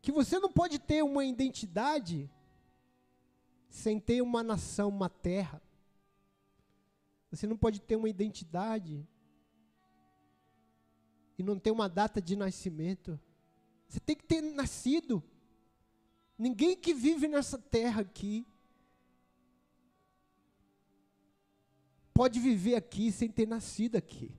que 0.00 0.12
você 0.12 0.38
não 0.38 0.50
pode 0.50 0.78
ter 0.78 1.02
uma 1.02 1.24
identidade 1.24 2.30
sem 3.68 4.00
ter 4.00 4.22
uma 4.22 4.42
nação, 4.42 4.88
uma 4.88 5.08
terra. 5.08 5.62
Você 7.30 7.46
não 7.46 7.56
pode 7.56 7.80
ter 7.80 7.96
uma 7.96 8.08
identidade 8.08 9.06
e 11.36 11.42
não 11.42 11.58
ter 11.58 11.70
uma 11.70 11.88
data 11.88 12.20
de 12.20 12.34
nascimento. 12.34 13.20
Você 13.88 14.00
tem 14.00 14.16
que 14.16 14.24
ter 14.24 14.40
nascido. 14.40 15.22
Ninguém 16.36 16.76
que 16.76 16.94
vive 16.94 17.28
nessa 17.28 17.58
terra 17.58 18.02
aqui 18.02 18.46
pode 22.14 22.40
viver 22.40 22.74
aqui 22.74 23.12
sem 23.12 23.30
ter 23.30 23.46
nascido 23.46 23.96
aqui. 23.96 24.34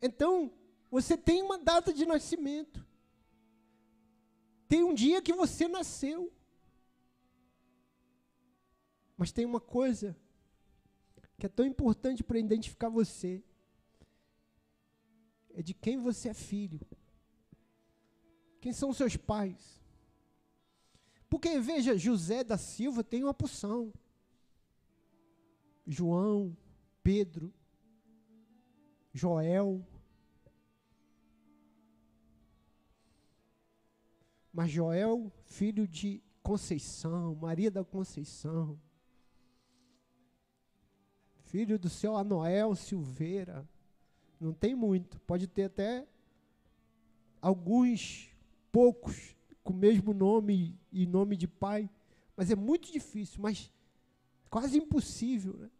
Então, 0.00 0.52
você 0.90 1.16
tem 1.16 1.42
uma 1.42 1.58
data 1.58 1.92
de 1.92 2.06
nascimento. 2.06 2.84
Tem 4.68 4.82
um 4.82 4.94
dia 4.94 5.22
que 5.22 5.32
você 5.32 5.68
nasceu. 5.68 6.32
Mas 9.16 9.32
tem 9.32 9.44
uma 9.44 9.60
coisa 9.60 10.16
que 11.38 11.46
é 11.46 11.48
tão 11.48 11.64
importante 11.64 12.22
para 12.22 12.38
identificar 12.38 12.88
você. 12.88 13.42
É 15.54 15.62
de 15.62 15.72
quem 15.74 15.98
você 15.98 16.28
é 16.30 16.34
filho. 16.34 16.80
Quem 18.60 18.72
são 18.72 18.92
seus 18.92 19.16
pais? 19.16 19.80
Porque, 21.28 21.58
veja, 21.60 21.96
José 21.96 22.44
da 22.44 22.56
Silva 22.58 23.02
tem 23.02 23.22
uma 23.22 23.34
porção. 23.34 23.92
João, 25.86 26.56
Pedro, 27.02 27.52
Joel. 29.12 29.84
Mas 34.56 34.70
Joel, 34.70 35.30
filho 35.44 35.86
de 35.86 36.22
Conceição, 36.42 37.34
Maria 37.34 37.70
da 37.70 37.84
Conceição, 37.84 38.80
filho 41.42 41.78
do 41.78 41.90
seu 41.90 42.16
Anoel 42.16 42.74
Silveira, 42.74 43.68
não 44.40 44.54
tem 44.54 44.74
muito, 44.74 45.20
pode 45.20 45.46
ter 45.46 45.64
até 45.64 46.08
alguns, 47.38 48.30
poucos, 48.72 49.36
com 49.62 49.74
o 49.74 49.76
mesmo 49.76 50.14
nome 50.14 50.80
e 50.90 51.04
nome 51.04 51.36
de 51.36 51.46
pai, 51.46 51.90
mas 52.34 52.50
é 52.50 52.56
muito 52.56 52.90
difícil, 52.90 53.42
mas 53.42 53.70
quase 54.48 54.78
impossível. 54.78 55.52
Né? 55.58 55.70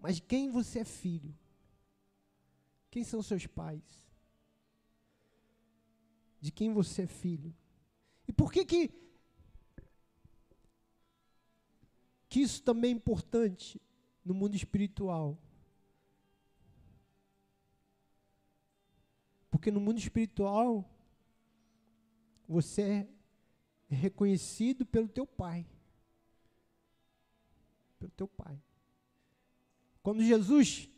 Mas 0.00 0.20
quem 0.20 0.48
você 0.48 0.78
é 0.78 0.84
filho? 0.86 1.36
Quem 2.90 3.04
são 3.04 3.20
seus 3.20 3.46
pais? 3.46 4.05
De 6.46 6.52
quem 6.52 6.72
você 6.72 7.02
é 7.02 7.06
filho? 7.08 7.52
E 8.28 8.32
por 8.32 8.52
que 8.52 8.64
que, 8.64 8.88
que 12.28 12.40
isso 12.40 12.62
também 12.62 12.92
é 12.92 12.94
importante 12.94 13.82
no 14.24 14.32
mundo 14.32 14.54
espiritual? 14.54 15.36
Porque 19.50 19.72
no 19.72 19.80
mundo 19.80 19.98
espiritual 19.98 20.88
você 22.46 23.08
é 23.90 23.94
reconhecido 23.96 24.86
pelo 24.86 25.08
teu 25.08 25.26
pai. 25.26 25.66
Pelo 27.98 28.12
teu 28.12 28.28
pai. 28.28 28.62
Quando 30.00 30.22
Jesus 30.22 30.88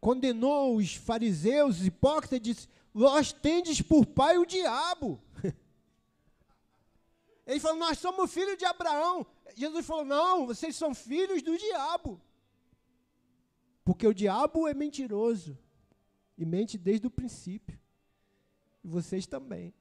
condenou 0.00 0.76
os 0.76 0.94
fariseus, 0.94 1.80
os 1.80 1.86
hipócritas, 1.86 2.40
disse: 2.40 2.77
Vós 2.92 3.32
tendes 3.32 3.80
por 3.80 4.06
pai 4.06 4.38
o 4.38 4.46
diabo. 4.46 5.20
Ele 7.46 7.60
falou: 7.60 7.78
Nós 7.78 7.98
somos 7.98 8.32
filhos 8.32 8.56
de 8.56 8.64
Abraão. 8.64 9.26
Jesus 9.54 9.86
falou: 9.86 10.04
Não, 10.04 10.46
vocês 10.46 10.76
são 10.76 10.94
filhos 10.94 11.42
do 11.42 11.56
diabo. 11.56 12.20
Porque 13.84 14.06
o 14.06 14.14
diabo 14.14 14.68
é 14.68 14.74
mentiroso 14.74 15.58
e 16.36 16.44
mente 16.44 16.76
desde 16.76 17.06
o 17.06 17.10
princípio. 17.10 17.78
E 18.84 18.88
vocês 18.88 19.26
também. 19.26 19.74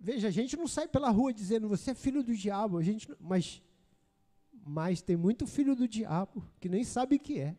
Veja, 0.00 0.28
a 0.28 0.30
gente 0.30 0.56
não 0.56 0.66
sai 0.66 0.88
pela 0.88 1.10
rua 1.10 1.34
dizendo 1.34 1.68
você 1.68 1.90
é 1.90 1.94
filho 1.94 2.22
do 2.22 2.34
diabo, 2.34 2.78
a 2.78 2.82
gente, 2.82 3.06
mas, 3.20 3.62
mas 4.68 5.00
tem 5.00 5.16
muito 5.16 5.46
filho 5.46 5.74
do 5.74 5.88
diabo 5.88 6.46
que 6.60 6.68
nem 6.68 6.84
sabe 6.84 7.16
o 7.16 7.18
que 7.18 7.40
é. 7.40 7.56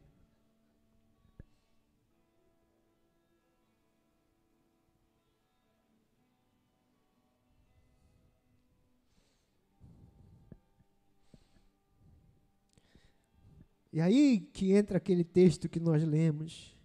E 13.91 13.99
aí 13.99 14.39
que 14.53 14.71
entra 14.71 14.97
aquele 14.97 15.23
texto 15.23 15.67
que 15.67 15.79
nós 15.79 16.03
lemos 16.03 16.77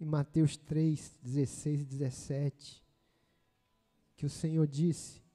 em 0.00 0.06
Mateus 0.06 0.56
3, 0.56 1.18
16 1.22 1.82
e 1.82 1.84
17, 1.84 2.84
que 4.16 4.24
o 4.24 4.30
Senhor 4.30 4.66
disse 4.66 5.27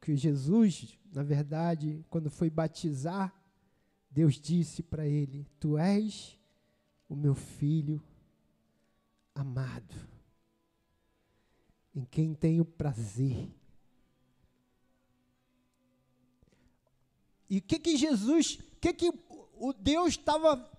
que 0.00 0.16
Jesus, 0.16 0.98
na 1.12 1.22
verdade, 1.22 2.04
quando 2.08 2.30
foi 2.30 2.50
batizar, 2.50 3.34
Deus 4.10 4.40
disse 4.40 4.82
para 4.82 5.06
ele: 5.06 5.46
Tu 5.58 5.76
és 5.76 6.38
o 7.08 7.14
meu 7.14 7.34
filho 7.34 8.02
amado, 9.34 9.94
em 11.94 12.04
quem 12.04 12.34
tenho 12.34 12.64
prazer. 12.64 13.48
E 17.48 17.58
o 17.58 17.62
que 17.62 17.78
que 17.78 17.96
Jesus, 17.96 18.58
o 18.72 18.80
que 18.80 18.92
que 18.92 19.12
o 19.58 19.72
Deus 19.72 20.10
estava 20.10 20.70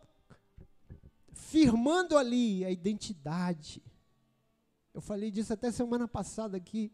firmando 1.48 2.18
ali 2.18 2.66
a 2.66 2.72
identidade. 2.72 3.82
Eu 4.94 5.02
falei 5.02 5.32
disso 5.32 5.54
até 5.54 5.72
semana 5.72 6.08
passada 6.08 6.58
aqui. 6.58 6.92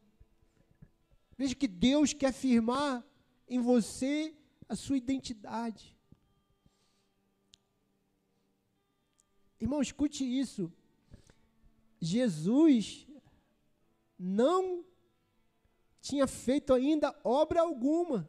Veja 1.43 1.55
que 1.55 1.67
Deus 1.67 2.13
quer 2.13 2.31
firmar 2.31 3.05
em 3.49 3.59
você 3.59 4.33
a 4.69 4.77
sua 4.77 4.95
identidade. 4.95 5.93
Irmão, 9.59 9.81
escute 9.81 10.23
isso. 10.23 10.71
Jesus 11.99 13.05
não 14.17 14.85
tinha 15.99 16.25
feito 16.27 16.73
ainda 16.73 17.13
obra 17.25 17.59
alguma. 17.59 18.25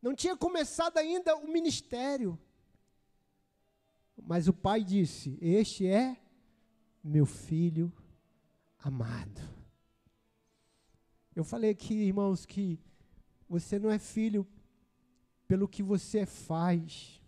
Não 0.00 0.14
tinha 0.14 0.34
começado 0.34 0.96
ainda 0.96 1.36
o 1.36 1.48
ministério. 1.48 2.40
Mas 4.16 4.48
o 4.48 4.54
pai 4.54 4.82
disse: 4.82 5.36
Este 5.38 5.86
é 5.86 6.18
meu 7.04 7.26
filho 7.26 7.92
amado. 8.78 9.59
Eu 11.40 11.44
falei 11.44 11.70
aqui, 11.70 11.94
irmãos, 11.94 12.44
que 12.44 12.78
você 13.48 13.78
não 13.78 13.90
é 13.90 13.98
filho 13.98 14.46
pelo 15.48 15.66
que 15.66 15.82
você 15.82 16.26
faz. 16.26 17.18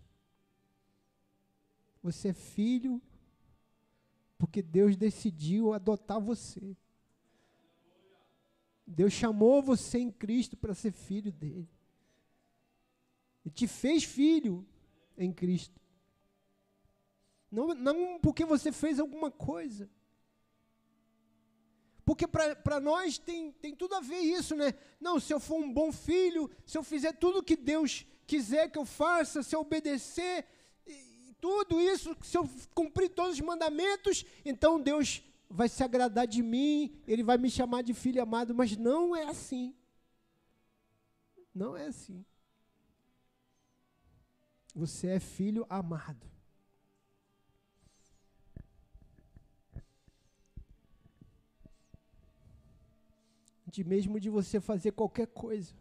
Você 2.03 2.27
é 2.27 2.33
filho 2.33 3.01
porque 4.37 4.61
Deus 4.61 4.95
decidiu 4.95 5.73
adotar 5.73 6.21
você. 6.21 6.77
Deus 8.85 9.13
chamou 9.13 9.63
você 9.63 9.97
em 9.97 10.11
Cristo 10.11 10.55
para 10.55 10.75
ser 10.75 10.91
filho 10.91 11.31
dele 11.31 11.67
e 13.43 13.49
te 13.49 13.65
fez 13.65 14.03
filho 14.03 14.63
em 15.17 15.33
Cristo. 15.33 15.81
Não, 17.49 17.73
não 17.73 18.19
porque 18.19 18.45
você 18.45 18.71
fez 18.71 18.99
alguma 18.99 19.31
coisa. 19.31 19.89
Porque 22.05 22.27
para 22.27 22.79
nós 22.79 23.17
tem, 23.17 23.51
tem 23.53 23.75
tudo 23.75 23.95
a 23.95 24.01
ver 24.01 24.19
isso, 24.19 24.55
né? 24.55 24.73
Não, 24.99 25.19
se 25.19 25.33
eu 25.33 25.39
for 25.39 25.55
um 25.55 25.71
bom 25.71 25.91
filho, 25.91 26.49
se 26.65 26.77
eu 26.77 26.83
fizer 26.83 27.13
tudo 27.13 27.43
que 27.43 27.55
Deus 27.55 28.05
quiser 28.27 28.69
que 28.69 28.77
eu 28.77 28.85
faça, 28.85 29.41
se 29.41 29.55
eu 29.55 29.61
obedecer, 29.61 30.45
tudo 31.39 31.79
isso, 31.79 32.15
se 32.21 32.37
eu 32.37 32.49
cumprir 32.73 33.09
todos 33.09 33.33
os 33.33 33.41
mandamentos, 33.41 34.25
então 34.45 34.79
Deus 34.79 35.21
vai 35.49 35.67
se 35.67 35.83
agradar 35.83 36.25
de 36.25 36.41
mim, 36.41 36.97
Ele 37.05 37.21
vai 37.21 37.37
me 37.37 37.49
chamar 37.49 37.83
de 37.83 37.93
filho 37.93 38.21
amado, 38.21 38.55
mas 38.55 38.75
não 38.77 39.15
é 39.15 39.23
assim. 39.23 39.75
Não 41.53 41.75
é 41.75 41.87
assim. 41.87 42.25
Você 44.73 45.07
é 45.07 45.19
filho 45.19 45.65
amado. 45.69 46.32
De 53.73 53.83
mesmo 53.83 54.19
de 54.19 54.29
você 54.29 54.61
fazer 54.61 54.91
qualquer 54.91 55.25
coisa, 55.25 55.73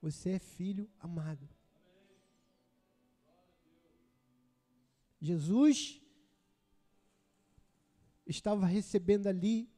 você 0.00 0.30
é 0.30 0.38
filho 0.40 0.90
amado. 0.98 1.48
Jesus 5.20 6.02
estava 8.26 8.66
recebendo 8.66 9.28
ali 9.28 9.70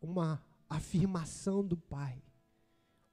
uma 0.00 0.40
afirmação 0.70 1.66
do 1.66 1.76
Pai. 1.76 2.22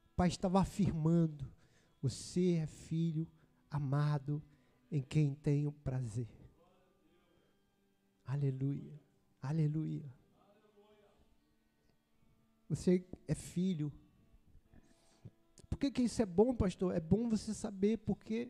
O 0.06 0.16
Pai 0.16 0.28
estava 0.28 0.62
afirmando: 0.62 1.52
você 2.00 2.58
é 2.58 2.68
filho 2.68 3.28
amado 3.72 4.40
em 4.92 5.02
quem 5.02 5.34
tenho 5.34 5.72
prazer. 5.72 6.30
Aleluia. 8.24 9.02
Aleluia. 9.42 10.21
Você 12.72 13.06
é 13.28 13.36
filho. 13.36 13.92
Por 15.70 15.78
que, 15.78 15.92
que 15.92 16.04
isso 16.04 16.22
é 16.22 16.26
bom, 16.26 16.56
pastor? 16.56 16.96
É 16.96 17.02
bom 17.02 17.28
você 17.28 17.54
saber 17.54 17.98
porque 17.98 18.50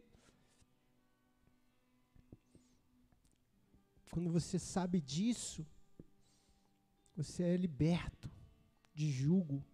quando 4.12 4.30
você 4.32 4.60
sabe 4.60 5.02
disso, 5.02 5.66
você 7.16 7.42
é 7.42 7.58
liberto 7.58 8.30
de 8.94 9.10
jugo. 9.10 9.66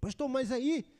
Pastor, 0.00 0.26
mas 0.26 0.50
aí 0.50 0.90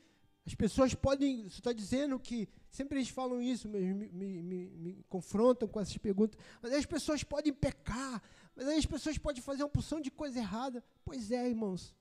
as 0.45 0.53
pessoas 0.53 0.93
podem. 0.93 1.49
Você 1.49 1.61
está 1.61 1.73
dizendo 1.73 2.19
que. 2.19 2.47
Sempre 2.77 2.99
eles 2.99 3.09
falam 3.09 3.41
isso, 3.41 3.67
me, 3.67 3.91
me, 3.91 4.07
me, 4.43 4.69
me, 4.69 5.03
confrontam 5.09 5.67
com 5.67 5.79
essas 5.79 5.97
perguntas. 5.97 6.39
Mas 6.61 6.71
as 6.73 6.85
pessoas 6.85 7.23
podem 7.23 7.51
pecar. 7.51 8.21
Mas 8.55 8.67
as 8.67 8.85
pessoas 8.85 9.17
podem 9.17 9.41
fazer 9.41 9.63
uma 9.63 9.69
porção 9.69 9.99
de 9.99 10.11
coisa 10.11 10.37
errada. 10.37 10.83
Pois 11.03 11.31
é, 11.31 11.49
irmãos. 11.49 11.95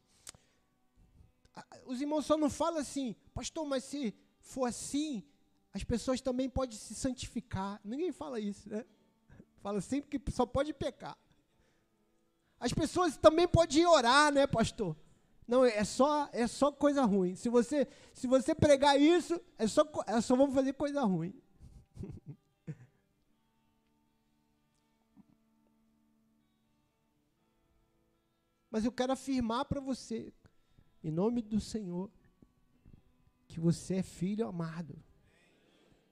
Os 1.86 2.02
irmãos 2.02 2.26
só 2.26 2.36
não 2.36 2.50
falam 2.50 2.78
assim, 2.78 3.16
pastor, 3.32 3.64
mas 3.64 3.84
se 3.84 4.14
for 4.38 4.66
assim, 4.66 5.24
as 5.72 5.82
pessoas 5.82 6.20
também 6.20 6.46
podem 6.46 6.76
se 6.76 6.94
santificar. 6.94 7.80
Ninguém 7.82 8.12
fala 8.12 8.38
isso, 8.38 8.68
né? 8.68 8.84
Fala 9.62 9.80
sempre 9.80 10.18
que 10.18 10.30
só 10.30 10.44
pode 10.44 10.74
pecar. 10.74 11.16
As 12.60 12.74
pessoas 12.74 13.16
também 13.16 13.48
podem 13.48 13.86
orar, 13.86 14.30
né, 14.30 14.46
pastor? 14.46 14.94
Não, 15.46 15.64
é 15.64 15.84
só, 15.84 16.28
é 16.32 16.48
só 16.48 16.72
coisa 16.72 17.04
ruim. 17.04 17.36
Se 17.36 17.48
você, 17.48 17.86
se 18.12 18.26
você 18.26 18.52
pregar 18.54 19.00
isso, 19.00 19.40
é 19.56 19.68
só, 19.68 19.88
é 20.06 20.20
só 20.20 20.34
vamos 20.34 20.54
fazer 20.54 20.72
coisa 20.72 21.02
ruim. 21.02 21.32
Mas 28.70 28.84
eu 28.84 28.90
quero 28.90 29.12
afirmar 29.12 29.64
para 29.66 29.80
você, 29.80 30.32
em 31.02 31.12
nome 31.12 31.40
do 31.42 31.60
Senhor, 31.60 32.10
que 33.46 33.60
você 33.60 33.94
é 33.96 34.02
filho 34.02 34.48
amado. 34.48 34.98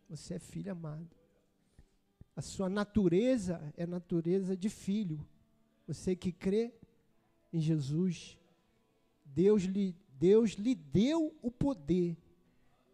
Você 0.08 0.34
é 0.34 0.38
filho 0.38 0.70
amado. 0.70 1.10
A 2.36 2.42
sua 2.42 2.68
natureza 2.68 3.72
é 3.76 3.84
natureza 3.84 4.56
de 4.56 4.68
filho. 4.68 5.26
Você 5.88 6.14
que 6.14 6.30
crê 6.30 6.72
em 7.52 7.60
Jesus 7.60 8.38
Deus 9.34 9.64
lhe, 9.64 9.96
Deus 10.12 10.52
lhe 10.52 10.74
deu 10.74 11.36
o 11.42 11.50
poder 11.50 12.16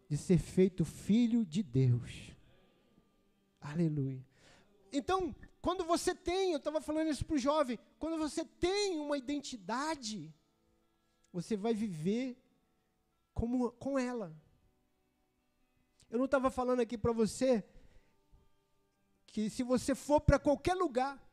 de 0.09 0.17
ser 0.17 0.39
feito 0.39 0.83
filho 0.83 1.45
de 1.45 1.61
Deus. 1.61 2.33
Aleluia. 3.61 4.25
Então, 4.91 5.33
quando 5.61 5.85
você 5.85 6.15
tem, 6.15 6.51
eu 6.51 6.57
estava 6.57 6.81
falando 6.81 7.09
isso 7.09 7.23
para 7.23 7.35
o 7.35 7.39
jovem, 7.39 7.77
quando 7.99 8.17
você 8.17 8.43
tem 8.43 8.99
uma 8.99 9.17
identidade, 9.17 10.33
você 11.31 11.55
vai 11.55 11.75
viver 11.75 12.35
como, 13.33 13.71
com 13.73 13.99
ela. 13.99 14.35
Eu 16.09 16.17
não 16.17 16.25
estava 16.25 16.49
falando 16.49 16.79
aqui 16.79 16.97
para 16.97 17.13
você 17.13 17.63
que 19.27 19.49
se 19.49 19.61
você 19.61 19.93
for 19.93 20.19
para 20.19 20.39
qualquer 20.39 20.73
lugar 20.73 21.23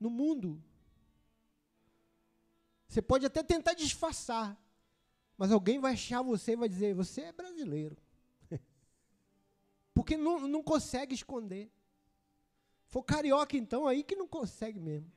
no 0.00 0.10
mundo, 0.10 0.60
você 2.94 3.02
pode 3.02 3.26
até 3.26 3.42
tentar 3.42 3.74
disfarçar, 3.74 4.56
mas 5.36 5.50
alguém 5.50 5.80
vai 5.80 5.94
achar 5.94 6.22
você 6.22 6.52
e 6.52 6.56
vai 6.56 6.68
dizer: 6.68 6.94
você 6.94 7.22
é 7.22 7.32
brasileiro. 7.32 7.96
Porque 9.92 10.16
não, 10.16 10.46
não 10.46 10.62
consegue 10.62 11.12
esconder. 11.12 11.72
For 12.86 13.02
carioca, 13.02 13.56
então, 13.56 13.88
aí 13.88 14.04
que 14.04 14.14
não 14.14 14.28
consegue 14.28 14.78
mesmo. 14.78 15.10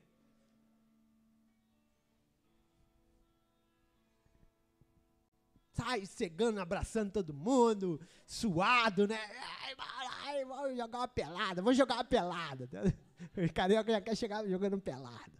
Sai 5.74 6.04
cegando, 6.08 6.60
abraçando 6.60 7.12
todo 7.12 7.32
mundo, 7.32 8.02
suado, 8.26 9.08
né? 9.08 9.20
Ai, 9.68 9.76
ai, 10.24 10.46
vou 10.46 10.76
jogar 10.76 10.98
uma 10.98 11.08
pelada, 11.08 11.62
vou 11.62 11.76
jogar 11.76 11.94
uma 11.98 12.04
pelada. 12.04 12.68
O 13.36 13.52
carioca 13.52 13.92
já 13.92 14.02
quer 14.02 14.16
chegar 14.16 14.48
jogando 14.48 14.80
pelada. 14.80 15.38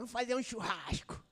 Vamos 0.00 0.12
fazer 0.12 0.34
um 0.34 0.42
churrasco. 0.42 1.22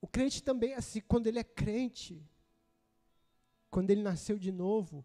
O 0.00 0.08
crente 0.08 0.42
também, 0.42 0.72
assim, 0.72 1.02
quando 1.02 1.26
ele 1.26 1.38
é 1.38 1.44
crente, 1.44 2.26
quando 3.70 3.90
ele 3.90 4.00
nasceu 4.00 4.38
de 4.38 4.50
novo, 4.50 5.04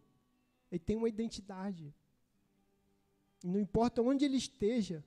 ele 0.71 0.80
tem 0.80 0.95
uma 0.95 1.09
identidade. 1.09 1.93
Não 3.43 3.59
importa 3.59 4.01
onde 4.01 4.24
ele 4.24 4.38
esteja, 4.38 5.03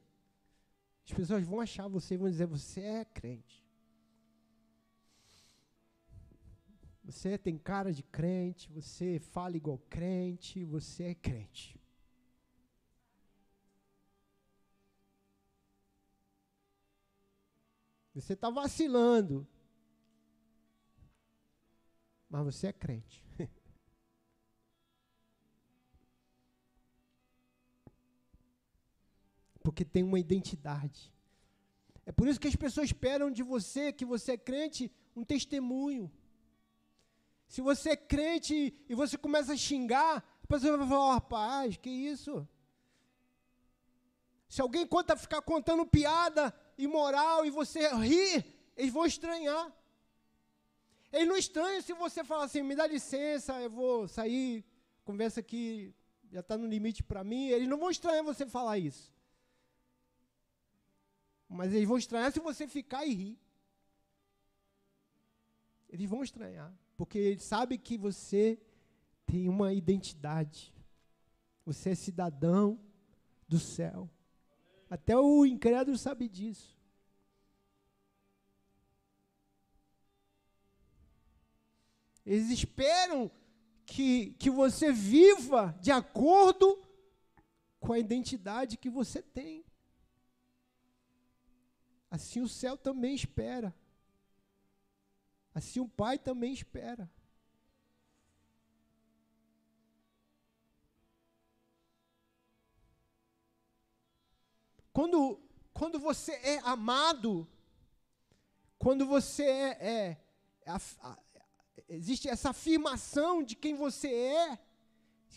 as 1.07 1.17
pessoas 1.17 1.47
vão 1.47 1.63
achar 1.63 1.89
você 1.89 2.13
e 2.13 2.19
vão 2.19 2.29
dizer: 2.29 2.45
você 2.45 2.83
é 2.83 3.07
crente. 3.07 3.66
Você 7.07 7.39
tem 7.39 7.57
cara 7.57 7.93
de 7.93 8.03
crente, 8.03 8.69
você 8.69 9.21
fala 9.21 9.57
igual 9.57 9.79
crente, 9.89 10.65
você 10.65 11.05
é 11.05 11.15
crente. 11.15 11.81
Você 18.13 18.33
está 18.33 18.51
vacilando, 18.51 19.47
mas 22.29 22.45
você 22.45 22.67
é 22.67 22.73
crente. 22.73 23.23
Porque 29.63 29.85
tem 29.85 30.03
uma 30.03 30.19
identidade. 30.19 31.15
É 32.05 32.11
por 32.11 32.27
isso 32.27 32.41
que 32.41 32.49
as 32.49 32.57
pessoas 32.57 32.87
esperam 32.87 33.31
de 33.31 33.45
você, 33.45 33.93
que 33.93 34.05
você 34.05 34.33
é 34.33 34.37
crente, 34.37 34.91
um 35.15 35.25
testemunho. 35.25 36.11
Se 37.49 37.61
você 37.61 37.91
é 37.91 37.97
crente 37.97 38.75
e 38.89 38.95
você 38.95 39.17
começa 39.17 39.53
a 39.53 39.57
xingar, 39.57 40.25
a 40.43 40.47
pessoa 40.47 40.77
vai 40.77 40.89
falar, 40.89 41.07
oh, 41.07 41.13
rapaz, 41.13 41.77
que 41.77 41.91
isso? 41.91 42.47
Se 44.49 44.61
alguém 44.61 44.87
conta, 44.87 45.17
ficar 45.17 45.43
contando 45.43 45.87
piada 45.87 46.55
imoral 46.79 47.45
e 47.45 47.51
você 47.51 47.89
rir, 47.95 48.45
eles 48.77 48.93
vão 48.93 49.07
estranhar. 49.07 49.73
Eles 51.13 51.29
não 51.29 51.37
estranham 51.37 51.81
se 51.83 51.93
você 51.93 52.25
falar 52.25 52.45
assim, 52.45 52.63
me 52.63 52.75
dá 52.75 52.87
licença, 52.87 53.61
eu 53.61 53.71
vou 53.71 54.09
sair, 54.09 54.65
conversa 55.05 55.41
aqui 55.41 55.95
já 56.31 56.41
está 56.41 56.59
no 56.59 56.67
limite 56.67 57.03
para 57.03 57.25
mim. 57.25 57.49
Eles 57.49 57.69
não 57.69 57.79
vão 57.79 57.91
estranhar 57.91 58.25
você 58.25 58.47
falar 58.47 58.79
isso. 58.79 59.15
Mas 61.49 61.73
eles 61.73 61.87
vão 61.87 61.97
estranhar 61.97 62.33
se 62.33 62.41
você 62.41 62.67
ficar 62.67 63.07
e 63.07 63.15
rir. 63.15 63.39
Eles 65.89 66.09
vão 66.09 66.23
estranhar 66.23 66.77
porque 66.97 67.19
ele 67.19 67.41
sabe 67.41 67.77
que 67.77 67.97
você 67.97 68.59
tem 69.27 69.49
uma 69.49 69.73
identidade. 69.73 70.73
Você 71.65 71.91
é 71.91 71.95
cidadão 71.95 72.79
do 73.49 73.59
céu. 73.59 74.09
Até 74.89 75.17
o 75.17 75.45
incrédulo 75.45 75.99
sabe 75.99 76.29
disso. 76.29 76.77
Eles 82.25 82.51
esperam 82.51 83.31
que, 83.85 84.33
que 84.33 84.51
você 84.51 84.93
viva 84.93 85.77
de 85.81 85.93
acordo 85.93 86.83
com 87.79 87.93
a 87.93 87.99
identidade 87.99 88.77
que 88.77 88.91
você 88.91 89.23
tem. 89.23 89.65
Assim 92.11 92.41
o 92.41 92.49
céu 92.49 92.77
também 92.77 93.15
espera. 93.15 93.75
Assim 95.59 95.81
o 95.81 95.89
Pai 95.89 96.19
também 96.19 96.53
espera. 96.53 97.11
Quando, 104.93 105.41
quando 105.73 105.99
você 105.99 106.33
é 106.33 106.59
amado, 106.59 107.49
quando 108.79 109.07
você 109.07 109.45
é, 109.45 109.69
é 109.81 110.21
a, 110.67 110.79
a, 111.01 111.19
existe 111.89 112.29
essa 112.29 112.51
afirmação 112.51 113.43
de 113.43 113.57
quem 113.57 113.75
você 113.75 114.13
é, 114.13 114.59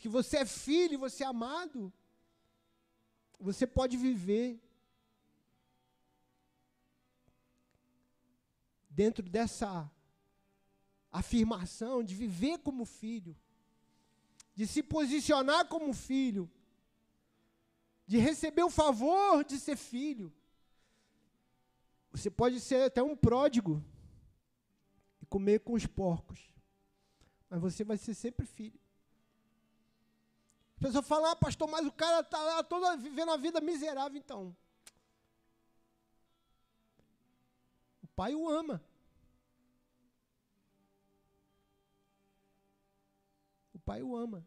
que 0.02 0.10
você 0.10 0.40
é 0.40 0.46
filho, 0.46 1.00
você 1.00 1.24
é 1.24 1.28
amado, 1.28 1.94
você 3.40 3.66
pode 3.66 3.96
viver 3.96 4.62
dentro 8.90 9.24
dessa 9.24 9.90
afirmação 11.12 12.04
de 12.04 12.16
viver 12.16 12.60
como 12.60 12.86
filho. 12.86 13.36
de 14.60 14.68
se 14.68 14.84
posicionar 14.84 15.70
como 15.70 15.94
filho, 15.94 16.52
de 18.06 18.18
receber 18.18 18.64
o 18.64 18.70
favor 18.70 19.42
de 19.46 19.58
ser 19.58 19.78
filho. 19.78 20.34
Você 22.12 22.30
pode 22.30 22.60
ser 22.60 22.84
até 22.84 23.02
um 23.02 23.16
pródigo 23.16 23.82
e 25.22 25.26
comer 25.28 25.62
com 25.62 25.72
os 25.76 25.86
porcos, 25.86 26.54
mas 27.50 27.62
você 27.62 27.86
vai 27.86 27.96
ser 27.96 28.14
sempre 28.14 28.46
filho. 28.46 28.78
A 30.76 30.82
pessoa 30.82 31.02
fala, 31.02 31.32
ah, 31.32 31.36
pastor, 31.38 31.70
mas 31.70 31.86
o 31.88 31.92
cara 31.94 32.20
está 32.20 32.42
lá 32.42 32.62
toda 32.62 32.98
vivendo 32.98 33.32
a 33.32 33.38
vida 33.38 33.62
miserável, 33.62 34.18
então. 34.18 34.54
O 38.04 38.08
pai 38.08 38.36
o 38.36 38.50
ama. 38.50 38.84
Pai 43.90 44.04
o 44.04 44.16
ama. 44.16 44.46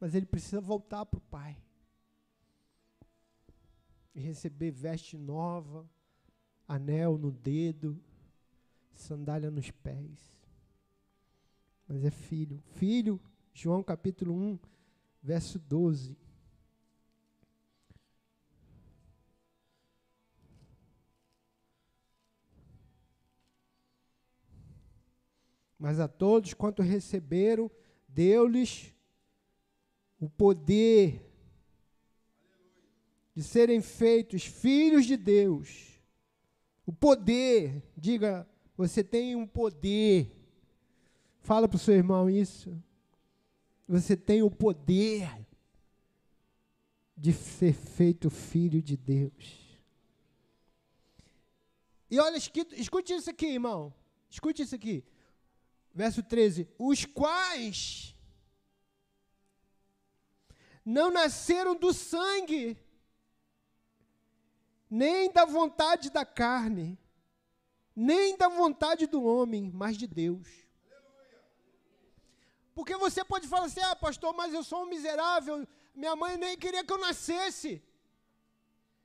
Mas 0.00 0.16
ele 0.16 0.26
precisa 0.26 0.60
voltar 0.60 1.06
para 1.06 1.18
o 1.18 1.20
pai. 1.20 1.56
E 4.12 4.20
receber 4.20 4.72
veste 4.72 5.16
nova, 5.16 5.88
anel 6.66 7.16
no 7.16 7.30
dedo, 7.30 8.02
sandália 8.90 9.48
nos 9.48 9.70
pés. 9.70 10.36
Mas 11.86 12.04
é 12.04 12.10
filho. 12.10 12.60
Filho 12.74 13.20
João 13.54 13.80
capítulo 13.80 14.34
1, 14.34 14.58
verso 15.22 15.56
12. 15.60 16.18
Mas 25.82 25.98
a 25.98 26.06
todos 26.06 26.54
quanto 26.54 26.80
receberam, 26.80 27.68
deu-lhes 28.06 28.94
o 30.20 30.30
poder 30.30 31.28
de 33.34 33.42
serem 33.42 33.82
feitos 33.82 34.44
filhos 34.44 35.04
de 35.04 35.16
Deus. 35.16 36.00
O 36.86 36.92
poder, 36.92 37.82
diga, 37.96 38.48
você 38.76 39.02
tem 39.02 39.34
um 39.34 39.44
poder. 39.44 40.30
Fala 41.40 41.66
para 41.66 41.74
o 41.74 41.80
seu 41.80 41.94
irmão 41.94 42.30
isso. 42.30 42.80
Você 43.88 44.16
tem 44.16 44.40
o 44.40 44.50
poder 44.52 45.44
de 47.16 47.32
ser 47.32 47.72
feito 47.72 48.30
filho 48.30 48.80
de 48.80 48.96
Deus. 48.96 49.80
E 52.08 52.20
olha, 52.20 52.36
escute 52.36 53.12
isso 53.14 53.30
aqui, 53.30 53.46
irmão. 53.46 53.92
Escute 54.30 54.62
isso 54.62 54.76
aqui. 54.76 55.04
Verso 55.94 56.22
13: 56.22 56.68
Os 56.78 57.04
quais 57.04 58.14
não 60.84 61.10
nasceram 61.10 61.76
do 61.76 61.92
sangue, 61.92 62.76
nem 64.90 65.30
da 65.30 65.44
vontade 65.44 66.10
da 66.10 66.24
carne, 66.24 66.98
nem 67.94 68.36
da 68.36 68.48
vontade 68.48 69.06
do 69.06 69.22
homem, 69.22 69.70
mas 69.72 69.96
de 69.96 70.06
Deus. 70.06 70.48
Porque 72.74 72.96
você 72.96 73.22
pode 73.24 73.46
falar 73.46 73.66
assim: 73.66 73.80
ah, 73.80 73.94
pastor, 73.94 74.34
mas 74.34 74.52
eu 74.54 74.64
sou 74.64 74.82
um 74.82 74.88
miserável, 74.88 75.66
minha 75.94 76.16
mãe 76.16 76.36
nem 76.36 76.56
queria 76.56 76.84
que 76.84 76.92
eu 76.92 76.98
nascesse. 76.98 77.82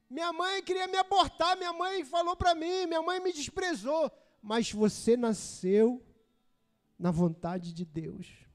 Minha 0.10 0.32
mãe 0.32 0.64
queria 0.64 0.88
me 0.88 0.98
abortar, 0.98 1.58
minha 1.58 1.74
mãe 1.74 2.06
falou 2.06 2.34
para 2.34 2.56
mim, 2.56 2.86
minha 2.86 3.02
mãe 3.02 3.20
me 3.20 3.34
desprezou. 3.34 4.10
Mas 4.42 4.72
você 4.72 5.18
nasceu 5.18 6.02
na 6.98 7.12
vontade 7.12 7.74
de 7.74 7.86
Deus. 7.86 8.46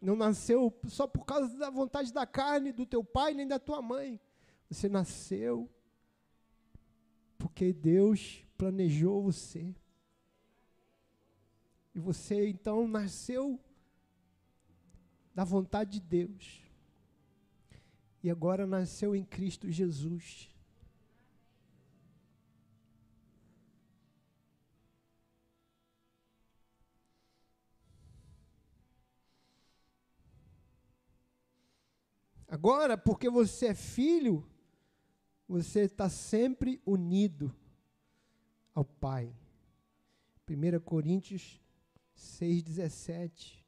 Não 0.00 0.16
nasceu 0.16 0.72
só 0.88 1.06
por 1.06 1.24
causa 1.24 1.56
da 1.56 1.70
vontade 1.70 2.12
da 2.12 2.26
carne 2.26 2.72
do 2.72 2.84
teu 2.84 3.04
pai 3.04 3.34
nem 3.34 3.46
da 3.46 3.58
tua 3.58 3.80
mãe. 3.80 4.20
Você 4.68 4.88
nasceu 4.88 5.70
porque 7.38 7.72
Deus 7.72 8.44
planejou 8.56 9.22
você. 9.22 9.74
E 11.94 12.00
você 12.00 12.48
então 12.48 12.88
nasceu 12.88 13.60
da 15.34 15.44
vontade 15.44 15.98
de 15.98 16.00
Deus. 16.00 16.62
E 18.22 18.30
agora 18.30 18.66
nasceu 18.66 19.14
em 19.14 19.24
Cristo 19.24 19.70
Jesus. 19.70 20.51
Agora, 32.52 32.98
porque 32.98 33.30
você 33.30 33.68
é 33.68 33.74
filho, 33.74 34.46
você 35.48 35.84
está 35.84 36.10
sempre 36.10 36.82
unido 36.84 37.50
ao 38.74 38.84
Pai. 38.84 39.34
1 40.46 40.80
Coríntios 40.80 41.58
6,17. 42.14 43.64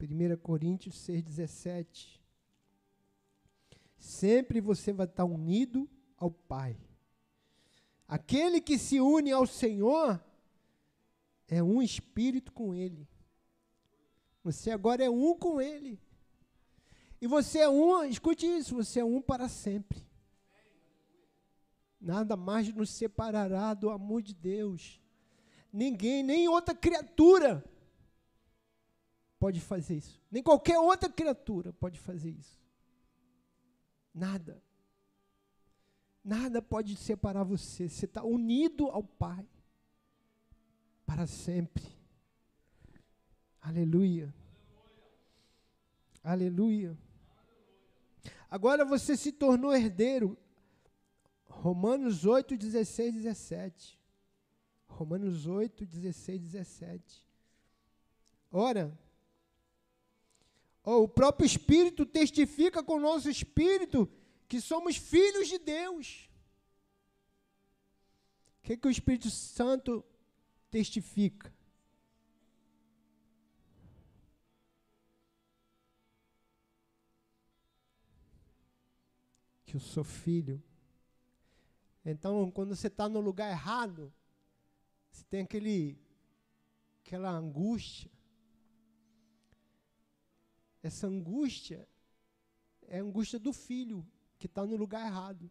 1 0.00 0.36
Coríntios 0.36 0.94
6,17. 1.08 2.20
Sempre 3.98 4.60
você 4.60 4.92
vai 4.92 5.06
estar 5.06 5.24
unido 5.24 5.90
ao 6.16 6.30
Pai. 6.30 6.78
Aquele 8.06 8.60
que 8.60 8.78
se 8.78 9.00
une 9.00 9.32
ao 9.32 9.44
Senhor 9.44 10.24
é 11.48 11.60
um 11.60 11.82
espírito 11.82 12.52
com 12.52 12.72
Ele. 12.72 13.08
Você 14.44 14.70
agora 14.70 15.02
é 15.02 15.10
um 15.10 15.36
com 15.36 15.60
Ele. 15.60 16.00
E 17.22 17.26
você 17.28 17.60
é 17.60 17.68
um, 17.68 18.02
escute 18.02 18.44
isso, 18.44 18.74
você 18.74 18.98
é 18.98 19.04
um 19.04 19.22
para 19.22 19.48
sempre. 19.48 20.04
Nada 22.00 22.36
mais 22.36 22.74
nos 22.74 22.90
separará 22.90 23.74
do 23.74 23.90
amor 23.90 24.22
de 24.22 24.34
Deus. 24.34 25.00
Ninguém, 25.72 26.24
nem 26.24 26.48
outra 26.48 26.74
criatura 26.74 27.64
pode 29.38 29.60
fazer 29.60 29.98
isso. 29.98 30.20
Nem 30.28 30.42
qualquer 30.42 30.80
outra 30.80 31.08
criatura 31.08 31.72
pode 31.72 31.96
fazer 31.96 32.30
isso. 32.30 32.60
Nada. 34.12 34.60
Nada 36.24 36.60
pode 36.60 36.96
separar 36.96 37.44
você. 37.44 37.88
Você 37.88 38.06
está 38.06 38.24
unido 38.24 38.88
ao 38.88 39.04
Pai 39.04 39.48
para 41.06 41.28
sempre. 41.28 41.84
Aleluia. 43.60 44.34
Aleluia. 46.24 46.98
Agora 48.52 48.84
você 48.84 49.16
se 49.16 49.32
tornou 49.32 49.74
herdeiro. 49.74 50.36
Romanos 51.46 52.26
8, 52.26 52.54
16, 52.54 53.14
17. 53.14 53.98
Romanos 54.86 55.46
8, 55.46 55.86
16, 55.86 56.38
17. 56.38 57.26
Ora, 58.50 58.92
oh, 60.84 61.04
o 61.04 61.08
próprio 61.08 61.46
Espírito 61.46 62.04
testifica 62.04 62.82
com 62.82 62.96
o 62.96 63.00
nosso 63.00 63.30
Espírito 63.30 64.06
que 64.46 64.60
somos 64.60 64.98
filhos 64.98 65.48
de 65.48 65.58
Deus. 65.58 66.28
O 68.58 68.64
que, 68.64 68.76
que 68.76 68.86
o 68.86 68.90
Espírito 68.90 69.30
Santo 69.30 70.04
testifica? 70.70 71.50
Que 79.72 79.76
eu 79.76 79.80
sou 79.80 80.04
filho. 80.04 80.62
Então, 82.04 82.50
quando 82.50 82.76
você 82.76 82.88
está 82.88 83.08
no 83.08 83.20
lugar 83.20 83.50
errado, 83.50 84.12
você 85.10 85.24
tem 85.30 85.40
aquele, 85.40 85.98
aquela 87.02 87.30
angústia. 87.30 88.10
Essa 90.82 91.06
angústia 91.06 91.88
é 92.82 92.98
a 92.98 93.02
angústia 93.02 93.38
do 93.38 93.50
filho 93.50 94.06
que 94.38 94.44
está 94.44 94.66
no 94.66 94.76
lugar 94.76 95.06
errado. 95.06 95.50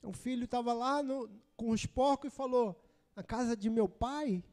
O 0.00 0.12
filho 0.12 0.44
estava 0.44 0.72
lá 0.72 1.02
no, 1.02 1.28
com 1.56 1.70
os 1.70 1.86
porcos 1.86 2.32
e 2.32 2.36
falou: 2.36 2.80
Na 3.16 3.24
casa 3.24 3.56
de 3.56 3.68
meu 3.68 3.88
pai. 3.88 4.44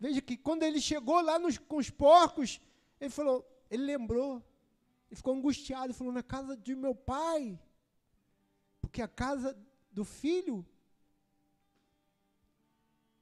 Veja 0.00 0.20
que 0.20 0.36
quando 0.36 0.64
ele 0.64 0.80
chegou 0.80 1.20
lá 1.20 1.38
nos, 1.38 1.56
com 1.56 1.76
os 1.76 1.88
porcos, 1.88 2.60
ele 3.00 3.10
falou, 3.10 3.53
ele 3.74 3.84
lembrou, 3.84 4.42
ele 5.08 5.16
ficou 5.16 5.34
angustiado, 5.34 5.92
falou: 5.92 6.12
Na 6.12 6.22
casa 6.22 6.56
de 6.56 6.74
meu 6.74 6.94
pai. 6.94 7.60
Porque 8.80 9.02
a 9.02 9.08
casa 9.08 9.58
do 9.90 10.04
filho 10.04 10.64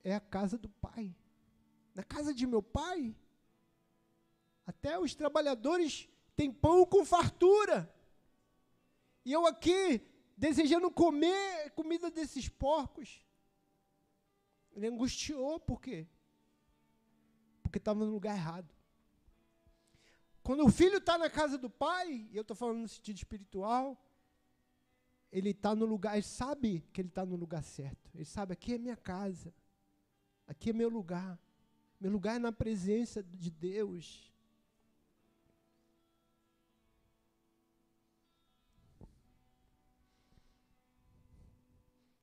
é 0.05 0.15
a 0.15 0.21
casa 0.21 0.59
do 0.59 0.69
pai. 0.69 1.17
Na 1.95 2.03
casa 2.03 2.35
de 2.35 2.47
meu 2.47 2.63
pai, 2.63 3.17
até 4.67 4.99
os 4.99 5.15
trabalhadores 5.15 6.09
têm 6.37 6.53
pão 6.53 6.85
com 6.85 7.05
fartura. 7.05 7.93
E 9.25 9.33
eu 9.33 9.47
aqui, 9.47 10.07
desejando 10.37 10.91
comer 10.91 11.71
comida 11.71 12.11
desses 12.11 12.49
porcos. 12.49 13.25
Ele 14.73 14.89
angustiou, 14.89 15.61
por 15.61 15.81
quê? 15.81 16.07
Porque 17.63 17.79
estava 17.79 18.05
no 18.05 18.11
lugar 18.11 18.37
errado. 18.37 18.75
Quando 20.43 20.65
o 20.65 20.71
filho 20.71 20.99
está 20.99 21.17
na 21.17 21.31
casa 21.31 21.57
do 21.57 21.71
pai, 21.71 22.29
e 22.31 22.37
eu 22.37 22.43
estou 22.43 22.57
falando 22.57 22.81
no 22.81 22.89
sentido 22.89 23.17
espiritual, 23.17 23.97
ele 25.31 25.51
está 25.51 25.75
no 25.75 25.87
lugar, 25.87 26.15
ele 26.15 26.23
sabe 26.23 26.85
que 26.93 27.01
ele 27.01 27.09
está 27.09 27.25
no 27.25 27.37
lugar 27.37 27.63
certo. 27.63 28.11
Ele 28.15 28.25
sabe, 28.25 28.53
aqui 28.53 28.75
é 28.75 28.79
minha 28.79 28.97
casa, 28.97 29.55
aqui 30.47 30.71
é 30.71 30.73
meu 30.73 30.89
lugar. 30.89 31.39
Meu 32.01 32.11
lugar 32.11 32.37
é 32.37 32.39
na 32.39 32.51
presença 32.51 33.23
de 33.23 33.51
Deus. 33.51 34.33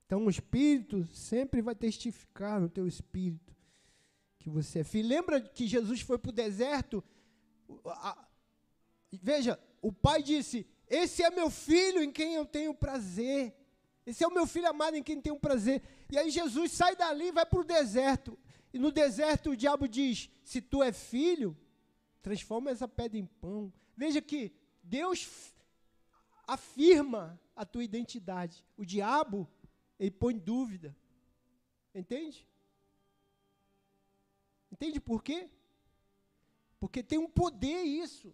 Então 0.06 0.26
o 0.26 0.30
Espírito 0.30 1.06
sempre 1.14 1.62
vai 1.62 1.76
testificar 1.76 2.60
no 2.60 2.68
teu 2.68 2.88
espírito 2.88 3.56
que 4.40 4.50
você 4.50 4.80
é 4.80 4.84
filho. 4.84 5.08
Lembra 5.08 5.40
que 5.40 5.68
Jesus 5.68 6.02
foi 6.02 6.18
para 6.18 6.30
o 6.30 6.34
deserto? 6.34 7.04
Veja, 9.12 9.60
o 9.82 9.92
pai 9.92 10.22
disse: 10.24 10.68
Esse 10.88 11.24
é 11.24 11.30
meu 11.30 11.50
filho 11.50 12.02
em 12.04 12.12
quem 12.12 12.36
eu 12.36 12.46
tenho 12.46 12.74
prazer. 12.74 13.56
Esse 14.06 14.24
é 14.24 14.28
o 14.28 14.34
meu 14.34 14.48
filho 14.48 14.68
amado 14.68 14.96
em 14.96 15.04
quem 15.04 15.22
tenho 15.22 15.40
prazer. 15.40 15.84
E 16.12 16.18
aí 16.18 16.30
Jesus 16.30 16.72
sai 16.72 16.96
dali 16.96 17.28
e 17.28 17.32
vai 17.32 17.46
para 17.46 17.60
o 17.60 17.64
deserto. 17.64 18.38
E 18.74 18.80
no 18.80 18.92
deserto 18.92 19.52
o 19.52 19.56
diabo 19.56 19.88
diz: 19.88 20.30
Se 20.44 20.62
tu 20.62 20.82
é 20.82 20.92
filho, 20.92 21.58
transforma 22.22 22.72
essa 22.72 22.88
pedra 22.88 23.18
em 23.18 23.26
pão. 23.26 23.72
Veja 23.96 24.22
que 24.22 24.54
Deus 24.84 25.54
afirma 26.48 27.40
a 27.56 27.66
tua 27.66 27.84
identidade. 27.84 28.66
O 28.78 28.86
diabo 28.86 29.48
ele 30.00 30.12
põe 30.12 30.38
dúvida. 30.38 30.96
Entende? 31.94 32.48
Entende 34.72 35.00
por 35.00 35.24
quê? 35.24 35.50
Porque 36.80 37.04
tem 37.04 37.20
um 37.20 37.30
poder 37.30 37.84
isso. 37.84 38.34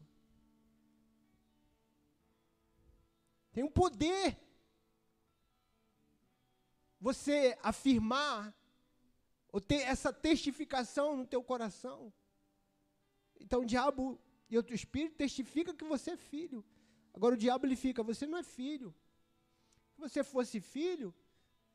Tem 3.51 3.63
um 3.63 3.71
poder 3.71 4.37
você 6.99 7.57
afirmar 7.63 8.53
ou 9.51 9.61
ter 9.61 9.81
essa 9.81 10.11
testificação 10.11 11.15
no 11.15 11.25
teu 11.25 11.41
coração. 11.43 12.11
Então 13.39 13.61
o 13.61 13.65
diabo 13.65 14.19
e 14.49 14.57
o 14.57 14.63
teu 14.63 14.75
espírito 14.75 15.15
testifica 15.15 15.73
que 15.73 15.85
você 15.85 16.11
é 16.11 16.17
filho. 16.17 16.63
Agora 17.13 17.35
o 17.35 17.37
diabo 17.37 17.65
ele 17.65 17.75
fica, 17.75 18.03
você 18.03 18.27
não 18.27 18.37
é 18.37 18.43
filho. 18.43 18.93
Se 19.93 20.01
você 20.01 20.23
fosse 20.23 20.59
filho, 20.59 21.15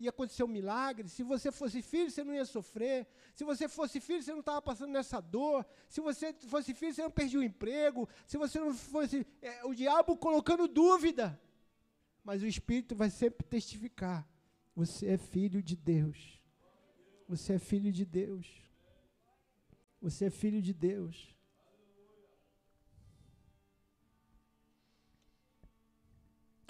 ia 0.00 0.10
acontecer 0.10 0.42
um 0.42 0.48
milagre. 0.48 1.08
Se 1.08 1.22
você 1.22 1.52
fosse 1.52 1.82
filho, 1.82 2.10
você 2.10 2.24
não 2.24 2.34
ia 2.34 2.44
sofrer. 2.44 3.06
Se 3.34 3.44
você 3.44 3.68
fosse 3.68 4.00
filho, 4.00 4.22
você 4.22 4.32
não 4.32 4.40
estava 4.40 4.62
passando 4.62 4.90
nessa 4.90 5.20
dor. 5.20 5.64
Se 5.88 6.00
você 6.00 6.32
fosse 6.32 6.72
filho, 6.74 6.94
você 6.94 7.02
não 7.02 7.10
perdia 7.10 7.38
o 7.38 7.42
emprego. 7.42 8.08
Se 8.26 8.38
você 8.38 8.58
não 8.58 8.72
fosse. 8.74 9.26
É, 9.42 9.64
o 9.64 9.74
diabo 9.74 10.16
colocando 10.16 10.66
dúvida. 10.66 11.38
Mas 12.24 12.42
o 12.42 12.46
Espírito 12.46 12.94
vai 12.94 13.10
sempre 13.10 13.46
testificar: 13.46 14.26
você 14.74 15.06
é 15.08 15.18
filho 15.18 15.62
de 15.62 15.76
Deus. 15.76 16.40
Você 17.28 17.52
é 17.54 17.58
filho 17.58 17.92
de 17.92 18.04
Deus. 18.04 18.46
Você 20.00 20.24
é 20.26 20.30
filho 20.30 20.62
de 20.62 20.72
Deus. 20.72 21.34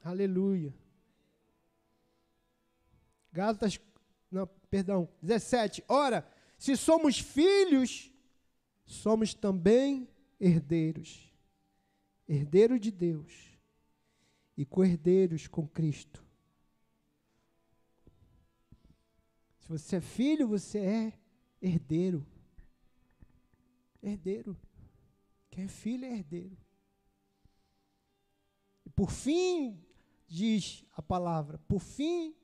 Aleluia. 0.02 0.79
Gálatas, 3.32 3.78
não, 4.30 4.46
perdão, 4.68 5.08
17. 5.22 5.84
Ora, 5.88 6.26
se 6.58 6.76
somos 6.76 7.18
filhos, 7.18 8.12
somos 8.84 9.34
também 9.34 10.08
herdeiros. 10.38 11.32
Herdeiro 12.28 12.78
de 12.78 12.90
Deus 12.90 13.58
e 14.56 14.64
co-herdeiros 14.64 15.46
com 15.46 15.66
Cristo. 15.66 16.24
Se 19.58 19.68
você 19.68 19.96
é 19.96 20.00
filho, 20.00 20.46
você 20.46 20.78
é 20.78 21.12
herdeiro. 21.62 22.26
Herdeiro. 24.02 24.56
Quem 25.50 25.64
é 25.64 25.68
filho 25.68 26.04
é 26.04 26.12
herdeiro. 26.12 26.56
E 28.86 28.90
por 28.90 29.10
fim, 29.10 29.84
diz 30.26 30.84
a 30.92 31.02
palavra, 31.02 31.58
por 31.66 31.80
fim 31.80 32.34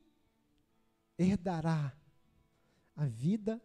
herdará 1.17 1.95
a 2.95 3.05
vida 3.05 3.61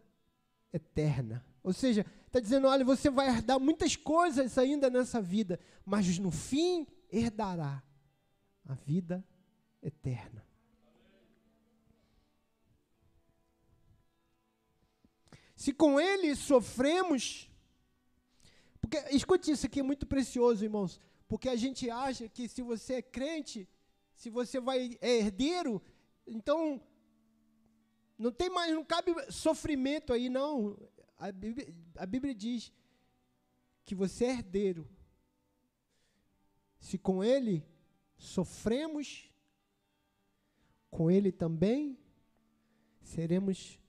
eterna. 0.71 1.45
Ou 1.63 1.73
seja, 1.73 2.05
está 2.25 2.39
dizendo: 2.39 2.67
olha, 2.67 2.83
você 2.83 3.09
vai 3.09 3.29
herdar 3.29 3.59
muitas 3.59 3.95
coisas 3.95 4.57
ainda 4.57 4.89
nessa 4.89 5.21
vida, 5.21 5.59
mas 5.85 6.17
no 6.19 6.31
fim 6.31 6.87
herdará 7.11 7.83
a 8.65 8.73
vida 8.73 9.23
eterna. 9.81 10.43
Se 15.55 15.71
com 15.71 15.97
ele 15.99 16.35
sofremos, 16.35 17.49
porque 18.81 18.97
escute 19.11 19.51
isso 19.51 19.65
aqui 19.65 19.79
é 19.79 19.83
muito 19.83 20.05
precioso, 20.05 20.65
irmãos, 20.65 20.99
porque 21.27 21.47
a 21.47 21.55
gente 21.55 21.89
acha 21.89 22.27
que 22.27 22.49
se 22.49 22.61
você 22.61 22.95
é 22.95 23.01
crente, 23.01 23.69
se 24.13 24.29
você 24.29 24.59
vai 24.59 24.97
é 24.99 25.19
herdeiro, 25.19 25.81
então 26.27 26.81
não 28.17 28.31
tem 28.31 28.49
mais, 28.49 28.73
não 28.73 28.85
cabe 28.85 29.13
sofrimento 29.31 30.13
aí, 30.13 30.29
não. 30.29 30.77
A 31.17 31.31
Bíblia, 31.31 31.67
a 31.97 32.05
Bíblia 32.05 32.33
diz 32.33 32.71
que 33.85 33.95
você 33.95 34.25
é 34.25 34.31
herdeiro. 34.31 34.87
Se 36.79 36.97
com 36.97 37.23
ele 37.23 37.65
sofremos, 38.17 39.31
com 40.89 41.09
ele 41.09 41.31
também 41.31 41.97
seremos 43.01 43.79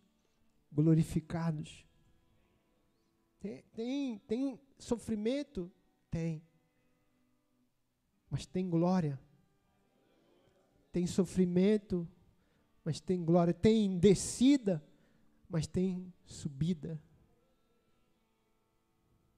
glorificados. 0.70 1.84
Tem, 3.38 3.62
tem, 3.72 4.18
tem 4.20 4.60
sofrimento? 4.78 5.70
Tem. 6.10 6.42
Mas 8.30 8.46
tem 8.46 8.68
glória. 8.68 9.20
Tem 10.90 11.06
sofrimento, 11.06 12.08
mas 12.84 13.00
tem 13.00 13.24
glória. 13.24 13.54
Tem 13.54 13.98
descida, 13.98 14.84
mas 15.48 15.66
tem 15.66 16.12
subida. 16.24 17.00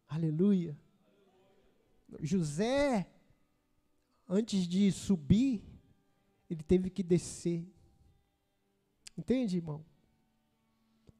Aleluia. 0.09 0.77
José, 2.21 3.11
antes 4.29 4.67
de 4.67 4.91
subir, 4.91 5.63
ele 6.51 6.63
teve 6.63 6.91
que 6.91 7.03
descer. 7.03 7.67
Entende, 9.17 9.57
irmão? 9.57 9.85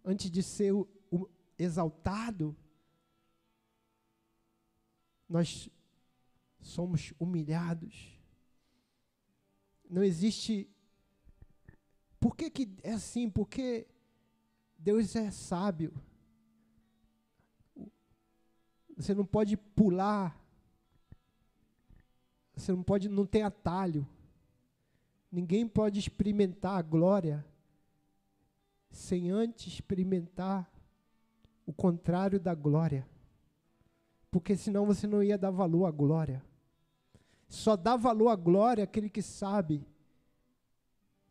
Antes 0.05 0.31
de 0.31 0.43
ser 0.43 0.73
o, 0.73 0.89
o 1.11 1.29
exaltado, 1.59 2.57
nós 5.29 5.69
somos 6.61 7.13
humilhados. 7.19 8.17
Não 9.89 10.03
existe 10.03 10.69
por 12.27 12.35
que, 12.35 12.51
que 12.51 12.69
é 12.83 12.91
assim? 12.91 13.31
Porque 13.31 13.87
Deus 14.77 15.15
é 15.15 15.31
sábio. 15.31 15.95
Você 18.97 19.15
não 19.15 19.25
pode 19.25 19.57
pular. 19.57 20.37
Você 22.57 22.73
não 22.73 22.83
pode, 22.83 23.09
não 23.09 23.25
tem 23.25 23.45
atalho. 23.45 24.05
Ninguém 25.31 25.69
pode 25.69 26.01
experimentar 26.01 26.77
a 26.77 26.83
glória 26.83 27.47
sem 28.91 29.31
antes 29.31 29.75
experimentar 29.75 30.69
o 31.65 31.73
contrário 31.73 32.41
da 32.41 32.57
glória. 32.57 33.09
Porque 34.33 34.57
senão 34.57 34.85
você 34.85 35.07
não 35.07 35.23
ia 35.23 35.39
dar 35.39 35.53
valor 35.53 35.87
à 35.87 35.93
glória. 35.93 36.43
Só 37.49 37.77
dá 37.77 37.95
valor 37.95 38.31
à 38.31 38.35
glória 38.35 38.83
aquele 38.83 39.09
que 39.09 39.23
sabe 39.23 39.87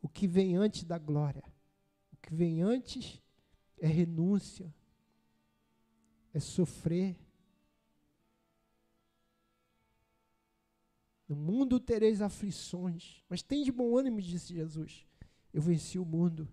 o 0.06 0.07
que 0.07 0.27
vem 0.27 0.56
antes 0.56 0.84
da 0.84 0.99
glória. 0.99 1.44
O 2.14 2.18
que 2.18 2.32
vem 2.32 2.61
antes 2.61 3.19
é 3.80 3.88
renúncia, 3.88 4.72
é 6.32 6.40
sofrer. 6.40 7.18
No 11.27 11.36
mundo 11.36 11.80
tereis 11.80 12.22
aflições, 12.22 13.23
mas 13.27 13.41
tem 13.41 13.64
de 13.64 13.72
bom 13.72 13.98
ânimo, 13.98 14.22
disse 14.22 14.53
Jesus. 14.53 15.07
Eu 15.52 15.64
venci 15.64 15.98
o 15.98 16.06
mundo. 16.06 16.48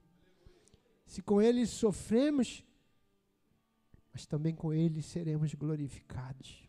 Se 1.05 1.21
com 1.21 1.43
ele 1.43 1.67
sofremos, 1.67 2.65
mas 4.15 4.25
também 4.25 4.55
com 4.55 4.73
ele 4.73 5.03
seremos 5.03 5.53
glorificados. 5.53 6.67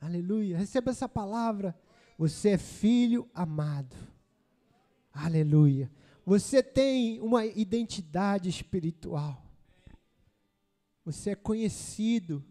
Aleluia. 0.00 0.56
Receba 0.56 0.90
essa 0.90 1.06
palavra. 1.06 1.78
Você 2.16 2.52
é 2.52 2.58
filho 2.58 3.28
amado. 3.34 4.09
Aleluia. 5.12 5.90
Você 6.24 6.62
tem 6.62 7.20
uma 7.20 7.44
identidade 7.44 8.48
espiritual. 8.48 9.42
Você 11.04 11.30
é 11.30 11.34
conhecido. 11.34 12.44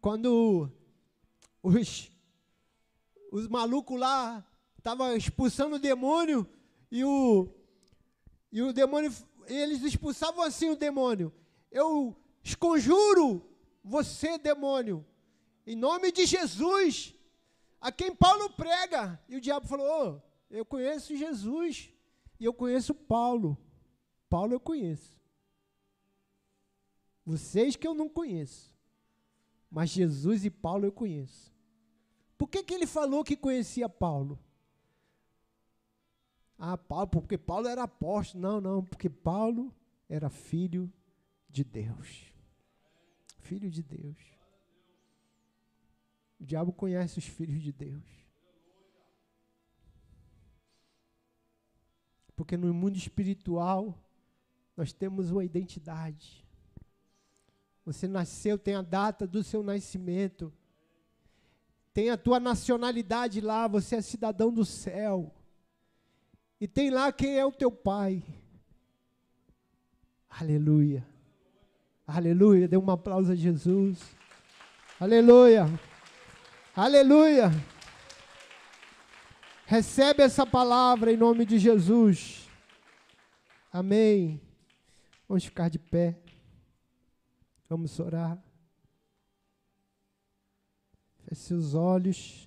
Quando 0.00 0.70
os, 1.62 2.10
os 3.30 3.46
malucos 3.48 3.98
lá 3.98 4.44
estavam 4.76 5.16
expulsando 5.16 5.76
o 5.76 5.78
demônio 5.78 6.48
e 6.90 7.04
o, 7.04 7.48
e 8.50 8.60
o 8.60 8.72
demônio, 8.72 9.14
eles 9.46 9.82
expulsavam 9.82 10.42
assim 10.42 10.70
o 10.70 10.76
demônio. 10.76 11.32
Eu 11.70 12.16
esconjuro 12.42 13.48
você, 13.84 14.38
demônio, 14.38 15.06
em 15.66 15.76
nome 15.76 16.10
de 16.10 16.26
Jesus, 16.26 17.14
a 17.80 17.92
quem 17.92 18.14
Paulo 18.14 18.50
prega. 18.50 19.20
E 19.28 19.36
o 19.36 19.40
diabo 19.40 19.66
falou: 19.66 19.86
oh, 19.86 20.31
Eu 20.52 20.66
conheço 20.66 21.16
Jesus 21.16 21.90
e 22.38 22.44
eu 22.44 22.52
conheço 22.52 22.94
Paulo. 22.94 23.56
Paulo 24.28 24.52
eu 24.52 24.60
conheço. 24.60 25.18
Vocês 27.24 27.74
que 27.74 27.86
eu 27.86 27.94
não 27.94 28.08
conheço. 28.08 28.76
Mas 29.70 29.88
Jesus 29.88 30.44
e 30.44 30.50
Paulo 30.50 30.84
eu 30.84 30.92
conheço. 30.92 31.50
Por 32.36 32.48
que, 32.48 32.62
que 32.62 32.74
ele 32.74 32.86
falou 32.86 33.24
que 33.24 33.34
conhecia 33.34 33.88
Paulo? 33.88 34.38
Ah, 36.58 36.76
Paulo, 36.76 37.06
porque 37.06 37.38
Paulo 37.38 37.66
era 37.66 37.84
apóstolo. 37.84 38.42
Não, 38.42 38.60
não, 38.60 38.84
porque 38.84 39.08
Paulo 39.08 39.74
era 40.06 40.28
filho 40.28 40.92
de 41.48 41.64
Deus. 41.64 42.26
Filho 43.38 43.70
de 43.70 43.82
Deus. 43.82 44.18
O 46.38 46.44
diabo 46.44 46.72
conhece 46.72 47.18
os 47.18 47.26
filhos 47.26 47.62
de 47.62 47.72
Deus. 47.72 48.21
Porque 52.42 52.56
no 52.56 52.74
mundo 52.74 52.96
espiritual 52.96 53.96
nós 54.76 54.92
temos 54.92 55.30
uma 55.30 55.44
identidade. 55.44 56.44
Você 57.86 58.08
nasceu, 58.08 58.58
tem 58.58 58.74
a 58.74 58.82
data 58.82 59.28
do 59.28 59.44
seu 59.44 59.62
nascimento. 59.62 60.52
Tem 61.94 62.10
a 62.10 62.16
tua 62.16 62.40
nacionalidade 62.40 63.40
lá, 63.40 63.68
você 63.68 63.94
é 63.94 64.02
cidadão 64.02 64.52
do 64.52 64.64
céu. 64.64 65.32
E 66.60 66.66
tem 66.66 66.90
lá 66.90 67.12
quem 67.12 67.38
é 67.38 67.46
o 67.46 67.52
teu 67.52 67.70
pai. 67.70 68.24
Aleluia. 70.28 71.06
Aleluia. 72.04 72.66
Dê 72.66 72.76
um 72.76 72.90
aplauso 72.90 73.30
a 73.30 73.36
Jesus. 73.36 74.00
Aleluia. 74.98 75.68
Aleluia. 76.74 77.52
Recebe 79.72 80.22
essa 80.22 80.44
palavra 80.44 81.10
em 81.10 81.16
nome 81.16 81.46
de 81.46 81.58
Jesus. 81.58 82.46
Amém. 83.72 84.38
Vamos 85.26 85.46
ficar 85.46 85.70
de 85.70 85.78
pé. 85.78 86.20
Vamos 87.70 87.98
orar. 87.98 88.38
Feche 91.24 91.40
seus 91.40 91.72
olhos. 91.72 92.46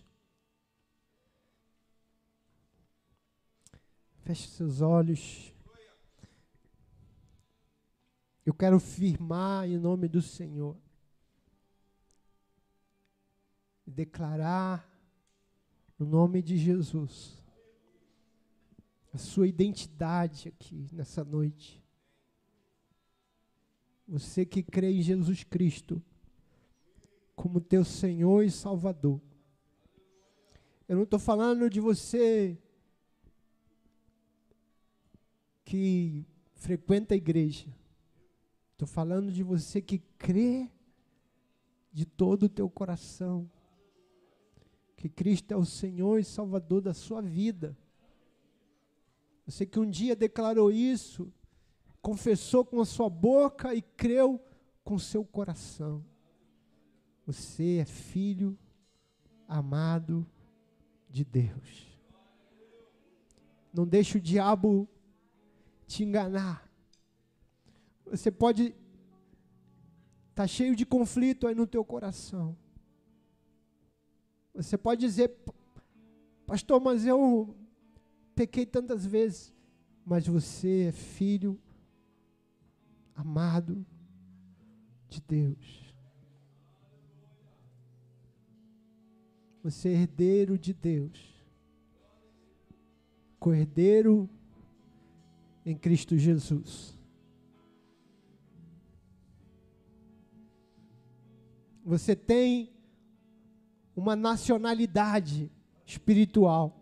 Feche 4.21 4.47
seus 4.49 4.81
olhos. 4.81 5.51
Eu 8.45 8.53
quero 8.53 8.79
firmar 8.79 9.67
em 9.67 9.79
nome 9.79 10.07
do 10.07 10.21
Senhor. 10.21 10.77
Declarar 13.83 14.94
no 15.97 16.05
nome 16.05 16.41
de 16.41 16.57
Jesus 16.57 17.35
a 19.15 19.17
sua 19.17 19.47
identidade 19.47 20.49
aqui 20.49 20.89
nessa 20.91 21.23
noite. 21.23 21.81
Você 24.05 24.45
que 24.45 24.61
crê 24.61 24.91
em 24.91 25.01
Jesus 25.01 25.41
Cristo 25.41 26.03
como 27.33 27.61
teu 27.61 27.85
Senhor 27.85 28.43
e 28.43 28.51
Salvador. 28.51 29.21
Eu 30.85 30.97
não 30.97 31.03
estou 31.03 31.17
falando 31.17 31.69
de 31.69 31.79
você 31.79 32.57
que 35.63 36.25
frequenta 36.55 37.13
a 37.13 37.17
igreja. 37.17 37.73
Estou 38.73 38.87
falando 38.87 39.31
de 39.31 39.43
você 39.43 39.81
que 39.81 39.99
crê 40.17 40.69
de 41.93 42.05
todo 42.05 42.43
o 42.43 42.49
teu 42.49 42.69
coração 42.69 43.49
que 44.95 45.09
Cristo 45.09 45.51
é 45.51 45.57
o 45.57 45.65
Senhor 45.65 46.19
e 46.19 46.23
Salvador 46.23 46.81
da 46.81 46.93
sua 46.93 47.21
vida. 47.21 47.77
Você 49.45 49.65
que 49.65 49.79
um 49.79 49.89
dia 49.89 50.15
declarou 50.15 50.71
isso 50.71 51.31
confessou 52.05 52.63
com 52.63 52.79
a 52.79 52.85
sua 52.85 53.09
boca 53.09 53.73
e 53.73 53.81
creu 53.81 54.39
com 54.83 54.99
seu 54.99 55.25
coração. 55.25 56.05
Você 57.25 57.77
é 57.77 57.85
filho 57.85 58.55
amado 59.47 60.23
de 61.09 61.25
Deus. 61.25 61.87
Não 63.73 63.87
deixe 63.87 64.19
o 64.19 64.21
diabo 64.21 64.87
te 65.87 66.03
enganar. 66.03 66.69
Você 68.05 68.29
pode 68.29 68.65
estar 68.65 68.75
tá 70.35 70.45
cheio 70.45 70.75
de 70.75 70.85
conflito 70.85 71.47
aí 71.47 71.55
no 71.55 71.65
teu 71.65 71.83
coração. 71.83 72.55
Você 74.55 74.77
pode 74.77 75.01
dizer, 75.01 75.35
pastor, 76.47 76.79
mas 76.79 77.05
eu 77.05 77.53
pequei 78.33 78.65
tantas 78.65 79.05
vezes. 79.05 79.53
Mas 80.05 80.25
você 80.27 80.85
é 80.89 80.91
filho 80.91 81.59
amado 83.13 83.85
de 85.09 85.21
Deus. 85.21 85.93
Você 89.63 89.89
é 89.89 89.93
herdeiro 89.93 90.57
de 90.57 90.73
Deus. 90.73 91.35
Cordeiro 93.39 94.29
em 95.65 95.75
Cristo 95.75 96.17
Jesus. 96.17 96.95
Você 101.83 102.15
tem 102.15 102.74
uma 103.95 104.15
nacionalidade 104.15 105.51
espiritual. 105.85 106.81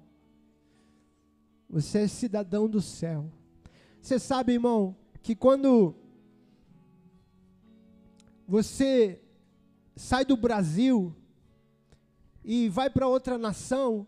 Você 1.69 1.99
é 1.99 2.07
cidadão 2.07 2.67
do 2.67 2.81
céu. 2.81 3.31
Você 4.01 4.19
sabe, 4.19 4.53
irmão, 4.53 4.95
que 5.21 5.35
quando 5.35 5.95
você 8.47 9.21
sai 9.95 10.25
do 10.25 10.35
Brasil 10.35 11.15
e 12.43 12.67
vai 12.69 12.89
para 12.89 13.07
outra 13.07 13.37
nação, 13.37 14.05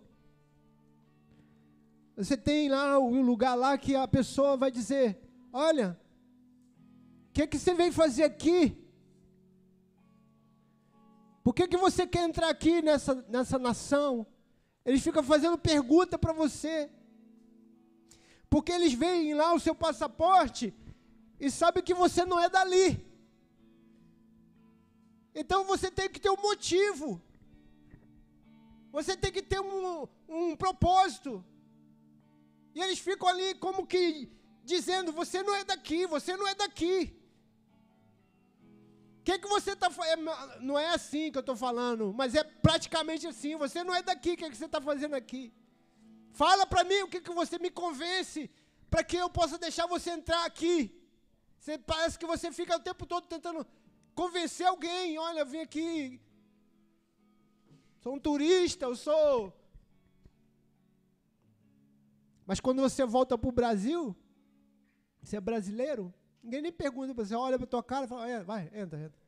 você 2.16 2.36
tem 2.36 2.70
lá 2.70 3.00
um 3.00 3.22
lugar 3.22 3.56
lá 3.56 3.78
que 3.78 3.96
a 3.96 4.08
pessoa 4.08 4.58
vai 4.58 4.72
dizer: 4.72 5.20
Olha, 5.52 6.00
o 7.30 7.34
que, 7.34 7.48
que 7.48 7.60
você 7.60 7.74
veio 7.74 7.92
fazer 7.92 8.24
aqui? 8.24 8.85
Por 11.46 11.54
que, 11.54 11.68
que 11.68 11.78
você 11.78 12.08
quer 12.08 12.24
entrar 12.28 12.50
aqui 12.50 12.82
nessa, 12.82 13.14
nessa 13.30 13.60
nação? 13.60 14.26
Eles 14.84 15.04
ficam 15.04 15.22
fazendo 15.22 15.60
pergunta 15.60 16.18
para 16.18 16.34
você. 16.34 16.90
Porque 18.50 18.72
eles 18.72 18.94
veem 18.94 19.36
lá 19.36 19.54
o 19.54 19.60
seu 19.60 19.76
passaporte 19.76 20.74
e 21.40 21.52
sabem 21.52 21.84
que 21.84 21.94
você 21.94 22.26
não 22.26 22.40
é 22.40 22.50
dali. 22.50 22.88
Então 25.36 25.64
você 25.66 25.92
tem 25.92 26.10
que 26.10 26.20
ter 26.20 26.32
um 26.32 26.42
motivo. 26.42 27.22
Você 28.92 29.16
tem 29.16 29.32
que 29.32 29.44
ter 29.44 29.60
um, 29.60 30.08
um 30.28 30.56
propósito. 30.56 31.46
E 32.74 32.82
eles 32.82 32.98
ficam 32.98 33.28
ali 33.28 33.54
como 33.54 33.86
que 33.86 34.32
dizendo: 34.64 35.12
você 35.12 35.44
não 35.44 35.54
é 35.54 35.64
daqui, 35.64 36.08
você 36.08 36.36
não 36.36 36.48
é 36.48 36.56
daqui. 36.56 37.16
Que, 39.26 39.40
que 39.40 39.48
você 39.48 39.72
está 39.72 39.90
fazendo? 39.90 40.30
É, 40.30 40.60
não 40.60 40.78
é 40.78 40.90
assim 40.98 41.32
que 41.32 41.38
eu 41.40 41.46
estou 41.46 41.56
falando, 41.56 42.14
mas 42.14 42.36
é 42.36 42.44
praticamente 42.44 43.26
assim. 43.26 43.56
Você 43.64 43.84
não 43.84 43.96
é 44.00 44.04
daqui, 44.04 44.34
o 44.34 44.38
que, 44.38 44.50
que 44.52 44.58
você 44.58 44.66
está 44.66 44.80
fazendo 44.80 45.16
aqui? 45.16 45.44
Fala 46.42 46.66
para 46.68 46.84
mim 46.84 47.02
o 47.02 47.08
que, 47.08 47.20
que 47.20 47.34
você 47.34 47.58
me 47.58 47.72
convence 47.72 48.42
para 48.92 49.04
que 49.04 49.18
eu 49.18 49.30
possa 49.40 49.58
deixar 49.58 49.88
você 49.88 50.12
entrar 50.12 50.46
aqui. 50.46 50.76
Você, 51.60 51.76
parece 51.80 52.20
que 52.20 52.28
você 52.34 52.52
fica 52.52 52.76
o 52.76 52.86
tempo 52.90 53.04
todo 53.08 53.26
tentando 53.26 53.66
convencer 54.14 54.68
alguém, 54.68 55.18
olha, 55.18 55.40
eu 55.40 55.46
vim 55.54 55.62
aqui, 55.68 56.22
sou 58.02 58.14
um 58.14 58.20
turista, 58.20 58.86
eu 58.86 58.96
sou. 58.96 59.52
Mas 62.46 62.60
quando 62.60 62.80
você 62.88 63.04
volta 63.06 63.36
para 63.40 63.50
o 63.50 63.58
Brasil, 63.62 64.16
você 65.24 65.38
é 65.38 65.42
brasileiro, 65.42 66.14
ninguém 66.46 66.62
nem 66.62 66.72
pergunta 66.72 67.14
para 67.14 67.26
você, 67.26 67.34
olha 67.34 67.58
para 67.58 67.68
tua 67.68 67.84
cara 67.84 68.06
e 68.06 68.08
fala, 68.08 68.30
é, 68.30 68.44
vai, 68.44 68.70
entra, 68.74 69.00
entra. 69.00 69.20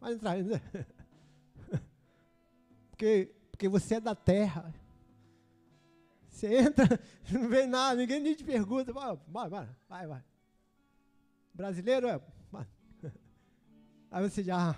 Vai 0.00 0.12
entrar, 0.12 0.38
entra. 0.38 0.62
porque, 2.90 3.34
porque 3.50 3.68
você 3.68 3.96
é 3.96 4.00
da 4.00 4.14
terra. 4.14 4.72
Você 6.28 6.54
entra, 6.54 6.86
não 7.30 7.48
vem 7.48 7.66
nada, 7.66 7.96
ninguém 7.96 8.20
nem 8.20 8.34
te 8.34 8.44
pergunta. 8.44 8.92
Vai, 8.92 9.16
vai, 9.26 9.68
vai, 9.88 10.06
vai. 10.06 10.24
Brasileiro 11.52 12.06
é. 12.06 12.20
Aí 14.10 14.30
você 14.30 14.42
já. 14.42 14.74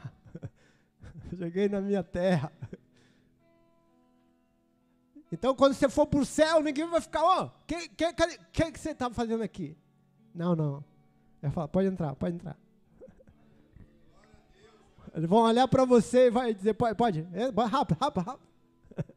Cheguei 1.36 1.68
na 1.68 1.80
minha 1.80 2.02
terra. 2.02 2.50
Então, 5.30 5.54
quando 5.54 5.74
você 5.74 5.88
for 5.88 6.06
para 6.06 6.20
o 6.20 6.26
céu, 6.26 6.62
ninguém 6.62 6.86
vai 6.86 7.00
ficar, 7.00 7.22
ó, 7.24 7.42
oh, 7.42 7.46
o 7.46 7.66
que, 7.66 7.88
que, 7.88 8.12
que, 8.52 8.72
que 8.72 8.78
você 8.78 8.90
está 8.90 9.10
fazendo 9.10 9.42
aqui? 9.42 9.78
Não, 10.34 10.54
não. 10.54 10.91
Vai 11.42 11.50
falar, 11.50 11.68
pode 11.68 11.88
entrar, 11.88 12.14
pode 12.14 12.36
entrar. 12.36 12.56
Eles 15.12 15.28
vão 15.28 15.40
olhar 15.40 15.66
para 15.66 15.84
você 15.84 16.28
e 16.28 16.30
vai 16.30 16.54
dizer, 16.54 16.74
pode, 16.74 16.94
pode, 16.94 17.26
é, 17.32 17.46
rápido, 17.66 17.98
rápido, 18.00 18.24
rápido. 18.24 18.48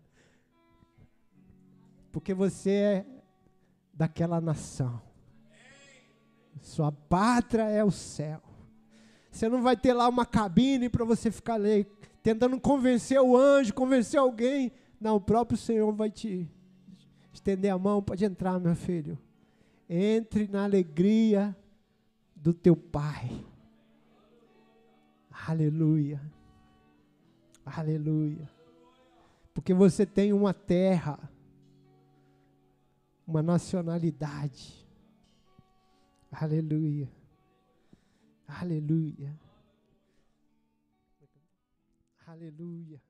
Porque 2.12 2.34
você 2.34 2.72
é 2.72 3.06
daquela 3.94 4.42
nação. 4.42 5.00
Sua 6.62 6.92
pátria 6.92 7.70
é 7.70 7.84
o 7.84 7.92
céu. 7.92 8.42
Você 9.30 9.48
não 9.48 9.62
vai 9.62 9.78
ter 9.78 9.94
lá 9.94 10.10
uma 10.10 10.26
cabine 10.26 10.90
para 10.90 11.06
você 11.06 11.30
ficar 11.30 11.56
ali, 11.56 11.86
tentando 12.24 12.60
convencer 12.60 13.22
o 13.22 13.38
anjo, 13.38 13.72
convencer 13.72 14.20
alguém. 14.20 14.72
Não, 15.00 15.18
o 15.18 15.22
próprio 15.22 15.58
Senhor 15.58 15.94
vai 15.94 16.10
te 16.10 16.50
estender 17.32 17.72
a 17.72 17.78
mão. 17.78 18.02
Pode 18.02 18.26
entrar, 18.26 18.60
meu 18.60 18.76
filho. 18.76 19.16
Entre 19.88 20.48
na 20.48 20.64
alegria 20.64 21.56
do 22.46 22.54
teu 22.54 22.76
Pai. 22.76 23.44
Aleluia. 25.48 26.22
Aleluia. 27.66 28.48
Porque 29.52 29.74
você 29.74 30.06
tem 30.06 30.32
uma 30.32 30.54
terra, 30.54 31.18
uma 33.26 33.42
nacionalidade. 33.42 34.88
Aleluia. 36.32 37.12
Aleluia. 38.48 39.36
Aleluia. 42.28 43.02